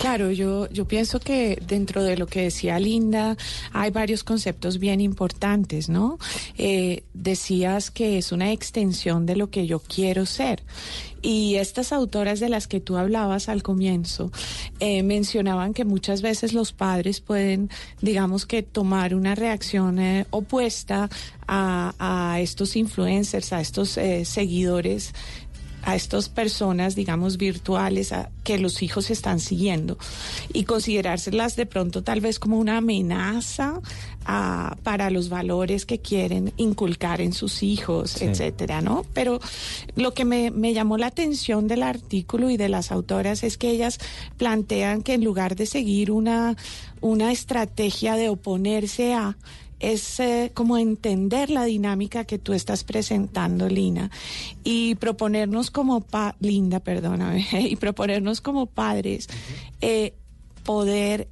Claro, 0.00 0.30
yo, 0.30 0.66
yo 0.70 0.86
pienso 0.86 1.20
que 1.20 1.60
dentro 1.66 2.02
de 2.02 2.16
lo 2.16 2.26
que 2.26 2.40
decía 2.40 2.78
Linda 2.78 3.36
hay 3.70 3.90
varios 3.90 4.24
conceptos 4.24 4.78
bien 4.78 5.00
importantes, 5.02 5.90
¿no? 5.90 6.18
Eh, 6.56 7.02
decías 7.12 7.90
que 7.90 8.16
es 8.16 8.32
una 8.32 8.50
extensión 8.50 9.26
de 9.26 9.36
lo 9.36 9.50
que 9.50 9.66
yo 9.66 9.78
quiero 9.80 10.24
ser. 10.24 10.62
Y 11.22 11.56
estas 11.56 11.92
autoras 11.92 12.40
de 12.40 12.48
las 12.48 12.66
que 12.66 12.80
tú 12.80 12.96
hablabas 12.96 13.48
al 13.48 13.62
comienzo 13.62 14.30
eh, 14.78 15.02
mencionaban 15.02 15.74
que 15.74 15.84
muchas 15.84 16.22
veces 16.22 16.54
los 16.54 16.72
padres 16.72 17.20
pueden, 17.20 17.68
digamos 18.00 18.46
que, 18.46 18.62
tomar 18.62 19.14
una 19.14 19.34
reacción 19.34 19.98
eh, 19.98 20.26
opuesta 20.30 21.10
a, 21.46 22.38
estos 22.40 22.76
influencers, 22.76 23.52
a 23.52 23.60
estos 23.60 23.98
eh, 23.98 24.24
seguidores 24.24 25.12
a 25.82 25.96
estas 25.96 26.28
personas, 26.28 26.94
digamos, 26.94 27.36
virtuales 27.36 28.12
a, 28.12 28.30
que 28.44 28.58
los 28.58 28.82
hijos 28.82 29.10
están 29.10 29.40
siguiendo 29.40 29.98
y 30.52 30.64
considerárselas 30.64 31.56
de 31.56 31.66
pronto 31.66 32.02
tal 32.02 32.20
vez 32.20 32.38
como 32.38 32.58
una 32.58 32.78
amenaza 32.78 33.80
a, 34.24 34.76
para 34.82 35.10
los 35.10 35.28
valores 35.28 35.86
que 35.86 35.98
quieren 35.98 36.52
inculcar 36.56 37.20
en 37.20 37.32
sus 37.32 37.62
hijos, 37.62 38.12
sí. 38.12 38.24
etcétera, 38.26 38.80
¿no? 38.80 39.04
Pero 39.14 39.40
lo 39.96 40.14
que 40.14 40.24
me, 40.24 40.50
me 40.50 40.72
llamó 40.72 40.98
la 40.98 41.06
atención 41.06 41.68
del 41.68 41.82
artículo 41.82 42.50
y 42.50 42.56
de 42.56 42.68
las 42.68 42.92
autoras 42.92 43.42
es 43.42 43.56
que 43.56 43.70
ellas 43.70 43.98
plantean 44.36 45.02
que 45.02 45.14
en 45.14 45.24
lugar 45.24 45.56
de 45.56 45.66
seguir 45.66 46.10
una, 46.10 46.56
una 47.00 47.32
estrategia 47.32 48.16
de 48.16 48.28
oponerse 48.28 49.14
a 49.14 49.36
es 49.80 50.20
eh, 50.20 50.52
como 50.54 50.78
entender 50.78 51.50
la 51.50 51.64
dinámica 51.64 52.24
que 52.24 52.38
tú 52.38 52.52
estás 52.52 52.84
presentando, 52.84 53.68
Lina, 53.68 54.10
y 54.62 54.94
proponernos 54.96 55.70
como 55.70 56.02
pa 56.02 56.36
Linda, 56.38 56.80
perdóname, 56.80 57.46
y 57.68 57.76
proponernos 57.76 58.40
como 58.40 58.66
padres 58.66 59.28
eh, 59.80 60.14
poder 60.62 61.28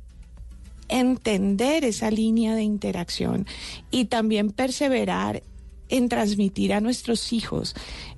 entender 0.89 1.85
esa 1.85 2.11
línea 2.11 2.55
de 2.55 2.63
interacción 2.63 3.47
y 3.91 4.07
también 4.07 4.51
perseverar 4.51 5.43
en 5.91 6.09
transmitir 6.09 6.73
a 6.73 6.81
nuestros 6.81 7.33
hijos 7.33 7.75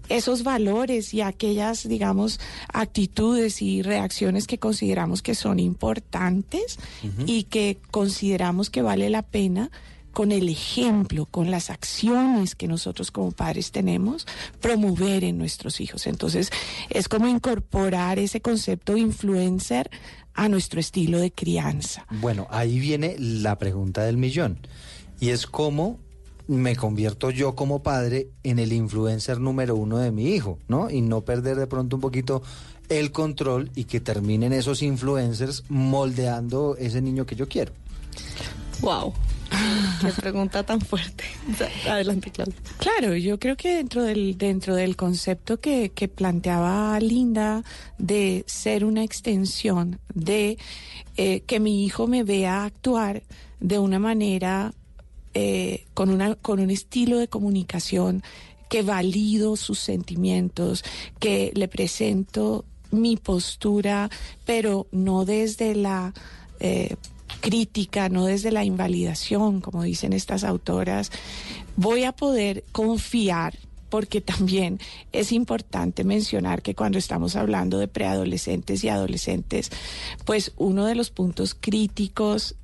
esos 0.08 0.42
valores 0.42 1.14
y 1.14 1.20
aquellas, 1.20 1.88
digamos, 1.88 2.40
actitudes 2.72 3.62
y 3.62 3.82
reacciones 3.82 4.46
que 4.46 4.58
consideramos 4.58 5.22
que 5.22 5.36
son 5.36 5.60
importantes 5.60 6.78
uh 7.04 7.06
-huh. 7.06 7.24
y 7.26 7.44
que 7.44 7.78
consideramos 7.90 8.70
que 8.70 8.82
vale 8.82 9.08
la 9.08 9.22
pena 9.22 9.70
con 10.12 10.32
el 10.32 10.48
ejemplo, 10.48 11.26
con 11.26 11.50
las 11.50 11.70
acciones 11.70 12.54
que 12.54 12.68
nosotros 12.68 13.10
como 13.10 13.32
padres 13.32 13.70
tenemos, 13.70 14.26
promover 14.60 15.24
en 15.24 15.38
nuestros 15.38 15.80
hijos. 15.80 16.06
Entonces, 16.06 16.50
es 16.88 17.08
como 17.08 17.28
incorporar 17.28 18.18
ese 18.18 18.40
concepto 18.40 18.96
influencer 18.96 19.90
a 20.34 20.48
nuestro 20.48 20.80
estilo 20.80 21.18
de 21.18 21.32
crianza. 21.32 22.06
Bueno, 22.20 22.46
ahí 22.50 22.78
viene 22.78 23.16
la 23.18 23.58
pregunta 23.58 24.04
del 24.04 24.16
millón. 24.16 24.58
Y 25.20 25.30
es 25.30 25.46
cómo 25.46 25.98
me 26.46 26.74
convierto 26.74 27.30
yo 27.30 27.54
como 27.54 27.82
padre 27.82 28.30
en 28.42 28.58
el 28.58 28.72
influencer 28.72 29.38
número 29.38 29.76
uno 29.76 29.98
de 29.98 30.10
mi 30.10 30.30
hijo, 30.34 30.58
¿no? 30.66 30.90
Y 30.90 31.00
no 31.00 31.20
perder 31.20 31.56
de 31.56 31.66
pronto 31.66 31.96
un 31.96 32.02
poquito 32.02 32.42
el 32.88 33.12
control 33.12 33.70
y 33.76 33.84
que 33.84 34.00
terminen 34.00 34.52
esos 34.52 34.82
influencers 34.82 35.62
moldeando 35.68 36.76
ese 36.76 37.00
niño 37.00 37.24
que 37.24 37.36
yo 37.36 37.48
quiero. 37.48 37.72
Wow. 38.80 39.14
Qué 40.00 40.12
pregunta 40.12 40.62
tan 40.62 40.80
fuerte. 40.80 41.24
Adelante, 41.88 42.30
Claudia. 42.30 42.54
Claro, 42.78 43.16
yo 43.16 43.38
creo 43.38 43.56
que 43.56 43.76
dentro 43.76 44.02
del, 44.02 44.38
dentro 44.38 44.74
del 44.74 44.96
concepto 44.96 45.60
que, 45.60 45.90
que 45.90 46.08
planteaba 46.08 46.98
Linda 47.00 47.62
de 47.98 48.44
ser 48.46 48.84
una 48.84 49.04
extensión, 49.04 49.98
de 50.14 50.58
eh, 51.16 51.40
que 51.40 51.60
mi 51.60 51.84
hijo 51.84 52.06
me 52.06 52.24
vea 52.24 52.64
actuar 52.64 53.22
de 53.60 53.78
una 53.78 53.98
manera 53.98 54.72
eh, 55.34 55.86
con, 55.94 56.10
una, 56.10 56.34
con 56.36 56.60
un 56.60 56.70
estilo 56.70 57.18
de 57.18 57.28
comunicación 57.28 58.22
que 58.68 58.82
valido 58.82 59.56
sus 59.56 59.80
sentimientos, 59.80 60.84
que 61.18 61.52
le 61.54 61.68
presento 61.68 62.64
mi 62.90 63.16
postura, 63.16 64.10
pero 64.44 64.86
no 64.92 65.24
desde 65.24 65.74
la 65.74 66.12
eh, 66.60 66.96
crítica, 67.40 68.08
no 68.08 68.26
desde 68.26 68.52
la 68.52 68.64
invalidación, 68.64 69.60
como 69.60 69.82
dicen 69.82 70.12
estas 70.12 70.44
autoras, 70.44 71.10
voy 71.76 72.04
a 72.04 72.12
poder 72.12 72.64
confiar 72.72 73.58
porque 73.90 74.20
también 74.20 74.78
es 75.12 75.32
importante 75.32 76.04
mencionar 76.04 76.62
que 76.62 76.74
cuando 76.74 76.96
estamos 76.96 77.36
hablando 77.36 77.78
de 77.78 77.88
preadolescentes 77.88 78.84
y 78.84 78.88
adolescentes, 78.88 79.70
pues 80.24 80.52
uno 80.56 80.86
de 80.86 80.94
los 80.94 81.10
puntos 81.10 81.56
críticos 81.58 82.54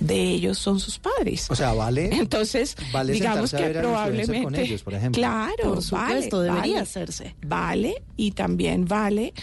de 0.00 0.22
ellos 0.22 0.58
son 0.58 0.80
sus 0.80 0.98
padres. 0.98 1.46
O 1.50 1.54
sea, 1.54 1.72
vale. 1.74 2.10
Entonces, 2.12 2.76
vale 2.92 3.12
digamos 3.12 3.52
que 3.52 3.64
probablemente 3.68 4.42
con 4.42 4.54
ellos, 4.54 4.82
por 4.82 4.94
ejemplo. 4.94 5.20
Claro, 5.20 5.74
por 5.74 5.82
supuesto, 5.82 6.38
vale, 6.38 6.50
debería 6.50 6.72
vale, 6.74 6.78
hacerse. 6.78 7.34
Vale 7.46 8.02
y 8.16 8.32
también 8.32 8.86
vale 8.86 9.34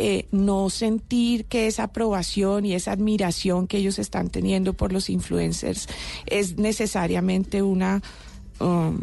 eh, 0.00 0.28
no 0.30 0.70
sentir 0.70 1.46
que 1.46 1.66
esa 1.66 1.82
aprobación 1.82 2.64
y 2.64 2.74
esa 2.74 2.92
admiración 2.92 3.66
que 3.66 3.78
ellos 3.78 3.98
están 3.98 4.30
teniendo 4.30 4.72
por 4.72 4.92
los 4.92 5.10
influencers 5.10 5.88
es 6.26 6.56
necesariamente 6.56 7.62
una 7.62 8.00
um, 8.60 9.00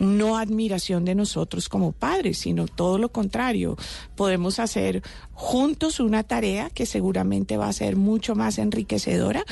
no 0.00 0.38
admiración 0.38 1.04
de 1.04 1.14
nosotros 1.14 1.68
como 1.68 1.92
padres, 1.92 2.38
sino 2.38 2.66
todo 2.66 2.98
lo 2.98 3.10
contrario. 3.10 3.76
Podemos 4.16 4.58
hacer 4.58 5.02
juntos 5.32 6.00
una 6.00 6.24
tarea 6.24 6.70
que 6.70 6.86
seguramente 6.86 7.56
va 7.56 7.68
a 7.68 7.72
ser 7.72 7.96
mucho 7.96 8.34
más 8.34 8.58
enriquecedora 8.58 9.44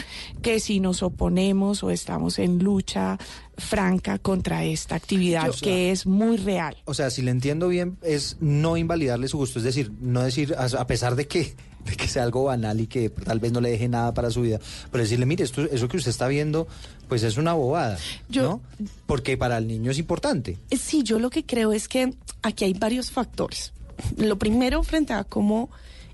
que 0.42 0.61
si 0.61 0.80
nos 0.80 1.03
oponemos 1.03 1.82
o 1.82 1.90
estamos 1.90 2.38
en 2.38 2.59
lucha 2.59 3.18
franca 3.57 4.18
contra 4.18 4.64
esta 4.64 4.97
actividad 4.97 5.47
Yo, 5.47 5.61
que 5.62 5.90
es 5.90 6.07
muy 6.07 6.36
real. 6.36 6.76
O 6.84 6.94
sea, 6.94 7.11
si 7.11 7.22
le 7.22 7.30
entiendo 7.30 7.68
bien, 7.68 7.99
es 8.03 8.36
no 8.40 8.76
invalidarle 8.76 9.28
su 9.28 9.38
gusto, 9.38 9.59
es 9.59 9.64
decir, 9.64 9.92
no 10.01 10.22
decir, 10.22 10.55
a 10.57 10.86
pesar 10.86 11.16
de 11.16 11.26
que 11.26 11.55
de 11.87 11.97
que 11.97 12.09
sea 12.09 12.22
algo 12.24 12.45
banal 12.45 12.80
y 12.80 12.87
que 12.87 13.09
tal 13.11 13.39
vez 13.39 13.53
no 13.53 13.61
le 13.61 13.70
deje 13.70 13.89
nada 13.89 14.12
para 14.12 14.30
su 14.30 14.43
vida, 14.43 14.61
pero 14.91 15.03
decirle, 15.03 15.26
mire, 15.26 15.45
esto, 15.45 15.62
eso 15.62 15.89
que 15.89 15.97
usted 15.97 16.11
está 16.11 16.28
viendo, 16.28 16.66
pues 17.09 17.22
es 17.22 17.37
una 17.37 17.55
bobada, 17.55 17.99
yo, 18.28 18.43
¿no? 18.43 18.61
Porque 19.07 19.37
para 19.37 19.59
el 19.59 19.66
niño 19.66 19.91
es 19.91 19.99
importante. 19.99 20.59
Sí, 20.78 21.03
yo 21.03 21.18
lo 21.18 21.30
que 21.30 21.45
creo 21.45 21.72
es 21.72 21.89
que 21.89 22.14
aquí 22.43 22.64
hay 22.64 22.74
varios 22.74 23.11
factores. 23.11 23.72
Lo 24.16 24.37
primero, 24.37 24.82
frente 24.82 25.12
a 25.12 25.24
cómo 25.24 25.70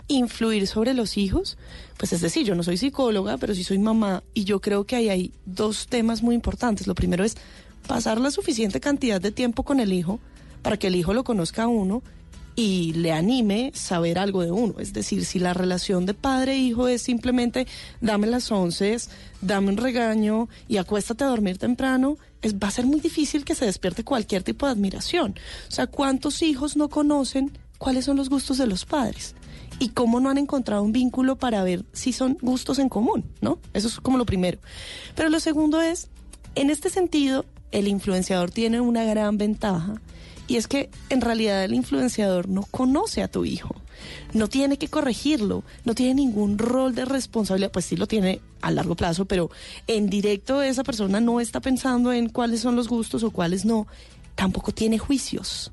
influir 0.08 0.66
sobre 0.66 0.94
los 0.94 1.16
hijos, 1.16 1.56
pues 1.96 2.12
es 2.12 2.20
decir, 2.20 2.44
yo 2.44 2.54
no 2.54 2.62
soy 2.62 2.76
psicóloga, 2.76 3.38
pero 3.38 3.54
sí 3.54 3.64
soy 3.64 3.78
mamá, 3.78 4.22
y 4.34 4.44
yo 4.44 4.60
creo 4.60 4.84
que 4.84 4.96
ahí 4.96 5.08
hay 5.08 5.32
dos 5.46 5.86
temas 5.86 6.22
muy 6.22 6.34
importantes. 6.34 6.86
Lo 6.86 6.94
primero 6.94 7.24
es 7.24 7.36
pasar 7.86 8.20
la 8.20 8.30
suficiente 8.30 8.80
cantidad 8.80 9.20
de 9.20 9.32
tiempo 9.32 9.62
con 9.62 9.80
el 9.80 9.92
hijo 9.92 10.20
para 10.62 10.76
que 10.76 10.88
el 10.88 10.96
hijo 10.96 11.14
lo 11.14 11.24
conozca 11.24 11.64
a 11.64 11.68
uno 11.68 12.02
y 12.54 12.92
le 12.94 13.12
anime 13.12 13.72
saber 13.74 14.18
algo 14.18 14.42
de 14.42 14.50
uno. 14.50 14.74
Es 14.78 14.92
decir, 14.92 15.24
si 15.24 15.38
la 15.38 15.54
relación 15.54 16.06
de 16.06 16.14
padre-hijo 16.14 16.88
es 16.88 17.02
simplemente 17.02 17.66
dame 18.00 18.26
las 18.26 18.50
once, 18.52 18.96
dame 19.40 19.70
un 19.70 19.76
regaño 19.76 20.48
y 20.68 20.76
acuéstate 20.76 21.24
a 21.24 21.28
dormir 21.28 21.58
temprano, 21.58 22.18
es, 22.42 22.54
va 22.54 22.68
a 22.68 22.72
ser 22.72 22.86
muy 22.86 23.00
difícil 23.00 23.44
que 23.44 23.54
se 23.54 23.64
despierte 23.66 24.04
cualquier 24.04 24.42
tipo 24.42 24.66
de 24.66 24.72
admiración. 24.72 25.34
O 25.68 25.70
sea, 25.70 25.86
¿cuántos 25.86 26.42
hijos 26.42 26.76
no 26.76 26.88
conocen 26.88 27.56
cuáles 27.78 28.04
son 28.04 28.16
los 28.16 28.28
gustos 28.28 28.58
de 28.58 28.66
los 28.66 28.84
padres? 28.84 29.34
Y 29.78 29.90
cómo 29.90 30.20
no 30.20 30.28
han 30.28 30.38
encontrado 30.38 30.82
un 30.82 30.92
vínculo 30.92 31.36
para 31.36 31.64
ver 31.64 31.84
si 31.92 32.12
son 32.12 32.36
gustos 32.40 32.78
en 32.78 32.88
común, 32.88 33.24
¿no? 33.40 33.58
Eso 33.72 33.88
es 33.88 33.98
como 34.00 34.18
lo 34.18 34.26
primero. 34.26 34.58
Pero 35.16 35.28
lo 35.28 35.40
segundo 35.40 35.80
es, 35.80 36.08
en 36.54 36.70
este 36.70 36.90
sentido, 36.90 37.46
el 37.72 37.88
influenciador 37.88 38.50
tiene 38.50 38.80
una 38.80 39.04
gran 39.04 39.38
ventaja 39.38 40.00
y 40.52 40.56
es 40.56 40.68
que 40.68 40.90
en 41.08 41.22
realidad 41.22 41.64
el 41.64 41.72
influenciador 41.72 42.46
no 42.46 42.64
conoce 42.64 43.22
a 43.22 43.28
tu 43.28 43.46
hijo, 43.46 43.74
no 44.34 44.48
tiene 44.48 44.76
que 44.76 44.88
corregirlo, 44.88 45.64
no 45.86 45.94
tiene 45.94 46.12
ningún 46.12 46.58
rol 46.58 46.94
de 46.94 47.06
responsabilidad, 47.06 47.72
pues 47.72 47.86
sí 47.86 47.96
lo 47.96 48.06
tiene 48.06 48.42
a 48.60 48.70
largo 48.70 48.94
plazo, 48.94 49.24
pero 49.24 49.50
en 49.86 50.10
directo 50.10 50.60
esa 50.60 50.84
persona 50.84 51.22
no 51.22 51.40
está 51.40 51.60
pensando 51.60 52.12
en 52.12 52.28
cuáles 52.28 52.60
son 52.60 52.76
los 52.76 52.88
gustos 52.88 53.22
o 53.22 53.30
cuáles 53.30 53.64
no, 53.64 53.86
tampoco 54.34 54.72
tiene 54.72 54.98
juicios. 54.98 55.72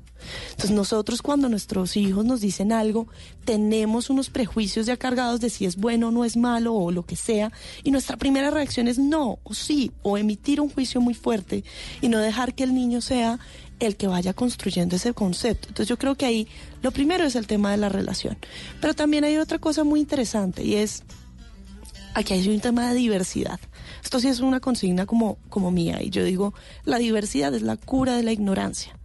Entonces 0.50 0.70
nosotros 0.70 1.20
cuando 1.20 1.50
nuestros 1.50 1.98
hijos 1.98 2.24
nos 2.24 2.40
dicen 2.40 2.72
algo, 2.72 3.06
tenemos 3.44 4.08
unos 4.08 4.30
prejuicios 4.30 4.86
ya 4.86 4.96
cargados 4.96 5.40
de 5.40 5.50
si 5.50 5.66
es 5.66 5.76
bueno 5.76 6.08
o 6.08 6.10
no 6.10 6.24
es 6.24 6.38
malo 6.38 6.74
o 6.74 6.90
lo 6.90 7.04
que 7.04 7.16
sea, 7.16 7.52
y 7.84 7.90
nuestra 7.90 8.16
primera 8.16 8.50
reacción 8.50 8.88
es 8.88 8.98
no 8.98 9.40
o 9.42 9.52
sí, 9.52 9.92
o 10.02 10.16
emitir 10.16 10.58
un 10.58 10.70
juicio 10.70 11.02
muy 11.02 11.12
fuerte 11.12 11.64
y 12.00 12.08
no 12.08 12.18
dejar 12.18 12.54
que 12.54 12.64
el 12.64 12.74
niño 12.74 13.02
sea 13.02 13.38
el 13.80 13.96
que 13.96 14.06
vaya 14.06 14.32
construyendo 14.32 14.96
ese 14.96 15.12
concepto. 15.14 15.68
Entonces 15.68 15.88
yo 15.88 15.98
creo 15.98 16.14
que 16.14 16.26
ahí 16.26 16.48
lo 16.82 16.92
primero 16.92 17.24
es 17.24 17.34
el 17.34 17.46
tema 17.46 17.70
de 17.70 17.78
la 17.78 17.88
relación. 17.88 18.38
Pero 18.80 18.94
también 18.94 19.24
hay 19.24 19.38
otra 19.38 19.58
cosa 19.58 19.84
muy 19.84 20.00
interesante 20.00 20.62
y 20.62 20.76
es, 20.76 21.02
aquí 22.14 22.34
hay 22.34 22.48
un 22.48 22.60
tema 22.60 22.88
de 22.88 22.94
diversidad. 22.94 23.58
Esto 24.04 24.20
sí 24.20 24.28
es 24.28 24.40
una 24.40 24.60
consigna 24.60 25.06
como, 25.06 25.38
como 25.48 25.70
mía 25.70 26.02
y 26.02 26.10
yo 26.10 26.22
digo, 26.22 26.54
la 26.84 26.98
diversidad 26.98 27.54
es 27.54 27.62
la 27.62 27.76
cura 27.76 28.16
de 28.16 28.22
la 28.22 28.32
ignorancia. 28.32 28.96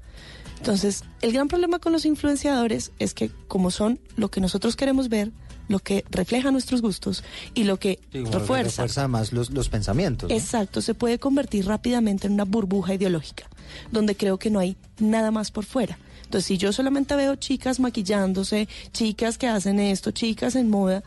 Entonces, 0.58 1.04
el 1.22 1.32
gran 1.32 1.48
problema 1.48 1.80
con 1.80 1.92
los 1.92 2.06
influenciadores 2.06 2.92
es 2.98 3.14
que 3.14 3.30
como 3.48 3.72
son 3.72 4.00
lo 4.16 4.32
que 4.32 4.42
nosotros 4.42 4.76
queremos 4.76 5.10
ver, 5.10 5.32
lo 5.68 5.80
que 5.80 6.06
refleja 6.10 6.52
nuestros 6.52 6.82
gustos 6.82 7.24
y 7.54 7.64
lo 7.64 7.78
que 7.78 8.00
Sí, 8.12 8.20
como 8.20 8.32
que 8.32 8.40
refuerza. 8.40 8.84
refuerza 8.84 9.08
más 9.08 9.34
los, 9.34 9.50
los 9.52 9.70
pensamientos. 9.70 10.30
¿no? 10.30 10.36
Exacto, 10.36 10.82
se 10.82 10.94
puede 10.94 11.20
convertir 11.20 11.66
rápidamente 11.66 12.28
en 12.28 12.34
una 12.34 12.46
burbuja 12.46 12.94
ideológica, 12.94 13.50
donde 13.92 14.16
creo 14.16 14.38
que 14.38 14.50
no 14.50 14.60
hay 14.60 14.76
nada 15.00 15.32
más 15.32 15.52
por 15.52 15.66
fuera. 15.66 15.98
Entonces, 16.24 16.46
si 16.46 16.58
yo 16.58 16.72
solamente 16.74 17.16
veo 17.16 17.36
chicas 17.36 17.80
maquillándose, 17.80 18.68
chicas 18.92 19.38
que 19.38 19.48
hacen 19.48 19.80
esto, 19.80 20.12
chicas 20.12 20.56
en 20.56 20.70
moda, 20.70 21.04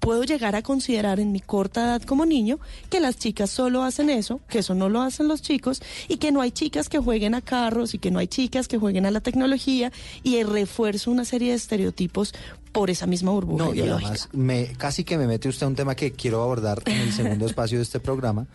puedo 0.00 0.22
llegar 0.24 0.54
a 0.56 0.62
considerar 0.62 1.18
en 1.20 1.32
mi 1.32 1.40
corta 1.40 1.84
edad 1.84 2.02
como 2.02 2.24
niño 2.24 2.58
que 2.88 3.00
las 3.00 3.16
chicas 3.18 3.50
solo 3.50 3.82
hacen 3.82 4.10
eso, 4.10 4.40
que 4.48 4.60
eso 4.60 4.74
no 4.74 4.88
lo 4.88 5.02
hacen 5.02 5.26
los 5.28 5.42
chicos 5.42 5.82
y 6.08 6.18
que 6.18 6.30
no 6.32 6.40
hay 6.40 6.50
chicas 6.52 6.88
que 6.88 6.98
jueguen 6.98 7.34
a 7.34 7.40
carros 7.40 7.94
y 7.94 7.98
que 7.98 8.10
no 8.10 8.18
hay 8.20 8.28
chicas 8.28 8.68
que 8.68 8.78
jueguen 8.78 9.06
a 9.06 9.10
la 9.10 9.20
tecnología 9.20 9.90
y 10.22 10.40
refuerzo 10.44 11.10
una 11.10 11.24
serie 11.24 11.50
de 11.50 11.56
estereotipos 11.56 12.32
por 12.72 12.90
esa 12.90 13.06
misma 13.06 13.32
burbuja 13.32 13.64
No, 13.64 13.74
y 13.74 13.80
además 13.80 14.28
me, 14.32 14.66
casi 14.76 15.04
que 15.04 15.16
me 15.18 15.26
mete 15.26 15.48
usted 15.48 15.64
a 15.64 15.68
un 15.68 15.74
tema 15.76 15.94
que 15.94 16.12
quiero 16.12 16.42
abordar 16.42 16.82
en 16.86 16.96
el 16.98 17.12
segundo 17.12 17.46
espacio 17.46 17.78
de 17.78 17.82
este 17.84 18.00
programa. 18.00 18.46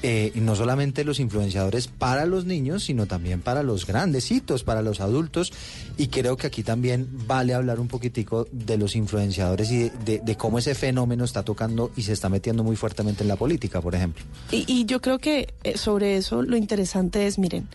Eh, 0.00 0.30
no 0.36 0.54
solamente 0.54 1.02
los 1.02 1.18
influenciadores 1.18 1.88
para 1.88 2.24
los 2.24 2.44
niños, 2.44 2.84
sino 2.84 3.06
también 3.06 3.40
para 3.40 3.64
los 3.64 3.84
grandecitos, 3.84 4.62
para 4.62 4.80
los 4.80 5.00
adultos. 5.00 5.52
Y 5.96 6.06
creo 6.06 6.36
que 6.36 6.46
aquí 6.46 6.62
también 6.62 7.08
vale 7.26 7.52
hablar 7.52 7.80
un 7.80 7.88
poquitico 7.88 8.46
de 8.52 8.76
los 8.78 8.94
influenciadores 8.94 9.72
y 9.72 9.78
de, 9.78 9.90
de- 10.04 10.18
de 10.20 10.36
cómo 10.36 10.58
ese 10.60 10.76
fenómeno 10.76 11.24
está 11.24 11.42
tocando 11.42 11.90
y 11.96 12.02
se 12.02 12.12
está 12.12 12.28
metiendo 12.28 12.62
muy 12.62 12.76
fuertemente 12.76 13.24
en 13.24 13.28
la 13.28 13.34
política, 13.36 13.80
por 13.80 13.96
ejemplo. 13.96 14.24
Y, 14.52 14.64
y 14.72 14.84
yo 14.84 15.00
creo 15.00 15.18
que 15.18 15.52
eh, 15.64 15.76
sobre 15.76 16.16
eso 16.16 16.42
lo 16.42 16.56
interesante 16.56 17.26
es, 17.26 17.36
miren, 17.38 17.66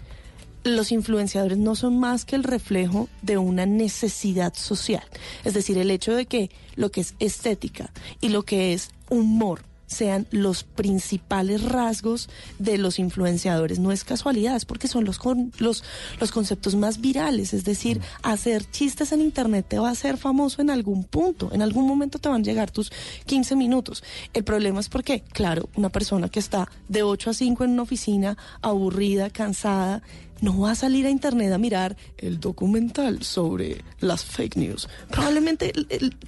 los 0.64 0.92
influenciadores 0.92 1.58
no 1.58 1.76
son 1.76 2.00
más 2.00 2.26
que 2.26 2.36
el 2.36 2.44
reflejo 2.44 3.10
de 3.22 3.38
una 3.38 3.66
necesidad 3.66 4.54
social. 4.56 5.04
Es 5.44 5.54
decir, 5.54 5.78
el 5.78 5.92
hecho 5.92 6.14
de 6.16 6.26
que 6.26 6.50
lo 6.76 6.90
que 6.92 7.02
es 7.02 7.16
estética 7.20 7.92
y 8.22 8.30
lo 8.30 8.44
que 8.44 8.74
es 8.74 8.90
humor 9.10 9.62
sean 9.86 10.26
los 10.32 10.64
principales 10.64 11.62
rasgos 11.62 12.28
de 12.58 12.80
los 12.80 12.98
influenciadores. 12.98 13.78
No 13.78 13.92
es 13.92 14.04
casualidad, 14.04 14.56
es 14.56 14.66
porque 14.66 14.88
son 14.88 15.06
los, 15.06 15.20
con- 15.20 15.52
los, 15.60 15.84
los 16.20 16.32
conceptos 16.32 16.74
más 16.74 17.00
virales. 17.00 17.54
Es 17.54 17.64
decir, 17.64 18.02
hacer 18.24 18.66
chistes 18.72 19.12
en 19.12 19.22
Internet 19.22 19.68
te 19.70 19.78
va 19.78 19.90
a 19.90 19.92
hacer 19.92 20.18
famoso 20.18 20.64
en 20.64 20.72
algún 20.72 21.04
punto. 21.04 21.50
En 21.52 21.62
algún 21.62 21.86
momento 21.86 22.18
te 22.18 22.28
van 22.30 22.42
a 22.42 22.44
llegar 22.44 22.72
tus 22.72 22.92
15 23.28 23.56
minutos. 23.56 24.04
El 24.34 24.44
problema 24.44 24.80
es 24.80 24.90
porque, 24.90 25.22
claro, 25.32 25.70
una 25.76 25.90
persona 25.90 26.28
que 26.28 26.40
está 26.40 26.68
de 26.88 27.04
8 27.04 27.30
a 27.30 27.34
5 27.36 27.64
en 27.64 27.72
una 27.72 27.84
oficina, 27.84 28.36
aburrida, 28.64 29.30
cansada, 29.30 30.02
no 30.44 30.60
va 30.60 30.72
a 30.72 30.76
salir 30.76 31.06
a 31.06 31.10
internet 31.10 31.54
a 31.54 31.58
mirar 31.58 31.96
el 32.18 32.40
documental 32.42 33.24
sobre 33.24 33.82
las 34.02 34.26
fake 34.26 34.58
news. 34.58 34.90
Probablemente 35.10 35.72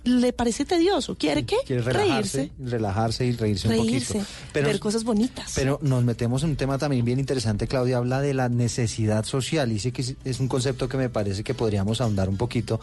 le 0.05 0.31
parece 0.31 0.63
tedioso. 0.63 1.15
¿Quiere 1.17 1.45
qué? 1.45 1.57
Quiere 1.67 1.81
relajarse, 1.81 2.37
Reírse. 2.37 2.53
relajarse 2.71 3.25
y 3.25 3.31
reírse, 3.33 3.67
un 3.67 3.73
Reírse, 3.73 4.13
poquito. 4.19 4.27
ver 4.53 4.79
cosas 4.79 5.03
bonitas. 5.03 5.51
Pero 5.55 5.79
nos 5.81 6.03
metemos 6.05 6.43
en 6.43 6.51
un 6.51 6.55
tema 6.55 6.77
también 6.77 7.03
bien 7.03 7.19
interesante. 7.19 7.67
Claudia 7.67 7.97
habla 7.97 8.21
de 8.21 8.33
la 8.33 8.47
necesidad 8.47 9.25
social. 9.25 9.69
Dice 9.69 9.91
que 9.91 10.01
es- 10.01 10.15
es 10.23 10.39
un 10.39 10.47
concepto 10.47 10.87
que 10.87 10.95
me 10.95 11.09
parece 11.09 11.43
que 11.43 11.53
podríamos 11.53 11.99
ahondar 11.99 12.29
un 12.29 12.37
poquito. 12.37 12.79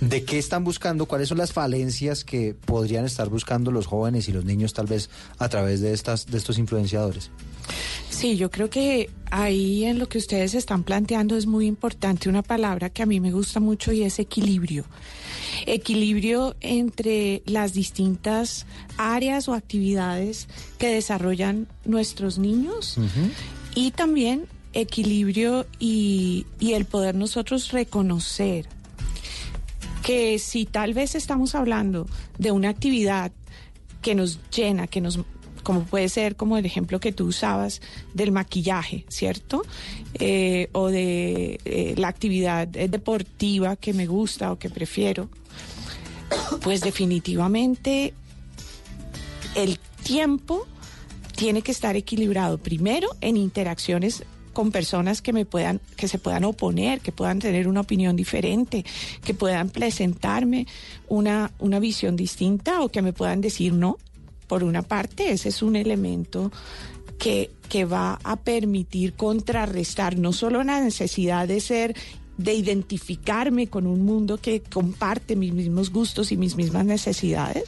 ¿De 0.00 0.24
qué 0.24 0.38
están 0.38 0.62
buscando? 0.62 1.06
¿Cuáles 1.06 1.28
son 1.28 1.38
las 1.38 1.52
falencias 1.52 2.22
que 2.24 2.54
podrían 2.64 3.04
estar 3.04 3.28
buscando 3.28 3.72
los 3.72 3.86
jóvenes 3.86 4.28
y 4.28 4.32
los 4.32 4.44
niños 4.44 4.72
tal 4.72 4.86
vez 4.86 5.10
a 5.38 5.48
través 5.48 5.80
de, 5.80 5.92
estas, 5.92 6.26
de 6.26 6.38
estos 6.38 6.58
influenciadores? 6.58 7.30
Sí, 8.08 8.36
yo 8.36 8.50
creo 8.50 8.70
que 8.70 9.10
ahí 9.30 9.84
en 9.84 9.98
lo 9.98 10.08
que 10.08 10.18
ustedes 10.18 10.54
están 10.54 10.84
planteando 10.84 11.36
es 11.36 11.46
muy 11.46 11.66
importante 11.66 12.28
una 12.28 12.42
palabra 12.42 12.90
que 12.90 13.02
a 13.02 13.06
mí 13.06 13.20
me 13.20 13.32
gusta 13.32 13.60
mucho 13.60 13.92
y 13.92 14.02
es 14.02 14.18
equilibrio. 14.18 14.84
Equilibrio 15.66 16.56
entre 16.60 17.42
las 17.46 17.72
distintas 17.72 18.66
áreas 18.96 19.48
o 19.48 19.54
actividades 19.54 20.48
que 20.78 20.88
desarrollan 20.88 21.68
nuestros 21.84 22.38
niños 22.38 22.98
y 23.74 23.90
también 23.90 24.46
equilibrio 24.72 25.66
y, 25.78 26.46
y 26.60 26.72
el 26.74 26.84
poder 26.84 27.14
nosotros 27.14 27.72
reconocer 27.72 28.68
que 30.02 30.38
si 30.38 30.66
tal 30.66 30.94
vez 30.94 31.14
estamos 31.14 31.54
hablando 31.54 32.06
de 32.38 32.52
una 32.52 32.68
actividad 32.68 33.32
que 34.02 34.14
nos 34.14 34.38
llena, 34.50 34.86
que 34.86 35.00
nos 35.00 35.18
como 35.66 35.82
puede 35.82 36.08
ser 36.08 36.36
como 36.36 36.56
el 36.56 36.64
ejemplo 36.64 37.00
que 37.00 37.10
tú 37.10 37.26
usabas 37.26 37.80
del 38.14 38.30
maquillaje, 38.30 39.04
¿cierto? 39.08 39.62
Eh, 40.14 40.68
o 40.70 40.90
de 40.90 41.58
eh, 41.64 41.94
la 41.96 42.06
actividad 42.06 42.68
eh, 42.76 42.86
deportiva 42.86 43.74
que 43.74 43.92
me 43.92 44.06
gusta 44.06 44.52
o 44.52 44.60
que 44.60 44.70
prefiero. 44.70 45.28
Pues 46.62 46.82
definitivamente 46.82 48.14
el 49.56 49.80
tiempo 50.04 50.68
tiene 51.34 51.62
que 51.62 51.72
estar 51.72 51.96
equilibrado 51.96 52.58
primero 52.58 53.08
en 53.20 53.36
interacciones 53.36 54.22
con 54.52 54.70
personas 54.70 55.20
que 55.20 55.32
me 55.32 55.46
puedan 55.46 55.80
que 55.96 56.06
se 56.06 56.20
puedan 56.20 56.44
oponer, 56.44 57.00
que 57.00 57.10
puedan 57.10 57.40
tener 57.40 57.66
una 57.66 57.80
opinión 57.80 58.14
diferente, 58.14 58.84
que 59.24 59.34
puedan 59.34 59.70
presentarme 59.70 60.68
una 61.08 61.50
una 61.58 61.80
visión 61.80 62.14
distinta 62.14 62.82
o 62.82 62.88
que 62.88 63.02
me 63.02 63.12
puedan 63.12 63.40
decir 63.40 63.72
no. 63.72 63.98
Por 64.46 64.64
una 64.64 64.82
parte, 64.82 65.32
ese 65.32 65.48
es 65.48 65.62
un 65.62 65.76
elemento 65.76 66.52
que, 67.18 67.50
que 67.68 67.84
va 67.84 68.18
a 68.22 68.36
permitir 68.36 69.14
contrarrestar 69.14 70.18
no 70.18 70.32
solo 70.32 70.62
la 70.62 70.80
necesidad 70.80 71.48
de 71.48 71.60
ser 71.60 71.96
de 72.38 72.54
identificarme 72.54 73.68
con 73.68 73.86
un 73.86 74.04
mundo 74.04 74.38
que 74.38 74.60
comparte 74.60 75.36
mis 75.36 75.54
mismos 75.54 75.90
gustos 75.90 76.32
y 76.32 76.36
mis 76.36 76.56
mismas 76.56 76.84
necesidades 76.84 77.64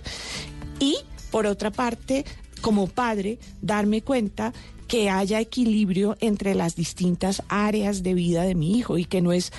y 0.79 0.97
por 1.31 1.47
otra 1.47 1.71
parte 1.71 2.25
como 2.61 2.87
padre 2.87 3.39
darme 3.63 4.03
cuenta 4.03 4.53
que 4.87 5.11
haya 5.11 5.41
equilibrio 5.41 6.17
entre 6.21 6.55
las 6.55 6.75
distintas 6.75 7.43
áreas 7.49 8.03
de 8.03 8.15
vida 8.15 8.43
de 8.43 8.55
mi 8.55 8.77
hijo 8.79 8.99
y 8.99 9.05
que 9.05 9.21
no 9.21 9.33
es 9.33 9.53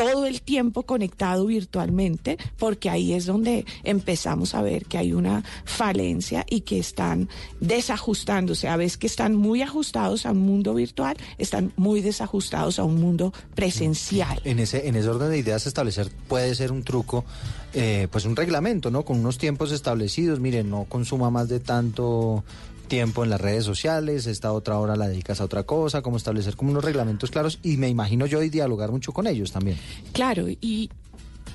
todo 0.00 0.24
el 0.24 0.40
tiempo 0.40 0.84
conectado 0.84 1.44
virtualmente, 1.44 2.38
porque 2.56 2.88
ahí 2.88 3.12
es 3.12 3.26
donde 3.26 3.66
empezamos 3.84 4.54
a 4.54 4.62
ver 4.62 4.86
que 4.86 4.96
hay 4.96 5.12
una 5.12 5.44
falencia 5.66 6.46
y 6.48 6.62
que 6.62 6.78
están 6.78 7.28
desajustándose. 7.60 8.66
A 8.68 8.78
veces 8.78 8.96
que 8.96 9.06
están 9.06 9.34
muy 9.34 9.60
ajustados 9.60 10.24
a 10.24 10.30
un 10.30 10.38
mundo 10.38 10.72
virtual, 10.72 11.18
están 11.36 11.74
muy 11.76 12.00
desajustados 12.00 12.78
a 12.78 12.84
un 12.84 12.98
mundo 12.98 13.34
presencial. 13.54 14.40
En 14.44 14.58
ese, 14.58 14.88
en 14.88 14.96
ese 14.96 15.06
orden 15.06 15.28
de 15.28 15.36
ideas 15.36 15.66
establecer 15.66 16.10
puede 16.28 16.54
ser 16.54 16.72
un 16.72 16.82
truco, 16.82 17.26
eh, 17.74 18.08
pues 18.10 18.24
un 18.24 18.36
reglamento, 18.36 18.90
¿no? 18.90 19.04
Con 19.04 19.18
unos 19.18 19.36
tiempos 19.36 19.70
establecidos, 19.70 20.40
miren, 20.40 20.70
no 20.70 20.84
consuma 20.84 21.28
más 21.28 21.50
de 21.50 21.60
tanto 21.60 22.42
tiempo 22.90 23.24
en 23.24 23.30
las 23.30 23.40
redes 23.40 23.64
sociales, 23.64 24.26
esta 24.26 24.52
otra 24.52 24.78
hora 24.78 24.96
la 24.96 25.08
dedicas 25.08 25.40
a 25.40 25.44
otra 25.44 25.62
cosa, 25.62 26.02
como 26.02 26.18
establecer 26.18 26.56
como 26.56 26.72
unos 26.72 26.84
reglamentos 26.84 27.30
claros 27.30 27.60
y 27.62 27.78
me 27.78 27.88
imagino 27.88 28.26
yo 28.26 28.42
y 28.42 28.50
dialogar 28.50 28.90
mucho 28.90 29.12
con 29.12 29.26
ellos 29.26 29.52
también. 29.52 29.78
Claro, 30.12 30.46
y 30.48 30.90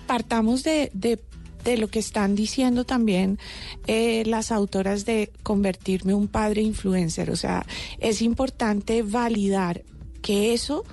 partamos 0.08 0.64
de, 0.64 0.90
de, 0.94 1.20
de 1.66 1.78
lo 1.78 1.90
que 1.90 2.00
están 2.00 2.36
diciendo 2.36 2.86
también 2.86 3.38
eh, 3.86 4.24
las 4.26 4.52
autoras 4.52 5.06
de 5.06 5.32
convertirme 5.44 6.14
un 6.14 6.30
padre 6.30 6.62
influencer. 6.62 7.30
O 7.30 7.36
sea, 7.36 7.66
es 8.00 8.22
importante 8.22 9.04
validar 9.04 9.84
que 10.22 10.54
eso 10.54 10.86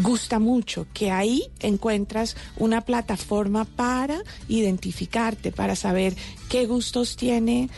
gusta 0.00 0.38
mucho, 0.38 0.86
que 0.94 1.10
ahí 1.10 1.50
encuentras 1.58 2.36
una 2.56 2.82
plataforma 2.82 3.64
para 3.64 4.22
identificarte, 4.48 5.50
para 5.50 5.74
saber 5.74 6.14
qué 6.48 6.66
gustos 6.66 7.16
tiene 7.16 7.68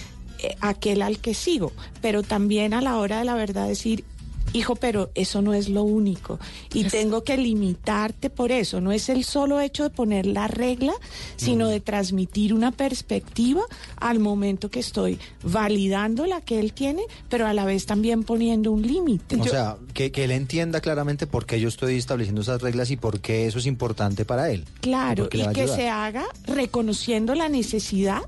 aquel 0.60 1.02
al 1.02 1.18
que 1.18 1.34
sigo, 1.34 1.72
pero 2.00 2.22
también 2.22 2.74
a 2.74 2.80
la 2.80 2.98
hora 2.98 3.18
de 3.18 3.24
la 3.24 3.34
verdad 3.34 3.68
decir, 3.68 4.04
hijo, 4.52 4.76
pero 4.76 5.10
eso 5.14 5.42
no 5.42 5.54
es 5.54 5.68
lo 5.68 5.82
único 5.82 6.38
y 6.74 6.84
tengo 6.84 7.22
que 7.22 7.36
limitarte 7.36 8.30
por 8.30 8.52
eso, 8.52 8.80
no 8.80 8.92
es 8.92 9.08
el 9.08 9.24
solo 9.24 9.60
hecho 9.60 9.84
de 9.84 9.90
poner 9.90 10.26
la 10.26 10.48
regla, 10.48 10.92
sino 11.36 11.68
de 11.68 11.80
transmitir 11.80 12.54
una 12.54 12.72
perspectiva 12.72 13.62
al 13.96 14.18
momento 14.18 14.70
que 14.70 14.80
estoy 14.80 15.18
validando 15.42 16.26
la 16.26 16.40
que 16.40 16.58
él 16.58 16.72
tiene, 16.72 17.02
pero 17.28 17.46
a 17.46 17.54
la 17.54 17.64
vez 17.64 17.86
también 17.86 18.22
poniendo 18.24 18.72
un 18.72 18.82
límite. 18.82 19.36
O 19.36 19.44
sea, 19.44 19.76
que, 19.94 20.10
que 20.10 20.24
él 20.24 20.30
entienda 20.30 20.80
claramente 20.80 21.26
por 21.26 21.46
qué 21.46 21.60
yo 21.60 21.68
estoy 21.68 21.96
estableciendo 21.96 22.40
esas 22.42 22.60
reglas 22.60 22.90
y 22.90 22.96
por 22.96 23.20
qué 23.20 23.46
eso 23.46 23.58
es 23.58 23.66
importante 23.66 24.24
para 24.24 24.50
él. 24.50 24.64
Claro, 24.80 25.28
y 25.32 25.46
que 25.52 25.68
se 25.68 25.88
haga 25.88 26.26
reconociendo 26.46 27.34
la 27.34 27.48
necesidad 27.48 28.22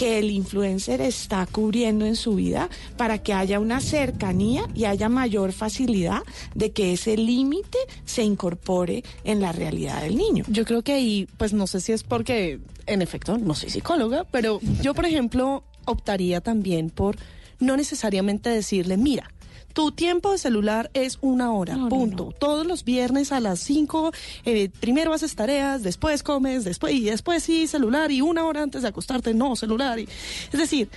que 0.00 0.18
el 0.18 0.30
influencer 0.30 1.02
está 1.02 1.44
cubriendo 1.44 2.06
en 2.06 2.16
su 2.16 2.34
vida 2.34 2.70
para 2.96 3.18
que 3.18 3.34
haya 3.34 3.60
una 3.60 3.82
cercanía 3.82 4.66
y 4.74 4.86
haya 4.86 5.10
mayor 5.10 5.52
facilidad 5.52 6.22
de 6.54 6.72
que 6.72 6.94
ese 6.94 7.18
límite 7.18 7.76
se 8.06 8.22
incorpore 8.22 9.04
en 9.24 9.42
la 9.42 9.52
realidad 9.52 10.00
del 10.00 10.16
niño. 10.16 10.44
Yo 10.48 10.64
creo 10.64 10.80
que 10.80 10.94
ahí, 10.94 11.28
pues 11.36 11.52
no 11.52 11.66
sé 11.66 11.82
si 11.82 11.92
es 11.92 12.02
porque, 12.02 12.60
en 12.86 13.02
efecto, 13.02 13.36
no 13.36 13.54
soy 13.54 13.68
psicóloga, 13.68 14.24
pero 14.24 14.58
yo, 14.80 14.94
por 14.94 15.04
ejemplo, 15.04 15.64
optaría 15.84 16.40
también 16.40 16.88
por 16.88 17.16
no 17.58 17.76
necesariamente 17.76 18.48
decirle, 18.48 18.96
mira, 18.96 19.30
Tu 19.72 19.92
tiempo 19.92 20.32
de 20.32 20.38
celular 20.38 20.90
es 20.94 21.18
una 21.20 21.52
hora, 21.52 21.76
punto. 21.88 22.34
Todos 22.38 22.66
los 22.66 22.84
viernes 22.84 23.32
a 23.32 23.40
las 23.40 23.60
5, 23.60 24.12
eh, 24.44 24.68
primero 24.80 25.12
haces 25.12 25.34
tareas, 25.36 25.82
después 25.82 26.22
comes, 26.22 26.64
después 26.64 26.92
y 26.94 27.04
después 27.04 27.42
sí 27.42 27.66
celular 27.66 28.10
y 28.10 28.20
una 28.20 28.44
hora 28.44 28.62
antes 28.62 28.82
de 28.82 28.88
acostarte 28.88 29.32
no 29.32 29.54
celular. 29.54 29.98
Y, 29.98 30.08
es 30.52 30.58
decir, 30.58 30.88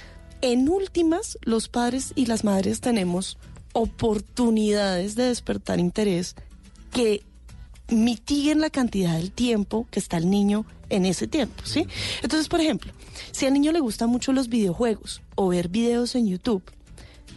en 0.42 0.68
últimas, 0.70 1.38
los 1.44 1.70
padres 1.70 2.14
y 2.16 2.26
las 2.26 2.44
madres 2.44 2.82
tenemos 2.82 3.38
oportunidades 3.74 5.16
de 5.16 5.26
despertar 5.26 5.80
interés 5.80 6.36
que 6.92 7.24
mitiguen 7.90 8.60
la 8.60 8.70
cantidad 8.70 9.16
del 9.16 9.32
tiempo 9.32 9.88
que 9.92 10.00
está 10.00 10.18
el 10.18 10.30
niño 10.30 10.66
en 10.90 11.06
ese 11.06 11.28
tiempo, 11.28 11.64
¿sí? 11.66 11.88
Entonces, 12.22 12.48
por 12.48 12.62
ejemplo, 12.62 12.92
si 13.32 13.46
al 13.46 13.54
niño 13.54 13.72
le 13.72 13.80
gustan 13.80 14.10
mucho 14.10 14.32
los 14.32 14.48
videojuegos 14.48 15.22
o 15.36 15.48
ver 15.48 15.70
videos 15.70 16.16
en 16.16 16.28
YouTube, 16.28 16.64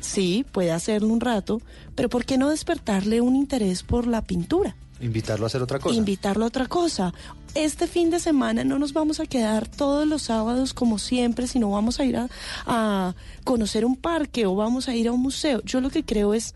sí, 0.01 0.45
puede 0.53 0.73
hacerlo 0.73 1.09
un 1.09 1.21
rato, 1.21 1.61
pero 1.95 2.09
¿por 2.09 2.25
qué 2.25 2.39
no 2.39 2.51
despertarle 2.51 3.21
un 3.21 3.37
interés 3.37 3.83
por 3.83 4.07
la 4.07 4.23
pintura? 4.23 4.77
Invitarlo 5.01 5.45
a 5.45 5.49
hacer 5.49 5.63
otra 5.63 5.79
cosa. 5.79 5.95
Invitarlo 5.95 6.45
a 6.45 6.49
otra 6.49 6.67
cosa. 6.67 7.13
Este 7.55 7.87
fin 7.87 8.11
de 8.11 8.19
semana 8.19 8.65
no 8.65 8.79
nos 8.79 8.93
vamos 8.93 9.21
a 9.21 9.27
quedar 9.27 9.69
todos 9.69 10.07
los 10.07 10.23
sábados 10.23 10.73
como 10.73 10.99
siempre, 10.99 11.47
sino 11.47 11.71
vamos 11.71 12.01
a 12.01 12.05
ir 12.05 12.17
a, 12.17 12.29
a 12.67 13.15
conocer 13.45 13.85
un 13.85 13.97
parque 13.97 14.47
o 14.47 14.55
vamos 14.55 14.89
a 14.89 14.95
ir 14.95 15.09
a 15.09 15.13
un 15.13 15.21
museo. 15.21 15.63
Yo 15.65 15.81
lo 15.81 15.91
que 15.91 16.05
creo 16.05 16.33
es 16.35 16.55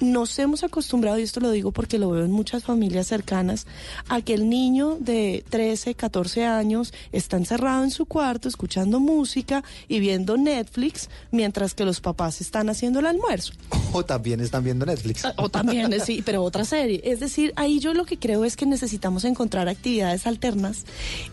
nos 0.00 0.38
hemos 0.38 0.64
acostumbrado, 0.64 1.18
y 1.18 1.22
esto 1.22 1.40
lo 1.40 1.50
digo 1.50 1.72
porque 1.72 1.98
lo 1.98 2.10
veo 2.10 2.24
en 2.24 2.32
muchas 2.32 2.64
familias 2.64 3.06
cercanas, 3.06 3.66
a 4.08 4.20
que 4.22 4.34
el 4.34 4.48
niño 4.48 4.96
de 5.00 5.44
13, 5.48 5.94
14 5.94 6.44
años 6.46 6.92
está 7.12 7.36
encerrado 7.36 7.84
en 7.84 7.90
su 7.90 8.06
cuarto 8.06 8.48
escuchando 8.48 9.00
música 9.00 9.62
y 9.88 10.00
viendo 10.00 10.36
Netflix 10.36 11.08
mientras 11.30 11.74
que 11.74 11.84
los 11.84 12.00
papás 12.00 12.40
están 12.40 12.68
haciendo 12.70 13.00
el 13.00 13.06
almuerzo. 13.06 13.52
O 13.92 14.04
también 14.04 14.38
están 14.38 14.62
viendo 14.62 14.86
Netflix. 14.86 15.24
O 15.36 15.48
también, 15.48 15.92
sí, 16.00 16.22
pero 16.24 16.44
otra 16.44 16.64
serie. 16.64 17.00
Es 17.02 17.18
decir, 17.18 17.52
ahí 17.56 17.80
yo 17.80 17.92
lo 17.92 18.04
que 18.04 18.20
creo 18.20 18.44
es 18.44 18.56
que 18.56 18.64
necesitamos 18.64 19.24
encontrar 19.24 19.68
actividades 19.68 20.28
alternas, 20.28 20.84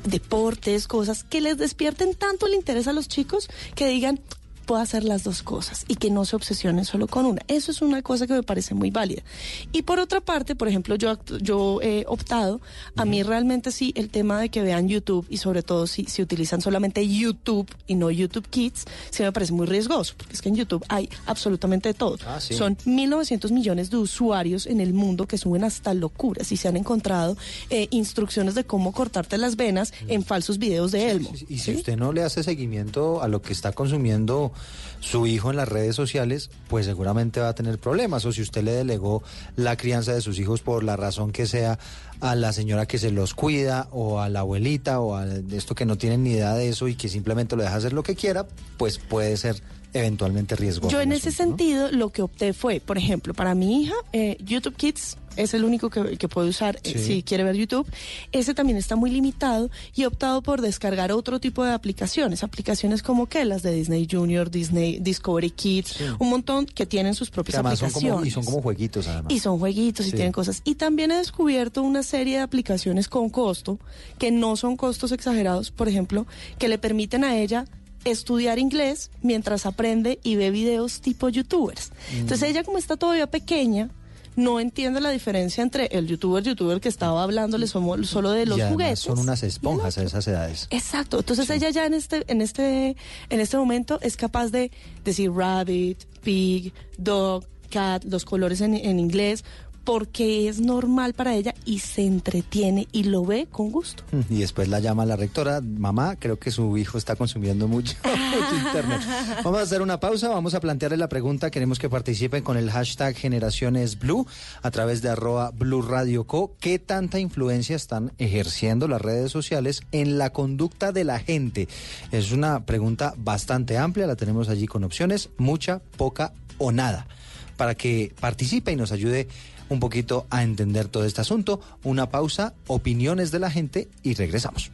deportes, 0.03 0.87
cosas 0.87 1.23
que 1.23 1.39
les 1.39 1.59
despierten 1.59 2.15
tanto 2.15 2.47
el 2.47 2.55
interés 2.55 2.87
a 2.87 2.93
los 2.93 3.07
chicos 3.07 3.47
que 3.75 3.87
digan, 3.87 4.19
pueda 4.67 4.83
hacer 4.83 5.03
las 5.03 5.23
dos 5.23 5.41
cosas 5.41 5.85
y 5.87 5.95
que 5.95 6.11
no 6.11 6.25
se 6.25 6.35
obsesionen 6.35 6.85
solo 6.85 7.07
con 7.07 7.25
una. 7.25 7.41
Eso 7.47 7.71
es 7.71 7.81
una 7.81 8.03
cosa 8.03 8.27
que 8.27 8.33
me 8.33 8.43
parece 8.43 8.75
muy 8.75 8.91
válida. 8.91 9.23
Y 9.71 9.81
por 9.81 9.97
otra 9.99 10.21
parte, 10.21 10.55
por 10.55 10.67
ejemplo, 10.67 10.95
yo, 10.95 11.17
yo 11.41 11.79
he 11.81 12.05
optado, 12.07 12.61
a 12.95 13.05
mí 13.05 13.23
realmente 13.23 13.71
sí, 13.71 13.93
el 13.95 14.09
tema 14.09 14.39
de 14.39 14.49
que 14.49 14.61
vean 14.61 14.87
YouTube 14.87 15.25
y 15.29 15.37
sobre 15.37 15.63
todo 15.63 15.87
si, 15.87 16.05
si 16.05 16.21
utilizan 16.21 16.61
solamente 16.61 17.07
YouTube 17.07 17.67
y 17.87 17.95
no 17.95 18.11
YouTube 18.11 18.47
Kids, 18.47 18.85
sí 19.09 19.23
me 19.23 19.31
parece 19.31 19.53
muy 19.53 19.65
riesgoso, 19.65 20.13
porque 20.17 20.33
es 20.33 20.41
que 20.41 20.49
en 20.49 20.55
YouTube 20.55 20.83
hay 20.89 21.09
absolutamente 21.25 21.89
de 21.89 21.93
todo. 21.93 22.17
Ah, 22.27 22.39
sí. 22.39 22.53
Son 22.53 22.75
1.900 22.77 23.51
millones 23.51 23.89
de 23.89 23.97
usuarios 23.97 24.67
en 24.67 24.81
el 24.81 24.93
mundo 24.93 25.27
que 25.27 25.37
suben 25.37 25.63
hasta 25.63 25.93
locuras 25.93 26.51
y 26.51 26.57
se 26.57 26.67
han 26.67 26.75
encontrado 26.75 27.37
eh, 27.69 27.87
instrucciones 27.91 28.53
de 28.53 28.65
cómo 28.65 28.91
cortarte 28.91 29.37
las 29.37 29.55
venas 29.55 29.93
en 30.07 30.23
falsos 30.23 30.57
videos 30.57 30.91
de 30.91 31.09
Elmo. 31.09 31.31
Y 31.47 31.59
si 31.59 31.73
usted 31.73 31.95
no 31.95 32.11
le 32.11 32.23
hace 32.23 32.43
seguimiento 32.43 33.21
a 33.21 33.29
lo 33.29 33.41
que 33.41 33.53
está 33.53 33.71
consumiendo 33.71 34.51
su 34.99 35.27
hijo 35.27 35.51
en 35.51 35.57
las 35.57 35.69
redes 35.69 35.95
sociales, 35.95 36.49
pues 36.67 36.85
seguramente 36.85 37.39
va 37.39 37.49
a 37.49 37.55
tener 37.55 37.77
problemas. 37.77 38.25
O 38.25 38.31
si 38.31 38.41
usted 38.41 38.63
le 38.63 38.71
delegó 38.71 39.23
la 39.55 39.77
crianza 39.77 40.13
de 40.13 40.21
sus 40.21 40.39
hijos 40.39 40.61
por 40.61 40.83
la 40.83 40.95
razón 40.95 41.31
que 41.31 41.45
sea 41.45 41.79
a 42.19 42.35
la 42.35 42.51
señora 42.51 42.87
que 42.87 42.97
se 42.97 43.11
los 43.11 43.33
cuida 43.33 43.87
o 43.91 44.19
a 44.19 44.29
la 44.29 44.39
abuelita 44.39 44.99
o 44.99 45.15
a 45.15 45.25
esto 45.51 45.75
que 45.75 45.85
no 45.85 45.97
tienen 45.97 46.23
ni 46.23 46.31
idea 46.31 46.53
de 46.55 46.69
eso 46.69 46.87
y 46.87 46.95
que 46.95 47.09
simplemente 47.09 47.55
lo 47.55 47.63
deja 47.63 47.75
hacer 47.75 47.93
lo 47.93 48.03
que 48.03 48.15
quiera, 48.15 48.47
pues 48.77 48.97
puede 48.97 49.37
ser 49.37 49.61
eventualmente 49.99 50.55
riesgoso. 50.55 50.89
Yo 50.89 51.01
en 51.01 51.11
ese 51.11 51.29
asunto, 51.29 51.43
¿no? 51.43 51.57
sentido 51.57 51.91
lo 51.91 52.09
que 52.11 52.21
opté 52.21 52.53
fue, 52.53 52.79
por 52.79 52.97
ejemplo, 52.97 53.33
para 53.33 53.55
mi 53.55 53.83
hija, 53.83 53.95
eh, 54.13 54.37
YouTube 54.39 54.75
Kids 54.75 55.17
es 55.37 55.53
el 55.53 55.63
único 55.63 55.89
que, 55.89 56.17
que 56.17 56.27
puede 56.27 56.49
usar 56.49 56.79
eh, 56.83 56.97
si 56.97 57.23
quiere 57.23 57.43
ver 57.43 57.55
YouTube. 57.55 57.87
Ese 58.31 58.53
también 58.53 58.77
está 58.77 58.95
muy 58.95 59.11
limitado 59.11 59.69
y 59.95 60.03
he 60.03 60.07
optado 60.07 60.41
por 60.41 60.61
descargar 60.61 61.11
otro 61.11 61.39
tipo 61.39 61.63
de 61.63 61.71
aplicaciones, 61.71 62.43
aplicaciones 62.43 63.03
como 63.03 63.27
que 63.27 63.45
las 63.45 63.63
de 63.63 63.71
Disney 63.71 64.07
Junior, 64.09 64.49
Disney 64.49 64.99
Discovery 64.99 65.51
Kids, 65.51 66.01
un 66.19 66.29
montón 66.29 66.65
que 66.65 66.85
tienen 66.85 67.13
sus 67.13 67.29
propias 67.29 67.55
además 67.55 67.79
son 67.79 67.89
aplicaciones. 67.89 68.15
como, 68.15 68.25
y 68.25 68.31
son 68.31 68.45
como 68.45 68.61
jueguitos 68.61 69.07
además. 69.07 69.31
Y 69.31 69.39
son 69.39 69.59
jueguitos 69.59 70.07
y 70.07 70.11
tienen 70.11 70.31
cosas. 70.31 70.61
Y 70.65 70.75
también 70.75 71.11
he 71.11 71.17
descubierto 71.17 71.83
una 71.83 72.03
serie 72.03 72.37
de 72.37 72.41
aplicaciones 72.41 73.07
con 73.07 73.29
costo, 73.29 73.79
que 74.17 74.31
no 74.31 74.55
son 74.55 74.75
costos 74.75 75.11
exagerados, 75.11 75.71
por 75.71 75.87
ejemplo, 75.87 76.25
que 76.57 76.67
le 76.67 76.77
permiten 76.77 77.23
a 77.23 77.37
ella 77.37 77.65
estudiar 78.11 78.59
inglés 78.59 79.11
mientras 79.21 79.65
aprende 79.65 80.19
y 80.23 80.35
ve 80.35 80.51
videos 80.51 81.01
tipo 81.01 81.29
youtubers. 81.29 81.91
Mm. 82.13 82.17
Entonces 82.19 82.49
ella 82.49 82.63
como 82.63 82.77
está 82.77 82.95
todavía 82.97 83.27
pequeña, 83.27 83.89
no 84.35 84.59
entiende 84.59 85.01
la 85.01 85.09
diferencia 85.09 85.63
entre 85.63 85.87
el 85.87 86.05
youtuber 86.05 86.43
youtuber 86.43 86.79
que 86.79 86.89
estaba 86.89 87.23
hablándole 87.23 87.65
somo- 87.65 88.03
solo 88.05 88.29
de 88.31 88.45
los 88.45 88.61
juguetes. 88.61 88.99
son 88.99 89.17
unas 89.17 89.41
esponjas 89.41 89.97
a 89.97 90.03
esas 90.03 90.27
edades. 90.27 90.67
Exacto. 90.69 91.17
Entonces 91.19 91.49
ella 91.49 91.71
ya 91.71 91.87
en 91.87 91.95
este, 91.95 92.23
en 92.27 92.41
este, 92.41 92.95
en 93.29 93.39
este 93.39 93.57
momento 93.57 93.97
es 94.01 94.15
capaz 94.15 94.49
de 94.49 94.69
decir 95.03 95.31
rabbit, 95.31 96.03
pig, 96.21 96.71
dog, 96.99 97.45
cat, 97.71 98.03
los 98.05 98.25
colores 98.25 98.61
en, 98.61 98.75
en 98.75 98.99
inglés, 98.99 99.43
porque 99.87 100.49
es 100.49 100.59
normal 100.59 101.13
para 101.13 101.33
ella 101.33 101.55
y 101.63 101.79
se 101.79 102.05
entretiene 102.05 102.89
y 102.91 103.05
lo 103.05 103.23
ve 103.23 103.47
con 103.49 103.71
gusto. 103.71 104.03
Y 104.29 104.39
después 104.39 104.67
la 104.67 104.81
llama 104.81 105.05
la 105.05 105.15
rectora, 105.15 105.61
mamá, 105.61 106.17
creo 106.19 106.37
que 106.37 106.51
su 106.51 106.77
hijo 106.77 106.97
está 106.97 107.15
consumiendo 107.15 107.69
mucho, 107.69 107.95
mucho 108.03 108.67
internet. 108.67 108.99
Vamos 109.45 109.61
a 109.61 109.63
hacer 109.63 109.81
una 109.81 109.97
pausa, 110.01 110.27
vamos 110.27 110.53
a 110.55 110.59
plantearle 110.59 110.97
la 110.97 111.07
pregunta, 111.07 111.51
queremos 111.51 111.79
que 111.79 111.89
participen 111.89 112.43
con 112.43 112.57
el 112.57 112.69
hashtag 112.69 113.15
Generaciones 113.15 113.97
Blue 113.97 114.27
a 114.61 114.71
través 114.71 115.01
de 115.01 115.07
arroba 115.07 115.51
Blue 115.51 115.81
Radio 115.81 116.25
Co. 116.25 116.53
¿Qué 116.59 116.79
tanta 116.79 117.17
influencia 117.17 117.77
están 117.77 118.11
ejerciendo 118.17 118.89
las 118.89 119.01
redes 119.01 119.31
sociales 119.31 119.83
en 119.93 120.17
la 120.17 120.31
conducta 120.31 120.91
de 120.91 121.05
la 121.05 121.19
gente? 121.19 121.69
Es 122.11 122.33
una 122.33 122.65
pregunta 122.65 123.13
bastante 123.15 123.77
amplia, 123.77 124.05
la 124.05 124.17
tenemos 124.17 124.49
allí 124.49 124.67
con 124.67 124.83
opciones, 124.83 125.29
mucha, 125.37 125.79
poca 125.95 126.33
o 126.57 126.73
nada, 126.73 127.07
para 127.55 127.75
que 127.75 128.13
participe 128.19 128.73
y 128.73 128.75
nos 128.75 128.91
ayude 128.91 129.29
un 129.69 129.79
poquito 129.79 130.25
a 130.29 130.43
entender 130.43 130.87
todo 130.87 131.05
este 131.05 131.21
asunto. 131.21 131.61
Una 131.83 132.09
pausa, 132.09 132.53
opiniones 132.67 133.31
de 133.31 133.39
la 133.39 133.51
gente 133.51 133.89
y 134.03 134.13
regresamos. 134.13 134.71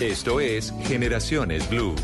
Esto 0.00 0.40
es 0.40 0.72
Generaciones 0.84 1.68
Blue. 1.68 1.94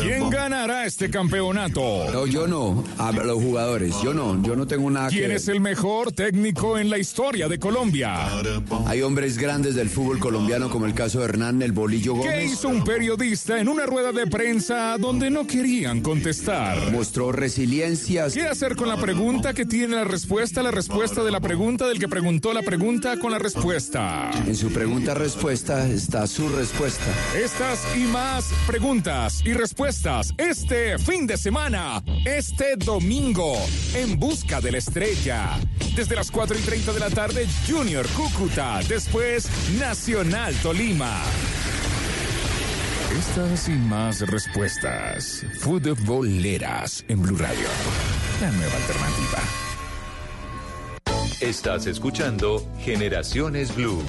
¿Quién 0.00 0.28
ganará 0.30 0.86
este 0.86 1.08
campeonato? 1.08 2.10
No, 2.12 2.26
yo 2.26 2.46
no. 2.48 2.82
A 2.98 3.12
los 3.12 3.40
jugadores. 3.40 3.94
Yo 4.02 4.12
no. 4.12 4.42
Yo 4.42 4.56
no 4.56 4.66
tengo 4.66 4.90
nada 4.90 5.08
que 5.08 5.16
¿Quién 5.18 5.28
ver. 5.28 5.36
es 5.36 5.48
el 5.48 5.60
mejor 5.60 6.10
técnico 6.12 6.78
en 6.78 6.90
la 6.90 6.98
historia 6.98 7.48
de 7.48 7.58
Colombia? 7.58 8.28
Hay 8.86 9.02
hombres 9.02 9.38
grandes 9.38 9.74
del 9.76 9.88
fútbol 9.88 10.18
colombiano 10.18 10.68
como 10.68 10.86
el 10.86 10.94
caso 10.94 11.20
de 11.20 11.26
Hernán 11.26 11.62
El 11.62 11.72
Bolillo 11.72 12.14
¿Qué 12.14 12.18
Gómez. 12.20 12.52
hizo 12.52 12.68
un 12.68 12.82
periodista 12.82 13.60
en 13.60 13.68
una 13.68 13.86
rueda 13.86 14.10
de 14.12 14.26
prensa 14.26 14.96
donde 14.98 15.30
no 15.30 15.46
querían 15.46 16.00
contestar? 16.00 16.90
Mostró 16.90 17.30
resiliencia. 17.30 18.26
¿Qué 18.32 18.42
hacer 18.42 18.74
con 18.74 18.88
la 18.88 18.96
pregunta 18.96 19.54
que 19.54 19.64
tiene 19.64 19.94
la 19.96 20.04
respuesta, 20.04 20.62
la 20.62 20.70
respuesta 20.72 21.22
de 21.22 21.30
la 21.30 21.40
pregunta 21.40 21.86
del 21.86 21.98
que 22.00 22.08
preguntó 22.08 22.52
la 22.52 22.62
pregunta 22.62 23.16
con 23.18 23.30
la 23.30 23.38
respuesta? 23.38 24.30
En 24.46 24.56
su 24.56 24.70
pregunta-respuesta 24.72 25.88
está 25.88 26.26
su 26.26 26.48
respuesta. 26.48 27.04
Estas 27.36 27.80
y 27.94 28.04
más 28.04 28.52
preguntas 28.66 29.42
y 29.44 29.52
respuestas 29.52 30.32
este 30.38 30.98
fin 30.98 31.26
de 31.26 31.36
semana, 31.36 32.02
este 32.24 32.76
domingo, 32.76 33.54
en 33.94 34.18
busca 34.18 34.60
de 34.60 34.72
la 34.72 34.78
estrella. 34.78 35.58
Desde 35.94 36.16
las 36.16 36.30
4 36.30 36.58
y 36.58 36.62
30 36.62 36.92
de 36.92 37.00
la 37.00 37.10
tarde, 37.10 37.46
Junior 37.68 38.06
Cúcuta, 38.08 38.80
después 38.88 39.48
Nacional 39.78 40.54
Tolima. 40.62 41.22
Estas 43.18 43.68
y 43.68 43.72
más 43.72 44.20
respuestas, 44.20 45.44
futboleras 45.60 47.04
en 47.08 47.22
Blue 47.22 47.36
Radio, 47.36 47.68
la 48.40 48.50
nueva 48.52 48.74
alternativa. 48.74 49.38
Estás 51.40 51.86
escuchando 51.86 52.66
Generaciones 52.78 53.74
Blue. 53.74 54.02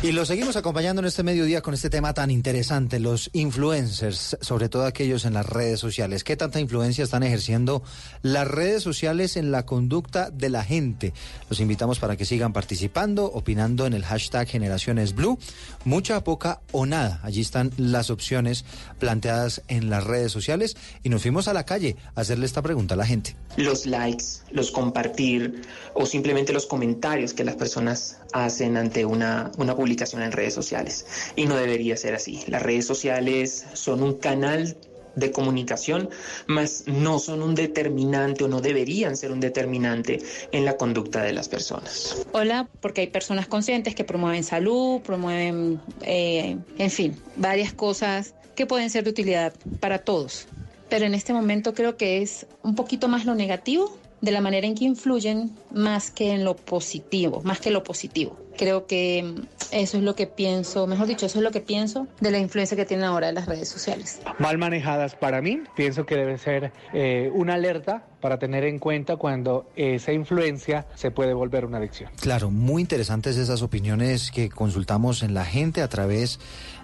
Y 0.00 0.12
lo 0.12 0.24
seguimos 0.24 0.54
acompañando 0.54 1.00
en 1.00 1.06
este 1.06 1.24
mediodía 1.24 1.60
con 1.60 1.74
este 1.74 1.90
tema 1.90 2.14
tan 2.14 2.30
interesante, 2.30 3.00
los 3.00 3.30
influencers, 3.32 4.36
sobre 4.40 4.68
todo 4.68 4.86
aquellos 4.86 5.24
en 5.24 5.34
las 5.34 5.44
redes 5.44 5.80
sociales. 5.80 6.22
¿Qué 6.22 6.36
tanta 6.36 6.60
influencia 6.60 7.02
están 7.02 7.24
ejerciendo 7.24 7.82
las 8.22 8.46
redes 8.46 8.84
sociales 8.84 9.36
en 9.36 9.50
la 9.50 9.66
conducta 9.66 10.30
de 10.30 10.50
la 10.50 10.62
gente? 10.62 11.12
Los 11.50 11.58
invitamos 11.58 11.98
para 11.98 12.16
que 12.16 12.24
sigan 12.24 12.52
participando, 12.52 13.24
opinando 13.24 13.86
en 13.86 13.92
el 13.92 14.04
hashtag 14.04 14.46
Generaciones 14.46 15.16
Blue. 15.16 15.36
Mucha, 15.84 16.22
poca 16.22 16.60
o 16.70 16.86
nada. 16.86 17.18
Allí 17.24 17.40
están 17.40 17.72
las 17.76 18.10
opciones 18.10 18.64
planteadas 19.00 19.62
en 19.66 19.90
las 19.90 20.04
redes 20.04 20.30
sociales 20.30 20.76
y 21.02 21.08
nos 21.08 21.22
fuimos 21.22 21.48
a 21.48 21.52
la 21.52 21.66
calle 21.66 21.96
a 22.14 22.20
hacerle 22.20 22.46
esta 22.46 22.62
pregunta 22.62 22.94
a 22.94 22.98
la 22.98 23.04
gente. 23.04 23.34
los 23.56 23.84
likes, 23.84 24.44
los 24.52 24.70
compartir 24.70 25.62
o 25.94 26.06
simplemente 26.06 26.52
los 26.52 26.66
comentarios 26.66 27.34
que 27.34 27.42
las 27.42 27.56
personas 27.56 28.18
hacen 28.32 28.76
ante 28.76 29.04
una, 29.04 29.50
una 29.58 29.74
publicación 29.74 30.22
en 30.22 30.32
redes 30.32 30.54
sociales. 30.54 31.06
Y 31.36 31.46
no 31.46 31.56
debería 31.56 31.96
ser 31.96 32.14
así. 32.14 32.44
Las 32.46 32.62
redes 32.62 32.86
sociales 32.86 33.66
son 33.74 34.02
un 34.02 34.14
canal 34.14 34.76
de 35.18 35.32
comunicación, 35.32 36.10
mas 36.46 36.84
no 36.86 37.18
son 37.18 37.42
un 37.42 37.54
determinante 37.54 38.44
o 38.44 38.48
no 38.48 38.60
deberían 38.60 39.16
ser 39.16 39.32
un 39.32 39.40
determinante 39.40 40.20
en 40.52 40.64
la 40.64 40.76
conducta 40.76 41.22
de 41.22 41.32
las 41.32 41.48
personas. 41.48 42.16
Hola, 42.32 42.68
porque 42.80 43.02
hay 43.02 43.06
personas 43.08 43.46
conscientes 43.46 43.94
que 43.94 44.04
promueven 44.04 44.44
salud, 44.44 45.00
promueven, 45.00 45.80
eh, 46.02 46.56
en 46.78 46.90
fin, 46.90 47.16
varias 47.36 47.72
cosas 47.72 48.34
que 48.54 48.66
pueden 48.66 48.90
ser 48.90 49.04
de 49.04 49.10
utilidad 49.10 49.52
para 49.80 49.98
todos. 49.98 50.46
Pero 50.88 51.04
en 51.04 51.14
este 51.14 51.32
momento 51.32 51.74
creo 51.74 51.96
que 51.96 52.22
es 52.22 52.46
un 52.62 52.74
poquito 52.74 53.08
más 53.08 53.26
lo 53.26 53.34
negativo 53.34 53.98
de 54.20 54.32
la 54.32 54.40
manera 54.40 54.66
en 54.66 54.74
que 54.74 54.84
influyen 54.84 55.52
más 55.72 56.10
que 56.10 56.32
en 56.32 56.44
lo 56.44 56.56
positivo, 56.56 57.40
más 57.44 57.60
que 57.60 57.70
lo 57.70 57.84
positivo. 57.84 58.36
Creo 58.56 58.86
que 58.86 59.22
mm, 59.22 59.42
eso 59.70 59.98
es 59.98 60.02
lo 60.02 60.14
que 60.14 60.26
pienso, 60.26 60.86
mejor 60.86 61.06
dicho, 61.06 61.26
eso 61.26 61.38
es 61.38 61.44
lo 61.44 61.50
que 61.50 61.60
pienso 61.60 62.08
de 62.20 62.30
la 62.30 62.38
influencia 62.38 62.76
que 62.76 62.84
tienen 62.84 63.04
ahora 63.04 63.30
las 63.32 63.46
redes 63.46 63.68
sociales. 63.68 64.20
Mal 64.38 64.58
manejadas 64.58 65.14
para 65.14 65.40
mí, 65.40 65.60
pienso 65.76 66.06
que 66.06 66.16
debe 66.16 66.38
ser 66.38 66.72
eh, 66.92 67.30
una 67.32 67.54
alerta 67.54 68.04
para 68.20 68.38
tener 68.38 68.64
en 68.64 68.78
cuenta 68.78 69.16
cuando 69.16 69.70
esa 69.76 70.12
influencia 70.12 70.86
se 70.96 71.10
puede 71.10 71.34
volver 71.34 71.64
una 71.64 71.78
adicción. 71.78 72.10
Claro, 72.20 72.50
muy 72.50 72.82
interesantes 72.82 73.36
esas 73.36 73.62
opiniones 73.62 74.32
que 74.32 74.48
consultamos 74.48 75.22
en 75.22 75.34
la 75.34 75.44
gente 75.44 75.82
a 75.82 75.88
través 75.88 76.40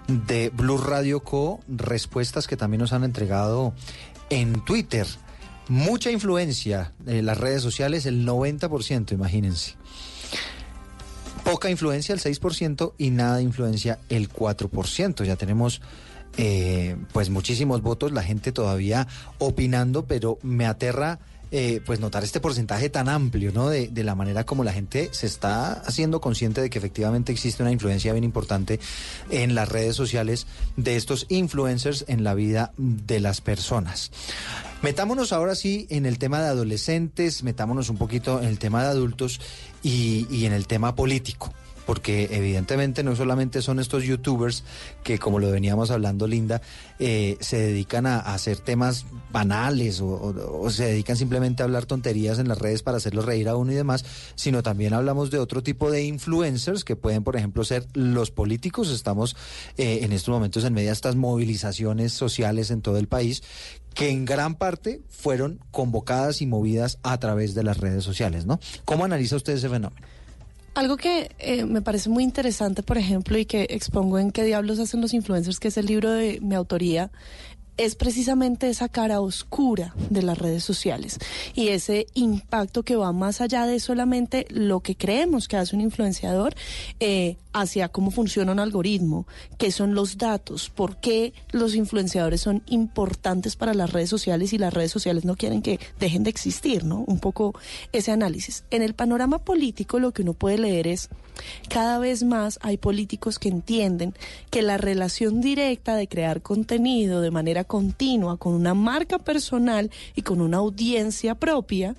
de 0.07 0.49
Blue 0.49 0.77
Radio 0.77 1.23
Co, 1.23 1.59
respuestas 1.67 2.47
que 2.47 2.55
también 2.55 2.79
nos 2.79 2.93
han 2.93 3.03
entregado 3.03 3.73
en 4.29 4.63
Twitter. 4.63 5.07
Mucha 5.67 6.11
influencia 6.11 6.93
en 7.07 7.25
las 7.25 7.37
redes 7.37 7.61
sociales, 7.61 8.05
el 8.05 8.25
90%, 8.25 9.11
imagínense. 9.13 9.75
Poca 11.43 11.69
influencia, 11.69 12.13
el 12.13 12.21
6%, 12.21 12.93
y 12.97 13.09
nada 13.09 13.37
de 13.37 13.43
influencia, 13.43 13.99
el 14.09 14.29
4%. 14.29 15.23
Ya 15.23 15.35
tenemos 15.35 15.81
eh, 16.37 16.97
pues 17.13 17.29
muchísimos 17.29 17.81
votos, 17.81 18.11
la 18.11 18.23
gente 18.23 18.51
todavía 18.51 19.07
opinando, 19.37 20.05
pero 20.05 20.37
me 20.43 20.65
aterra 20.65 21.19
eh, 21.51 21.81
pues 21.85 21.99
notar 21.99 22.23
este 22.23 22.39
porcentaje 22.39 22.89
tan 22.89 23.09
amplio, 23.09 23.51
¿no? 23.53 23.69
De, 23.69 23.87
de, 23.87 24.03
la 24.03 24.15
manera 24.15 24.45
como 24.45 24.63
la 24.63 24.73
gente 24.73 25.09
se 25.11 25.27
está 25.27 25.73
haciendo 25.73 26.21
consciente 26.21 26.61
de 26.61 26.69
que 26.69 26.77
efectivamente 26.77 27.31
existe 27.31 27.63
una 27.63 27.71
influencia 27.71 28.13
bien 28.13 28.23
importante 28.23 28.79
en 29.29 29.55
las 29.55 29.69
redes 29.69 29.95
sociales 29.95 30.47
de 30.77 30.95
estos 30.95 31.25
influencers 31.29 32.05
en 32.07 32.23
la 32.23 32.33
vida 32.33 32.71
de 32.77 33.19
las 33.19 33.41
personas. 33.41 34.11
Metámonos 34.81 35.33
ahora 35.33 35.55
sí 35.55 35.87
en 35.89 36.05
el 36.05 36.19
tema 36.19 36.41
de 36.41 36.47
adolescentes, 36.47 37.43
metámonos 37.43 37.89
un 37.89 37.97
poquito 37.97 38.41
en 38.41 38.47
el 38.47 38.59
tema 38.59 38.83
de 38.83 38.89
adultos 38.89 39.39
y, 39.81 40.27
y 40.29 40.45
en 40.45 40.53
el 40.53 40.67
tema 40.67 40.95
político 40.95 41.53
porque 41.85 42.29
evidentemente 42.31 43.03
no 43.03 43.15
solamente 43.15 43.61
son 43.61 43.79
estos 43.79 44.03
youtubers 44.03 44.63
que, 45.03 45.19
como 45.19 45.39
lo 45.39 45.51
veníamos 45.51 45.91
hablando, 45.91 46.27
Linda, 46.27 46.61
eh, 46.99 47.37
se 47.39 47.57
dedican 47.57 48.05
a, 48.05 48.19
hacer 48.19 48.59
temas 48.59 49.05
banales 49.31 50.01
o, 50.01 50.07
o, 50.07 50.61
o, 50.61 50.69
se 50.69 50.85
dedican 50.85 51.15
simplemente 51.15 51.63
a 51.63 51.65
hablar 51.65 51.85
tonterías 51.85 52.39
en 52.39 52.47
las 52.47 52.57
redes 52.57 52.83
para 52.83 52.97
hacerlos 52.97 53.25
reír 53.25 53.49
a 53.49 53.55
uno 53.55 53.71
y 53.71 53.75
demás, 53.75 54.05
sino 54.35 54.63
también 54.63 54.93
hablamos 54.93 55.31
de 55.31 55.39
otro 55.39 55.63
tipo 55.63 55.91
de 55.91 56.03
influencers 56.03 56.83
que 56.83 56.95
pueden, 56.95 57.23
por 57.23 57.35
ejemplo, 57.35 57.63
ser 57.63 57.85
los 57.93 58.31
políticos. 58.31 58.89
Estamos 58.89 59.35
eh, 59.77 59.99
en 60.01 60.11
estos 60.11 60.33
momentos 60.33 60.63
en 60.63 60.73
medio 60.73 60.89
de 60.89 60.93
estas 60.93 61.15
movilizaciones 61.15 62.13
sociales 62.13 62.71
en 62.71 62.81
todo 62.81 62.97
el 62.97 63.07
país 63.07 63.43
que 63.95 64.09
en 64.09 64.25
gran 64.25 64.55
parte 64.55 65.01
fueron 65.09 65.59
convocadas 65.71 66.41
y 66.41 66.45
movidas 66.45 66.99
a 67.01 67.17
través 67.17 67.55
de 67.55 67.63
las 67.63 67.77
redes 67.77 68.03
sociales, 68.03 68.45
¿no? 68.45 68.59
¿Cómo 68.83 69.05
analiza 69.05 69.37
usted 69.37 69.53
ese 69.53 69.69
fenómeno? 69.69 70.05
Algo 70.75 70.97
que 70.97 71.31
eh, 71.39 71.63
me 71.63 71.81
parece 71.81 72.09
muy 72.09 72.23
interesante, 72.23 72.83
por 72.83 72.97
ejemplo, 72.97 73.37
y 73.37 73.45
que 73.45 73.65
expongo 73.69 74.19
en 74.19 74.31
qué 74.31 74.43
diablos 74.43 74.77
hacen 74.79 74.99
los 74.99 75.13
influencers, 75.13 75.59
que 75.59 75.69
es 75.69 75.77
el 75.77 75.85
libro 75.85 76.11
de 76.11 76.39
mi 76.41 76.53
autoría, 76.53 77.11
es 77.77 77.95
precisamente 77.95 78.69
esa 78.69 78.89
cara 78.89 79.21
oscura 79.21 79.93
de 80.09 80.21
las 80.21 80.37
redes 80.37 80.63
sociales 80.63 81.19
y 81.53 81.69
ese 81.69 82.07
impacto 82.13 82.83
que 82.83 82.95
va 82.95 83.11
más 83.11 83.41
allá 83.41 83.65
de 83.65 83.79
solamente 83.79 84.45
lo 84.49 84.79
que 84.81 84.95
creemos 84.95 85.47
que 85.47 85.57
hace 85.57 85.75
un 85.75 85.81
influenciador 85.81 86.55
eh, 86.99 87.37
hacia 87.55 87.87
cómo 87.87 88.11
funciona 88.11 88.51
un 88.51 88.59
algoritmo, 88.59 89.25
qué 89.57 89.71
son 89.71 89.95
los 89.95 90.17
datos, 90.17 90.69
por 90.69 90.97
qué 90.97 91.33
los 91.51 91.73
influenciadores 91.73 92.41
son 92.41 92.63
importantes 92.65 93.55
para 93.55 93.73
las 93.73 93.93
redes 93.93 94.09
sociales 94.09 94.51
y 94.51 94.57
las 94.57 94.73
redes 94.73 94.91
sociales 94.91 95.23
no 95.23 95.37
quieren 95.37 95.61
que 95.61 95.79
dejen 95.97 96.23
de 96.23 96.31
existir, 96.31 96.83
¿no? 96.83 97.05
Un 97.07 97.19
poco 97.19 97.57
ese 97.93 98.11
análisis. 98.11 98.65
En 98.71 98.81
el 98.81 98.93
panorama 98.93 99.39
político 99.39 99.99
lo 99.99 100.11
que 100.11 100.23
uno 100.23 100.33
puede 100.33 100.57
leer 100.57 100.85
es 100.87 101.07
cada 101.69 101.97
vez 101.97 102.23
más 102.23 102.59
hay 102.61 102.75
políticos 102.75 103.39
que 103.39 103.47
entienden 103.47 104.13
que 104.49 104.61
la 104.61 104.77
relación 104.77 105.39
directa 105.39 105.95
de 105.95 106.09
crear 106.09 106.41
contenido 106.41 107.21
de 107.21 107.31
manera 107.31 107.63
continua 107.63 108.35
con 108.35 108.53
una 108.53 108.73
marca 108.73 109.17
personal 109.17 109.91
y 110.13 110.23
con 110.23 110.41
una 110.41 110.57
audiencia 110.57 111.35
propia 111.35 111.95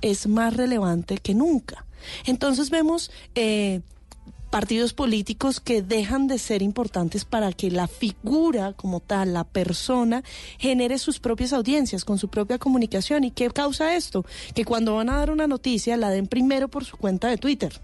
es 0.00 0.26
más 0.26 0.56
relevante 0.56 1.18
que 1.18 1.34
nunca. 1.34 1.84
Entonces 2.24 2.70
vemos 2.70 3.10
eh, 3.34 3.82
partidos 4.54 4.92
políticos 4.92 5.58
que 5.58 5.82
dejan 5.82 6.28
de 6.28 6.38
ser 6.38 6.62
importantes 6.62 7.24
para 7.24 7.50
que 7.50 7.72
la 7.72 7.88
figura 7.88 8.72
como 8.72 9.00
tal, 9.00 9.32
la 9.34 9.42
persona, 9.42 10.22
genere 10.58 10.98
sus 10.98 11.18
propias 11.18 11.52
audiencias 11.52 12.04
con 12.04 12.18
su 12.18 12.28
propia 12.28 12.56
comunicación. 12.56 13.24
¿Y 13.24 13.32
qué 13.32 13.50
causa 13.50 13.96
esto? 13.96 14.24
Que 14.54 14.64
cuando 14.64 14.94
van 14.94 15.10
a 15.10 15.16
dar 15.16 15.32
una 15.32 15.48
noticia 15.48 15.96
la 15.96 16.10
den 16.10 16.28
primero 16.28 16.68
por 16.68 16.84
su 16.84 16.96
cuenta 16.96 17.26
de 17.26 17.36
Twitter 17.36 17.80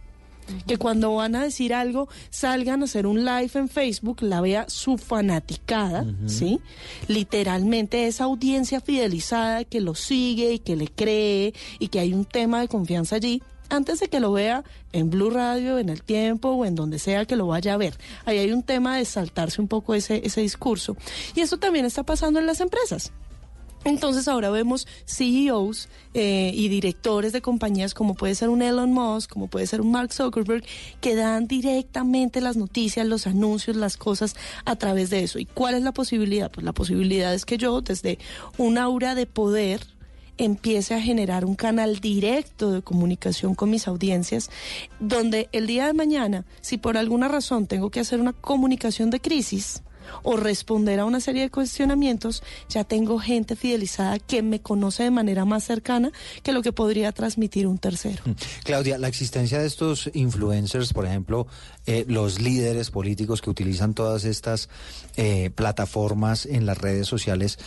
que 0.67 0.79
cuando 0.79 1.15
van 1.15 1.35
a 1.35 1.43
decir 1.43 1.75
algo 1.75 2.09
salgan 2.31 2.83
a 2.83 2.85
hacer 2.85 3.07
un 3.07 3.25
live 3.25 3.51
en 3.55 3.69
Facebook, 3.69 4.23
la 4.23 4.41
vea 4.41 4.67
su 4.69 4.97
fanaticada, 4.97 6.03
uh 6.03 6.07
-huh. 6.07 6.29
¿sí? 6.29 6.61
Literalmente 7.09 8.07
esa 8.07 8.25
audiencia 8.25 8.81
fidelizada 8.81 9.65
que 9.65 9.81
lo 9.81 9.97
sigue 9.97 10.53
y 10.53 10.59
que 10.61 10.77
le 10.77 10.87
cree 10.87 11.53
y 11.81 11.89
que 11.89 11.99
hay 11.99 12.13
un 12.13 12.25
tema 12.25 12.61
de 12.61 12.69
confianza 12.69 13.17
allí. 13.17 13.43
Antes 13.71 14.01
de 14.01 14.09
que 14.09 14.21
lo 14.21 14.33
vea 14.33 14.65
en 14.93 15.11
Blue 15.11 15.31
Radio, 15.31 15.79
en 15.79 15.89
El 15.89 16.03
Tiempo 16.03 16.51
o 16.51 16.65
en 16.65 16.75
donde 16.75 16.99
sea 16.99 17.25
que 17.25 17.37
lo 17.37 17.47
vaya 17.47 17.75
a 17.75 17.77
ver. 17.77 17.95
Ahí 18.25 18.39
hay 18.39 18.53
un 18.53 18.63
tema 18.63 18.97
de 18.97 19.05
saltarse 19.05 19.61
un 19.61 19.69
poco 19.69 19.95
ese, 19.95 20.21
ese 20.25 20.41
discurso. 20.41 20.97
Y 21.35 21.41
eso 21.41 21.59
también 21.59 21.85
está 21.87 22.03
pasando 22.03 22.41
en 22.41 22.47
las 22.47 22.61
empresas. 22.61 23.13
Entonces 23.85 24.29
ahora 24.29 24.51
vemos 24.51 24.87
CEOs 25.07 25.89
eh, 26.13 26.53
y 26.55 26.69
directores 26.69 27.33
de 27.33 27.41
compañías 27.41 27.95
como 27.95 28.15
puede 28.15 28.35
ser 28.35 28.51
un 28.51 28.61
Elon 28.61 28.93
Musk, 28.93 29.31
como 29.31 29.49
puede 29.49 29.67
ser 29.67 29.81
un 29.81 29.91
Mark 29.91 30.13
Zuckerberg, 30.13 30.65
que 31.01 31.15
dan 31.15 31.47
directamente 31.47 32.43
las 32.43 32.57
noticias, 32.57 33.07
los 33.07 33.27
anuncios, 33.27 33.77
las 33.77 33.97
cosas 33.97 34.37
a 34.67 34.77
través 34.77 35.09
de 35.09 35.23
eso. 35.23 35.39
¿Y 35.39 35.47
cuál 35.47 35.75
es 35.75 35.83
la 35.83 35.93
posibilidad? 35.93 36.51
Pues 36.51 36.65
la 36.65 36.73
posibilidad 36.73 37.33
es 37.33 37.47
que 37.47 37.57
yo 37.57 37.81
desde 37.81 38.19
un 38.59 38.77
aura 38.77 39.15
de 39.15 39.25
poder 39.25 39.81
empiece 40.45 40.95
a 40.95 41.01
generar 41.01 41.45
un 41.45 41.55
canal 41.55 42.01
directo 42.01 42.73
de 42.73 42.83
comunicación 42.83 43.55
con 43.55 43.71
mis 43.71 43.87
audiencias, 43.87 44.51
donde 44.99 45.49
el 45.53 45.67
día 45.67 45.87
de 45.87 45.93
mañana, 45.93 46.45
si 46.61 46.79
por 46.79 46.97
alguna 46.97 47.29
razón 47.29 47.67
tengo 47.67 47.91
que 47.91 48.01
hacer 48.01 48.21
una 48.21 48.33
comunicación 48.33 49.11
de 49.11 49.21
crisis, 49.21 49.83
o 50.23 50.37
responder 50.37 51.01
a 51.01 51.05
una 51.05 51.21
serie 51.21 51.43
de 51.43 51.51
cuestionamientos, 51.51 52.43
ya 52.69 52.85
tengo 52.85 53.19
gente 53.19 53.57
fidelizada 53.57 54.19
que 54.19 54.43
me 54.43 54.61
conoce 54.61 55.05
de 55.05 55.11
manera 55.11 55.45
más 55.45 55.65
cercana 55.65 56.13
que 56.43 56.53
lo 56.53 56.63
que 56.63 56.73
podría 56.73 57.13
transmitir 57.13 57.67
un 57.67 57.79
tercero. 57.79 58.23
Claudia, 58.65 58.99
la 58.99 59.09
existencia 59.09 59.59
de 59.59 59.67
estos 59.67 60.11
influencers, 60.15 60.93
por 60.93 61.07
ejemplo, 61.07 61.47
eh, 61.87 62.05
los 62.09 62.41
líderes 62.41 62.91
políticos 62.91 63.41
que 63.41 63.51
utilizan 63.51 63.95
todas 63.95 64.25
estas 64.25 64.69
eh, 65.17 65.51
plataformas 65.55 66.47
en 66.47 66.67
las 66.67 66.79
redes 66.79 67.07
sociales, 67.07 67.59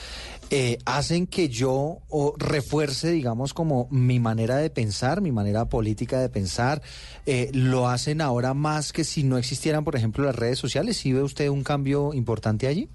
eh, 0.56 0.78
hacen 0.86 1.26
que 1.26 1.50
yo 1.50 2.04
refuerce, 2.38 3.10
digamos, 3.10 3.56
como 3.56 3.88
mi 3.90 4.20
manera 4.20 4.58
de 4.58 4.70
pensar, 4.70 5.20
mi 5.20 5.32
manera 5.32 5.66
política 5.66 6.20
de 6.20 6.30
pensar. 6.30 6.84
Eh, 7.26 7.50
lo 7.54 7.90
hacen 7.90 8.22
ahora 8.22 8.54
más 8.54 8.94
que 8.94 9.04
si 9.04 9.24
no 9.24 9.40
existieran, 9.40 9.84
por 9.84 9.96
ejemplo, 9.96 10.24
las 10.24 10.36
redes 10.36 10.60
sociales. 10.60 10.98
¿Sí 10.98 11.12
ve 11.12 11.24
usted 11.24 11.50
un 11.50 11.64
cambio 11.64 12.14
importante 12.14 12.68
allí? 12.68 12.88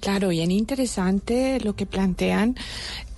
Claro, 0.00 0.30
bien 0.30 0.50
interesante 0.50 1.60
lo 1.60 1.76
que 1.76 1.84
plantean 1.84 2.56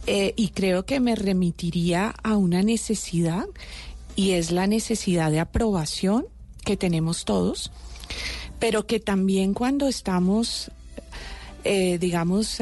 eh, 0.09 0.35
y 0.35 0.49
creo 0.49 0.85
que 0.85 0.99
me 0.99 1.15
remitiría 1.15 2.13
a 2.25 2.37
una 2.37 2.65
necesidad 2.65 3.47
y 4.17 4.33
es 4.33 4.51
la 4.51 4.67
necesidad 4.67 5.31
de 5.31 5.39
aprobación 5.39 6.27
que 6.65 6.77
tenemos 6.77 7.25
todos, 7.25 7.71
pero 8.59 8.85
que 8.85 8.99
también 8.99 9.55
cuando 9.55 9.87
estamos, 9.87 10.73
digamos, 11.63 12.61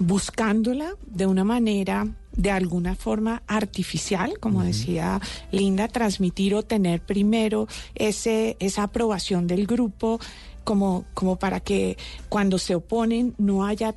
buscándola 0.00 0.96
de 1.06 1.26
una 1.26 1.44
manera, 1.44 2.08
de 2.34 2.50
alguna 2.50 2.96
forma 2.96 3.42
artificial, 3.46 4.38
como 4.40 4.58
uh 4.58 4.62
-huh. 4.62 4.66
decía 4.66 5.20
Linda, 5.52 5.86
transmitir 5.88 6.54
o 6.54 6.62
tener 6.62 7.00
primero 7.00 7.68
ese, 7.94 8.56
esa 8.58 8.84
aprobación 8.84 9.46
del 9.46 9.66
grupo, 9.66 10.18
como, 10.64 11.04
como 11.14 11.36
para 11.36 11.60
que 11.60 11.96
cuando 12.28 12.58
se 12.58 12.74
oponen 12.74 13.34
no 13.38 13.64
haya 13.64 13.94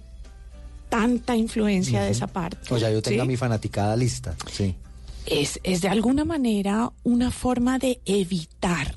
tanta 0.90 1.36
influencia 1.36 2.00
uh 2.00 2.02
-huh. 2.04 2.06
de 2.06 2.12
esa 2.12 2.28
parte. 2.28 2.74
O 2.74 2.78
sea, 2.78 2.92
yo 2.92 3.02
tenga 3.02 3.24
¿sí? 3.24 3.28
mi 3.28 3.38
fanaticada 3.38 3.96
lista, 3.96 4.36
sí. 4.52 4.76
Es, 5.26 5.60
es 5.64 5.82
de 5.82 5.90
alguna 5.90 6.26
manera 6.26 6.92
una 7.04 7.32
forma 7.32 7.80
de 7.80 8.02
evitar. 8.06 8.96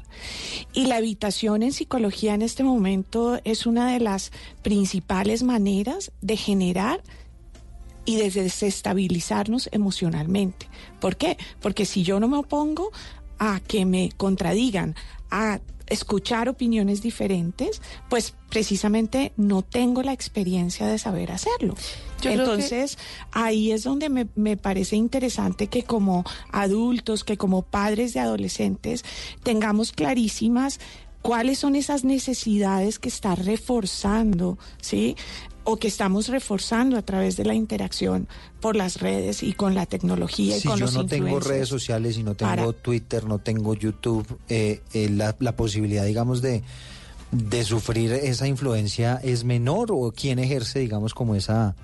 Y 0.73 0.87
la 0.87 0.99
evitación 0.99 1.63
en 1.63 1.73
psicología 1.73 2.35
en 2.35 2.43
este 2.43 2.63
momento 2.63 3.41
es 3.45 3.67
una 3.67 3.93
de 3.93 4.01
las 4.01 4.33
principales 4.63 5.43
maneras 5.43 6.13
de 6.21 6.37
generar 6.37 7.03
y 8.05 8.17
de 8.17 8.31
desestabilizarnos 8.31 9.69
emocionalmente. 9.73 10.69
¿Por 11.01 11.17
qué? 11.17 11.37
Porque 11.61 11.85
si 11.85 12.03
yo 12.03 12.21
no 12.21 12.29
me 12.29 12.39
opongo 12.39 12.91
a 13.39 13.61
que 13.61 13.85
me 13.85 14.11
contradigan, 14.17 14.95
a 15.31 15.61
escuchar 15.89 16.49
opiniones 16.49 17.03
diferentes, 17.03 17.81
pues 18.09 18.35
precisamente 18.51 19.33
no 19.37 19.63
tengo 19.63 20.03
la 20.03 20.13
experiencia 20.13 20.87
de 20.87 20.99
saber 20.99 21.33
hacerlo. 21.33 21.75
Yo 22.21 22.31
Entonces, 22.31 22.99
ahí 23.33 23.73
es 23.73 23.85
donde 23.85 24.09
me, 24.09 24.27
me 24.35 24.57
parece 24.57 24.97
interesante 24.97 25.69
que 25.69 25.85
como 25.85 26.25
adultos, 26.51 27.25
que 27.25 27.37
como 27.37 27.63
padres 27.63 28.15
de 28.15 28.21
adolescentes, 28.21 29.05
tengamos 29.43 29.93
clarísimas 29.93 30.81
cuáles 31.23 31.59
son 31.59 31.75
esas 31.75 32.05
necesidades 32.05 32.99
que 32.99 33.09
está 33.09 33.35
reforzando, 33.35 34.59
¿sí? 34.81 35.17
O 35.69 35.77
que 35.79 35.89
estamos 35.89 36.29
reforzando 36.29 36.97
a 36.97 37.03
través 37.03 37.37
de 37.37 37.45
la 37.45 37.53
interacción 37.55 38.29
por 38.61 38.77
las 38.77 39.01
redes 39.01 39.43
y 39.43 39.53
con 39.53 39.75
la 39.75 39.85
tecnología 39.85 40.57
y 40.57 40.61
Si 40.61 40.69
con 40.69 40.79
yo 40.79 40.85
los 40.87 40.95
no 40.95 41.07
tengo 41.07 41.41
redes 41.41 41.69
sociales 41.69 42.17
y 42.17 42.23
no 42.23 42.35
tengo 42.35 42.51
Para- 42.51 42.73
Twitter, 42.73 43.25
no 43.25 43.39
tengo 43.41 43.75
YouTube, 43.75 44.25
eh, 44.49 44.81
eh, 44.95 45.09
la, 45.11 45.35
la 45.41 45.57
posibilidad, 45.57 46.05
digamos, 46.05 46.41
de, 46.41 46.63
de 47.33 47.65
sufrir 47.65 48.13
esa 48.13 48.47
influencia 48.47 49.21
es 49.23 49.43
menor 49.45 49.89
o 49.91 50.13
quién 50.17 50.39
ejerce, 50.39 50.79
digamos, 50.79 51.13
como 51.15 51.35
esa 51.35 51.75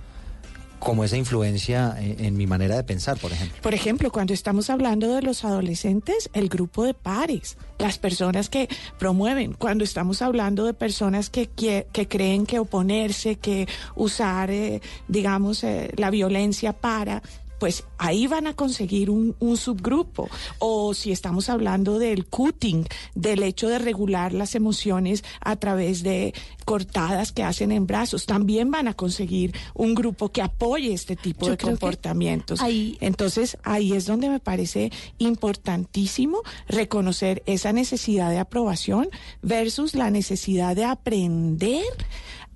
como 0.83 1.05
esa 1.05 1.17
influencia 1.17 1.95
en, 1.99 2.37
mi 2.37 2.47
manera 2.47 2.77
de 2.77 2.85
pensar, 2.85 3.19
por 3.19 3.33
ejemplo. 3.33 3.57
Por 3.63 3.75
ejemplo, 3.75 4.11
cuando 4.11 4.33
estamos 4.33 4.71
hablando 4.71 5.15
de 5.15 5.23
los 5.23 5.45
adolescentes, 5.45 6.31
el 6.33 6.49
grupo 6.49 6.85
de 6.85 6.95
pares, 6.95 7.57
las 7.79 7.99
personas 7.99 8.49
que 8.49 8.69
promueven, 8.99 9.53
cuando 9.53 9.85
estamos 9.85 10.23
hablando 10.23 10.65
de 10.65 10.75
personas 10.75 11.31
que, 11.31 11.47
que, 11.49 11.87
que 11.93 12.09
creen 12.09 12.47
que 12.47 12.59
oponerse, 12.59 13.37
que 13.37 13.69
usar, 13.95 14.51
eh, 14.51 14.81
digamos, 15.09 15.65
eh, 15.65 15.91
la 15.97 16.11
violencia 16.11 16.73
para, 16.73 17.23
pues 17.63 17.85
ahí 17.97 18.27
van 18.27 18.49
a 18.49 18.55
conseguir 18.57 19.09
un, 19.09 19.37
un 19.39 19.57
subgrupo. 19.57 20.29
O 20.59 20.95
si 20.95 21.13
estamos 21.13 21.49
hablando 21.49 22.01
del 22.01 22.27
cutting, 22.27 22.85
del 23.15 23.45
hecho 23.45 23.69
de 23.69 23.79
regular 23.79 24.33
las 24.33 24.57
emociones 24.57 25.23
a 25.41 25.55
través 25.55 26.03
de 26.03 26.35
cortadas 26.65 27.31
que 27.31 27.45
hacen 27.45 27.71
en 27.71 27.87
brazos, 27.87 28.27
también 28.27 28.73
van 28.73 28.89
a 28.89 28.95
conseguir 28.95 29.55
un 29.75 29.95
grupo 29.95 30.31
que 30.31 30.43
apoye 30.43 30.93
este 30.93 31.15
tipo 31.15 31.47
Yo 31.47 31.53
de 31.53 31.59
comportamientos. 31.59 32.61
ahí- 32.61 32.99
Entonces, 33.01 33.57
ahí 33.63 33.93
es 33.93 34.07
donde 34.07 34.29
me 34.29 34.41
parece 34.41 34.91
importantísimo 35.19 36.43
reconocer 36.67 37.45
esa 37.47 37.73
necesidad 37.73 38.31
de 38.31 38.41
aprobación 38.41 39.09
versus 39.41 39.95
la 39.95 40.11
necesidad 40.11 40.75
de 40.75 40.85
aprender 40.85 41.85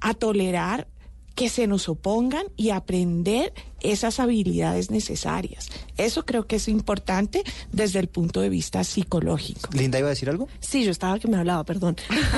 a 0.00 0.14
tolerar 0.14 0.88
que 1.36 1.50
se 1.50 1.66
nos 1.66 1.88
opongan 1.90 2.46
y 2.56 2.70
aprender 2.70 3.52
esas 3.92 4.20
habilidades 4.20 4.90
necesarias. 4.90 5.68
Eso 5.96 6.24
creo 6.24 6.46
que 6.46 6.56
es 6.56 6.68
importante 6.68 7.42
desde 7.72 7.98
el 7.98 8.08
punto 8.08 8.40
de 8.40 8.48
vista 8.48 8.84
psicológico. 8.84 9.70
Linda, 9.72 9.98
¿iba 9.98 10.08
a 10.08 10.10
decir 10.10 10.28
algo? 10.28 10.48
Sí, 10.60 10.84
yo 10.84 10.90
estaba 10.90 11.18
que 11.18 11.28
me 11.28 11.36
hablaba, 11.36 11.64
perdón. 11.64 11.96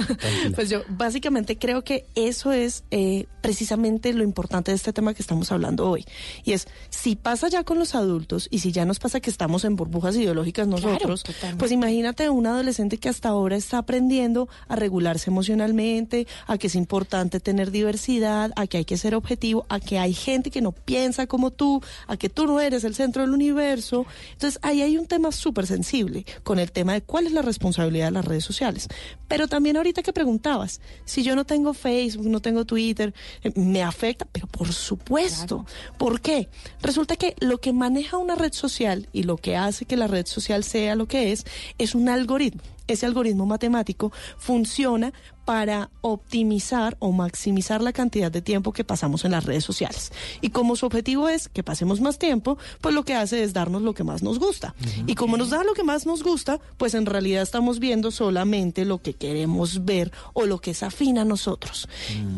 pues 0.55 0.71
yo 0.71 0.83
básicamente 0.89 1.59
creo 1.59 1.83
que 1.83 2.07
eso 2.15 2.53
es 2.53 2.85
eh, 2.91 3.27
precisamente 3.41 4.13
lo 4.13 4.23
importante 4.23 4.71
de 4.71 4.77
este 4.77 4.93
tema 4.93 5.15
que 5.15 5.23
estamos 5.23 5.51
hablando 5.53 5.89
hoy. 5.89 6.05
Y 6.45 6.53
es, 6.53 6.69
si 6.91 7.17
pasa 7.17 7.49
ya 7.49 7.65
con 7.65 7.79
los 7.79 7.95
adultos 7.95 8.49
y 8.51 8.61
si 8.61 8.73
ya 8.73 8.85
nos 8.85 8.99
pasa 8.99 9.21
que 9.21 9.31
estamos 9.31 9.65
en 9.65 9.77
burbujas 9.77 10.17
ideológicas 10.17 10.67
nosotros, 10.67 11.25
pues 11.59 11.73
imagínate 11.73 12.29
un 12.31 12.47
adolescente 12.47 12.99
que 12.99 13.09
hasta 13.09 13.31
ahora 13.31 13.57
está 13.57 13.79
aprendiendo 13.79 14.49
a 14.69 14.77
regularse 14.77 15.31
emocionalmente, 15.31 16.27
a 16.47 16.59
que 16.59 16.67
es 16.67 16.75
importante 16.75 17.41
tener 17.41 17.71
diversidad, 17.71 18.53
a 18.57 18.67
que 18.67 18.79
hay 18.79 18.85
que 18.85 18.97
ser 18.97 19.15
objetivo, 19.15 19.67
a 19.69 19.81
que 19.81 19.99
hay 19.99 20.15
gente 20.15 20.51
que 20.51 20.61
no 20.61 20.73
piensa 20.73 21.27
como 21.27 21.38
tú, 21.51 21.83
a 22.07 22.17
que 22.17 22.29
tú 22.29 22.47
no 22.47 22.61
eres 22.61 22.85
el 22.85 22.95
centro 22.95 23.23
del 23.23 23.33
universo. 23.33 24.07
Entonces 24.33 24.59
ahí 24.63 24.83
hay 24.83 24.99
un 24.99 25.07
tema 25.07 25.33
súper 25.33 25.67
sensible 25.67 26.25
con 26.43 26.59
el 26.59 26.73
tema 26.73 26.93
de 26.93 27.03
cuál 27.03 27.27
es 27.27 27.33
la 27.33 27.43
responsabilidad 27.43 28.07
de 28.07 28.13
las 28.13 28.25
redes 28.25 28.45
sociales. 28.45 28.89
Pero 29.29 29.49
también 29.49 29.77
ahorita 29.77 30.03
que 30.03 30.13
preguntabas, 30.13 30.81
si 31.05 31.23
yo 31.23 31.37
no 31.37 31.45
tengo 31.45 31.75
Facebook, 31.75 32.27
no 32.27 32.41
tengo 32.41 32.65
Twitter, 32.65 33.15
eh, 33.43 33.53
me 33.55 33.83
afecta, 33.83 34.27
pero 34.31 34.47
por 34.47 34.73
supuesto. 34.73 35.67
¿Por 35.97 36.21
qué? 36.21 36.49
Resulta 36.83 37.17
que 37.17 37.35
lo 37.41 37.59
que 37.59 37.73
maneja 37.73 38.17
una 38.17 38.35
red 38.35 38.53
social 38.53 39.09
y 39.13 39.23
lo 39.23 39.37
que 39.37 39.57
hace 39.57 39.85
que 39.85 39.97
la 39.97 40.07
red 40.07 40.27
social 40.27 40.65
sea 40.65 40.97
lo 40.97 41.07
que 41.07 41.33
es, 41.33 41.45
es 41.79 41.95
un 41.95 42.09
algoritmo. 42.09 42.63
Ese 42.89 43.07
algoritmo 43.07 43.47
matemático 43.47 44.13
funciona 44.39 45.13
para 45.45 45.91
optimizar 46.03 46.99
o 46.99 47.11
maximizar 47.11 47.81
la 47.81 47.95
cantidad 47.95 48.31
de 48.31 48.43
tiempo 48.43 48.75
que 48.75 48.85
pasamos 48.85 49.25
en 49.25 49.31
las 49.31 49.45
redes 49.45 49.65
sociales. 49.65 50.13
Y 50.43 50.51
como 50.51 50.77
su 50.77 50.85
objetivo 50.85 51.27
es 51.29 51.49
que 51.49 51.63
pasemos 51.63 52.03
más 52.03 52.19
tiempo, 52.19 52.59
pues 52.83 52.95
lo 52.95 53.03
que 53.03 53.15
hace 53.15 53.43
es 53.43 53.55
darnos 53.55 53.81
lo 53.81 53.95
que 53.95 54.05
más 54.05 54.23
nos 54.23 54.39
gusta. 54.39 54.75
Y 55.07 55.15
como 55.15 55.39
nos 55.39 55.49
da 55.49 55.65
lo 55.65 55.73
que 55.73 55.85
más 55.85 56.05
nos 56.05 56.23
gusta, 56.23 56.61
pues 56.77 56.93
en 56.93 57.07
realidad 57.07 57.43
estamos 57.43 57.79
viendo 57.79 58.11
solamente 58.11 58.85
lo 58.85 59.01
que 59.01 59.15
queremos 59.15 59.87
ver 59.87 60.13
o 60.35 60.45
lo 60.45 60.59
que 60.61 60.73
es 60.73 60.83
afín 60.83 61.17
a 61.17 61.25
nosotros. 61.25 61.89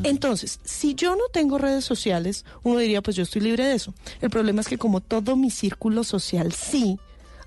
Entonces, 0.04 0.60
si 0.62 0.94
yo 0.94 1.16
no 1.16 1.24
tengo 1.32 1.58
redes 1.58 1.84
sociales, 1.84 2.44
uno 2.62 2.78
diría, 2.78 3.02
pues 3.02 3.16
yo 3.16 3.24
estoy 3.24 3.42
libre 3.42 3.66
de 3.66 3.74
eso. 3.74 3.92
El 4.20 4.30
problema 4.30 4.60
es 4.60 4.68
que 4.68 4.78
como 4.78 5.00
todo 5.00 5.34
mi 5.34 5.50
círculo 5.50 6.04
social 6.04 6.52
sí, 6.52 7.00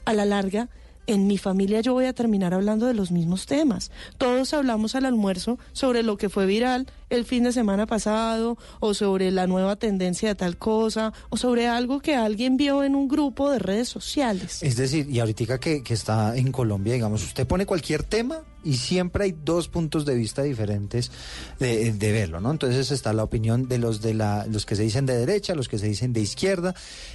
a 0.04 0.12
la 0.14 0.26
larga 0.26 0.68
en 1.08 1.28
mi 1.28 1.38
familia 1.38 1.82
yo 1.82 1.94
voy 1.94 2.06
a 2.06 2.14
terminar 2.14 2.54
hablando 2.54 2.86
de 2.86 2.94
los 2.94 3.12
mismos 3.12 3.46
temas. 3.46 3.92
Todos 4.18 4.54
hablamos 4.54 4.96
al 4.96 5.06
almuerzo 5.06 5.60
sobre 5.72 6.04
lo 6.04 6.18
que 6.18 6.30
fue 6.30 6.46
viral 6.46 6.88
el 7.16 7.26
fin 7.26 7.44
de 7.44 7.54
semana 7.54 7.86
pasado, 7.86 8.58
o 8.80 8.94
sobre 8.94 9.32
la 9.32 9.48
nueva 9.48 9.76
tendencia 9.76 10.30
de 10.30 10.36
tal 10.36 10.58
cosa, 10.58 11.14
o 11.30 11.38
sobre 11.38 11.68
algo 11.68 12.00
que 12.00 12.16
alguien 12.16 12.58
vio 12.58 12.84
en 12.84 12.96
un 12.96 13.08
grupo 13.08 13.52
de 13.52 13.60
redes 13.60 13.90
sociales. 13.90 14.62
Es 14.62 14.76
decir, 14.76 15.10
y 15.10 15.20
ahorita 15.20 15.60
que, 15.60 15.84
que 15.84 15.94
está 15.94 16.36
en 16.36 16.52
Colombia, 16.52 16.94
digamos, 16.94 17.24
usted 17.24 17.48
pone 17.48 17.66
cualquier 17.66 18.04
tema 18.04 18.44
y 18.64 18.78
siempre 18.78 19.26
hay 19.26 19.36
dos 19.44 19.68
puntos 19.68 20.06
de 20.06 20.16
vista 20.16 20.44
diferentes 20.44 21.12
de, 21.60 21.92
de 21.92 22.12
verlo, 22.12 22.40
¿no? 22.40 22.52
Entonces 22.52 22.92
está 22.92 23.14
la 23.14 23.24
opinión 23.24 23.68
de 23.68 23.78
los 23.78 24.02
de 24.02 24.14
la, 24.14 24.46
los 24.48 24.66
que 24.66 24.76
se 24.76 24.84
dicen 24.84 25.06
de 25.06 25.18
derecha, 25.18 25.56
los 25.56 25.68
que 25.68 25.78
se 25.78 25.88
dicen 25.88 26.14
de 26.14 26.22
izquierda, 26.22 26.74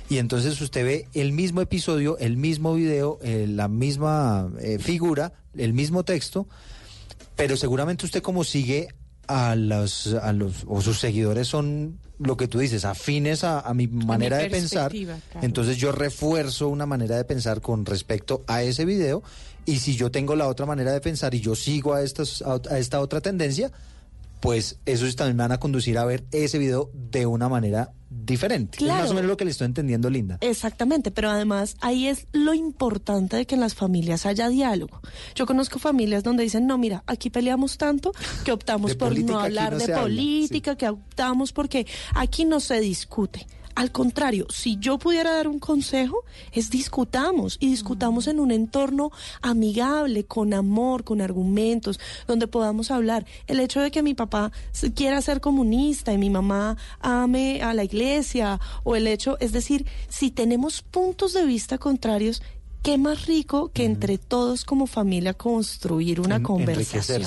y 0.08 0.18
entonces 0.18 0.60
usted 0.60 0.84
ve 0.84 1.08
el 1.14 1.32
mismo 1.32 1.60
episodio, 1.60 2.18
el 2.18 2.36
mismo 2.36 2.74
video, 2.74 3.18
eh, 3.22 3.46
la 3.48 3.68
misma 3.68 4.50
eh, 4.60 4.78
figura, 4.78 5.32
el 5.56 5.72
mismo 5.72 6.04
texto, 6.04 6.46
pero 7.36 7.56
seguramente 7.56 8.04
usted 8.04 8.22
como 8.22 8.44
sigue 8.44 8.88
a 9.28 9.54
los, 9.54 10.14
a 10.14 10.32
los, 10.32 10.64
o 10.66 10.80
sus 10.80 10.98
seguidores 10.98 11.46
son 11.46 11.98
lo 12.18 12.36
que 12.36 12.48
tú 12.48 12.58
dices, 12.58 12.84
afines 12.84 13.44
a, 13.44 13.60
a 13.60 13.74
mi 13.74 13.86
manera 13.86 14.38
de 14.38 14.50
pensar. 14.50 14.90
claro. 14.90 15.20
Entonces 15.40 15.76
yo 15.76 15.92
refuerzo 15.92 16.68
una 16.68 16.86
manera 16.86 17.16
de 17.16 17.24
pensar 17.24 17.60
con 17.60 17.86
respecto 17.86 18.42
a 18.48 18.62
ese 18.62 18.84
video 18.84 19.22
y 19.66 19.78
si 19.78 19.94
yo 19.96 20.10
tengo 20.10 20.34
la 20.34 20.48
otra 20.48 20.66
manera 20.66 20.92
de 20.92 21.00
pensar 21.00 21.34
y 21.34 21.40
yo 21.40 21.54
sigo 21.54 21.94
a, 21.94 22.02
estas, 22.02 22.42
a, 22.42 22.60
a 22.70 22.78
esta 22.78 23.00
otra 23.00 23.20
tendencia, 23.20 23.70
pues 24.40 24.78
esos 24.86 25.16
también 25.16 25.36
me 25.36 25.42
van 25.44 25.52
a 25.52 25.58
conducir 25.60 25.98
a 25.98 26.04
ver 26.04 26.24
ese 26.32 26.58
video 26.58 26.90
de 26.94 27.26
una 27.26 27.48
manera 27.48 27.92
diferente. 28.10 28.76
Es 28.78 28.84
Claro. 28.84 29.02
más 29.02 29.10
o 29.10 29.14
menos 29.14 29.28
lo 29.28 29.36
que 29.36 29.44
le 29.44 29.50
estoy 29.50 29.66
entendiendo, 29.66 30.08
Linda. 30.10 30.38
Exactamente, 30.40 31.10
pero 31.10 31.30
además 31.30 31.76
ahí 31.80 32.06
es 32.06 32.26
lo 32.32 32.54
importante 32.54 33.36
de 33.36 33.46
que 33.46 33.54
en 33.54 33.60
las 33.60 33.74
familias 33.74 34.26
haya 34.26 34.48
diálogo. 34.48 35.00
Yo 35.34 35.46
conozco 35.46 35.78
familias 35.78 36.22
donde 36.22 36.42
dicen, 36.42 36.66
no, 36.66 36.78
mira, 36.78 37.02
aquí 37.06 37.30
peleamos 37.30 37.78
tanto 37.78 38.12
que 38.44 38.52
optamos 38.52 38.94
por 38.94 39.08
política 39.08 39.32
no 39.32 39.40
hablar 39.40 39.72
no 39.72 39.78
de 39.78 39.84
habla, 39.84 40.00
política, 40.02 40.76
que 40.76 40.88
optamos 40.88 41.52
porque 41.52 41.86
aquí 42.14 42.44
no 42.44 42.60
se 42.60 42.80
discute. 42.80 43.46
Al 43.78 43.92
contrario, 43.92 44.48
si 44.50 44.76
yo 44.80 44.98
pudiera 44.98 45.30
dar 45.30 45.46
un 45.46 45.60
consejo, 45.60 46.24
es 46.50 46.68
discutamos 46.68 47.58
y 47.60 47.70
discutamos 47.70 48.26
en 48.26 48.40
un 48.40 48.50
entorno 48.50 49.12
amigable, 49.40 50.24
con 50.24 50.52
amor, 50.52 51.04
con 51.04 51.20
argumentos, 51.20 52.00
donde 52.26 52.48
podamos 52.48 52.90
hablar. 52.90 53.24
El 53.46 53.60
hecho 53.60 53.80
de 53.80 53.92
que 53.92 54.02
mi 54.02 54.14
papá 54.14 54.50
quiera 54.96 55.22
ser 55.22 55.40
comunista 55.40 56.12
y 56.12 56.18
mi 56.18 56.28
mamá 56.28 56.76
ame 56.98 57.62
a 57.62 57.72
la 57.72 57.84
iglesia, 57.84 58.58
o 58.82 58.96
el 58.96 59.06
hecho, 59.06 59.36
es 59.38 59.52
decir, 59.52 59.86
si 60.08 60.32
tenemos 60.32 60.82
puntos 60.82 61.32
de 61.32 61.46
vista 61.46 61.78
contrarios, 61.78 62.42
qué 62.82 62.96
más 62.98 63.26
rico 63.26 63.70
que 63.74 63.84
entre 63.84 64.18
todos 64.18 64.64
como 64.64 64.86
familia 64.86 65.34
construir 65.34 66.20
una 66.20 66.36
En- 66.36 66.42
conversación. 66.42 67.22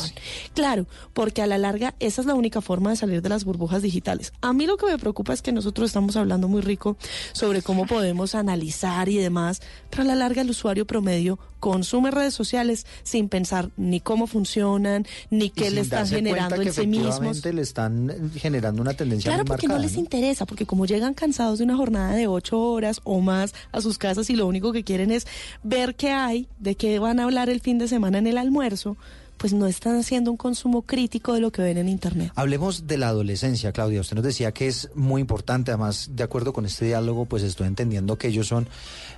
Claro, 0.54 0.88
porque 1.14 1.42
a 1.42 1.48
la 1.48 1.58
larga 1.58 1.94
esa 2.00 2.22
es 2.22 2.28
la 2.28 2.34
única 2.36 2.62
forma 2.62 2.90
de 2.90 2.96
salir 2.96 3.22
de 3.22 3.30
las 3.30 3.44
burbujas 3.46 3.82
digitales. 3.82 4.34
A 4.42 4.54
mí 4.54 4.66
lo 4.66 4.78
que 4.78 4.86
me 4.88 4.98
preocupa 4.98 5.34
es 5.34 5.42
que 5.42 5.52
nosotros 5.52 5.88
estamos 5.88 6.16
hablando 6.16 6.48
muy 6.48 6.62
rico 6.62 6.98
sobre 7.34 7.62
cómo 7.62 7.86
podemos 7.86 8.34
analizar 8.36 9.10
y 9.10 9.18
demás, 9.18 9.62
pero 9.90 10.04
a 10.04 10.06
la 10.06 10.16
larga 10.16 10.42
el 10.42 10.50
usuario 10.50 10.88
promedio 10.88 11.38
consume 11.62 12.12
redes 12.12 12.34
sociales 12.34 12.86
sin 13.04 13.30
pensar 13.30 13.70
ni 13.78 14.02
cómo 14.02 14.28
funcionan, 14.28 15.06
ni 15.30 15.50
qué 15.50 15.72
le 15.72 15.82
están 15.82 16.08
generando 16.08 16.58
que 16.58 16.68
en 16.68 16.74
sí 16.74 16.88
mismos. 16.88 17.46
le 17.46 17.62
están 17.62 18.32
generando 18.36 18.82
una 18.82 18.96
tendencia 18.96 19.30
Claro, 19.30 19.44
muy 19.44 19.48
porque 19.48 19.68
no 19.68 19.78
les 19.78 19.96
interesa, 19.96 20.46
porque 20.46 20.66
como 20.66 20.86
llegan 20.86 21.14
cansados 21.14 21.60
de 21.60 21.64
una 21.64 21.78
jornada 21.78 22.16
de 22.16 22.28
ocho 22.28 22.60
horas 22.60 23.00
o 23.04 23.22
más 23.22 23.54
a 23.72 23.80
sus 23.80 23.98
casas 23.98 24.30
y 24.30 24.36
lo 24.36 24.48
único 24.48 24.74
que 24.74 24.84
quieren 24.84 25.12
es 25.12 25.28
ver 25.64 25.96
qué 25.96 26.10
hay, 26.10 26.48
de 26.60 26.76
qué 26.76 27.00
van 27.00 27.20
a 27.20 27.24
hablar 27.24 27.50
el 27.50 27.62
fin 27.62 27.78
de 27.78 27.88
semana 27.88 28.18
en 28.18 28.28
el 28.28 28.40
almuerzo, 28.40 28.98
pues 29.42 29.54
no 29.54 29.66
están 29.66 29.96
haciendo 29.96 30.30
un 30.30 30.38
consumo 30.38 30.84
crítico 30.84 31.34
de 31.34 31.40
lo 31.40 31.52
que 31.52 31.64
ven 31.64 31.80
en 31.80 31.90
Internet. 31.90 32.32
Hablemos 32.36 32.86
de 32.86 33.00
la 33.00 33.08
adolescencia, 33.08 33.72
Claudia. 33.72 34.02
Usted 34.02 34.16
nos 34.16 34.24
decía 34.24 34.52
que 34.52 34.68
es 34.68 34.92
muy 34.94 35.20
importante, 35.20 35.72
además, 35.72 36.12
de 36.12 36.22
acuerdo 36.22 36.54
con 36.54 36.68
este 36.68 36.86
diálogo, 36.86 37.26
pues 37.26 37.42
estoy 37.42 37.66
entendiendo 37.66 38.20
que 38.20 38.28
ellos 38.28 38.46
son 38.46 38.70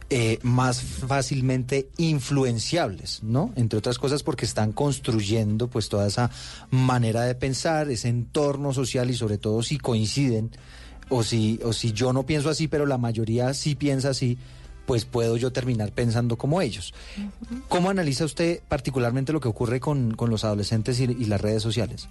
eh, 0.09 0.39
más 0.41 0.81
fácilmente 0.81 1.89
influenciables, 1.97 3.21
¿no? 3.21 3.51
Entre 3.57 3.77
otras 3.77 3.99
cosas 3.99 4.23
porque 4.23 4.45
están 4.45 4.71
construyendo 4.71 5.67
pues 5.67 5.89
toda 5.89 6.07
esa 6.07 6.31
manera 6.71 7.23
de 7.23 7.35
pensar, 7.35 7.89
ese 7.89 8.07
entorno 8.07 8.71
social 8.71 9.09
y 9.09 9.15
sobre 9.15 9.37
todo 9.37 9.61
si 9.61 9.77
coinciden 9.77 10.51
o 11.09 11.23
si, 11.23 11.59
o 11.65 11.73
si 11.73 11.91
yo 11.91 12.13
no 12.13 12.25
pienso 12.25 12.49
así, 12.49 12.69
pero 12.69 12.85
la 12.85 12.97
mayoría 12.97 13.53
sí 13.53 13.75
piensa 13.75 14.11
así, 14.11 14.37
pues 14.85 15.05
puedo 15.05 15.37
yo 15.37 15.51
terminar 15.51 15.91
pensando 15.91 16.37
como 16.37 16.61
ellos. 16.61 16.93
¿Cómo 17.69 17.89
analiza 17.89 18.25
usted 18.25 18.61
particularmente 18.67 19.33
lo 19.33 19.39
que 19.39 19.47
ocurre 19.47 19.79
con, 19.79 20.13
con 20.15 20.29
los 20.29 20.43
adolescentes 20.43 20.99
y, 20.99 21.03
y 21.03 21.25
las 21.25 21.41
redes 21.41 21.63
sociales? 21.63 22.07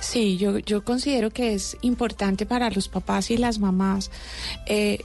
Sí, 0.00 0.36
yo, 0.36 0.58
yo 0.58 0.84
considero 0.84 1.30
que 1.30 1.54
es 1.54 1.76
importante 1.82 2.46
para 2.46 2.70
los 2.70 2.88
papás 2.88 3.30
y 3.30 3.36
las 3.36 3.58
mamás 3.58 4.10
eh, 4.66 5.04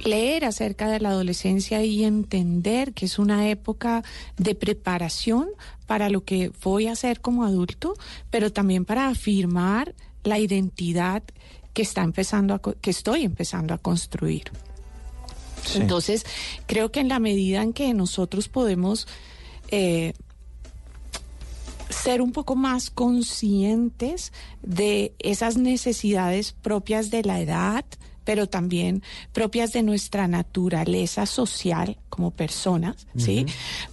leer 0.00 0.44
acerca 0.44 0.88
de 0.88 1.00
la 1.00 1.10
adolescencia 1.10 1.82
y 1.84 2.04
entender 2.04 2.94
que 2.94 3.06
es 3.06 3.18
una 3.18 3.48
época 3.48 4.02
de 4.36 4.54
preparación 4.54 5.48
para 5.86 6.08
lo 6.08 6.24
que 6.24 6.50
voy 6.62 6.86
a 6.86 6.92
hacer 6.92 7.20
como 7.20 7.44
adulto, 7.44 7.94
pero 8.30 8.52
también 8.52 8.84
para 8.84 9.08
afirmar 9.08 9.94
la 10.22 10.38
identidad 10.38 11.22
que 11.72 11.82
está 11.82 12.02
empezando 12.02 12.54
a, 12.54 12.60
que 12.60 12.90
estoy 12.90 13.24
empezando 13.24 13.74
a 13.74 13.78
construir. 13.78 14.44
Sí. 15.64 15.78
Entonces, 15.78 16.24
creo 16.66 16.92
que 16.92 17.00
en 17.00 17.08
la 17.08 17.18
medida 17.18 17.62
en 17.62 17.72
que 17.72 17.92
nosotros 17.94 18.48
podemos 18.48 19.06
eh, 19.68 20.12
ser 21.90 22.20
un 22.20 22.32
poco 22.32 22.56
más 22.56 22.90
conscientes 22.90 24.32
de 24.62 25.14
esas 25.18 25.56
necesidades 25.56 26.52
propias 26.52 27.10
de 27.10 27.22
la 27.22 27.40
edad, 27.40 27.84
pero 28.24 28.48
también 28.48 29.02
propias 29.32 29.72
de 29.72 29.82
nuestra 29.82 30.28
naturaleza 30.28 31.26
social 31.26 31.98
como 32.08 32.30
personas, 32.30 33.06
¿sí? 33.16 33.46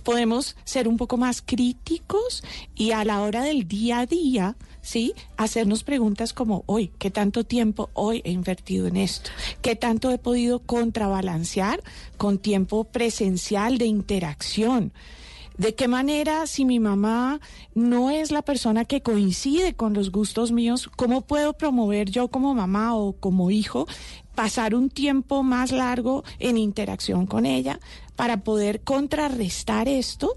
Podemos 0.04 0.56
ser 0.64 0.88
un 0.88 0.98
poco 0.98 1.18
más 1.18 1.42
críticos 1.42 2.44
y 2.76 2.92
a 2.92 3.04
la 3.04 3.22
hora 3.22 3.44
del 3.44 3.68
día 3.68 4.00
a 4.00 4.06
día, 4.06 4.56
¿sí? 4.82 5.14
Hacernos 5.38 5.84
preguntas 5.84 6.34
como, 6.34 6.64
hoy, 6.66 6.92
¿qué 7.00 7.12
tanto 7.12 7.44
tiempo 7.44 7.90
hoy 7.94 8.22
he 8.26 8.32
invertido 8.32 8.88
en 8.88 8.98
esto? 8.98 9.32
¿Qué 9.62 9.76
tanto 9.76 10.12
he 10.12 10.18
podido 10.18 10.60
contrabalancear 10.60 11.82
con 12.18 12.38
tiempo 12.38 12.84
presencial 12.86 13.78
de 13.78 13.86
interacción? 13.86 14.94
¿De 15.58 15.76
qué 15.76 15.88
manera, 15.88 16.48
si 16.48 16.66
mi 16.66 16.80
mamá 16.80 17.40
no 17.76 18.10
es 18.10 18.32
la 18.32 18.42
persona 18.42 18.86
que 18.86 19.02
coincide 19.02 19.76
con 19.76 19.94
los 19.94 20.12
gustos 20.12 20.52
míos, 20.52 20.90
cómo 20.96 21.22
puedo 21.22 21.54
promover 21.54 22.10
yo 22.10 22.30
como 22.30 22.56
mamá 22.56 22.96
o 22.96 23.14
como 23.14 23.52
hijo 23.52 23.86
pasar 24.34 24.74
un 24.74 24.90
tiempo 24.90 25.44
más 25.44 25.72
largo 25.72 26.24
en 26.40 26.58
interacción 26.58 27.28
con 27.28 27.46
ella 27.46 27.80
para 28.16 28.38
poder 28.44 28.82
contrarrestar 28.82 29.88
esto 29.88 30.36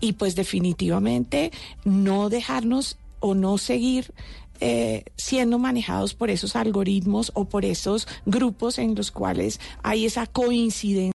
y 0.00 0.14
pues 0.14 0.34
definitivamente 0.34 1.50
no 1.84 2.28
dejarnos 2.30 2.96
o 3.24 3.34
no 3.34 3.56
seguir 3.56 4.12
eh, 4.60 5.04
siendo 5.16 5.58
manejados 5.58 6.12
por 6.12 6.28
esos 6.28 6.56
algoritmos 6.56 7.32
o 7.34 7.46
por 7.46 7.64
esos 7.64 8.06
grupos 8.26 8.78
en 8.78 8.94
los 8.94 9.10
cuales 9.10 9.60
hay 9.82 10.04
esa 10.04 10.26
coincidencia? 10.26 11.12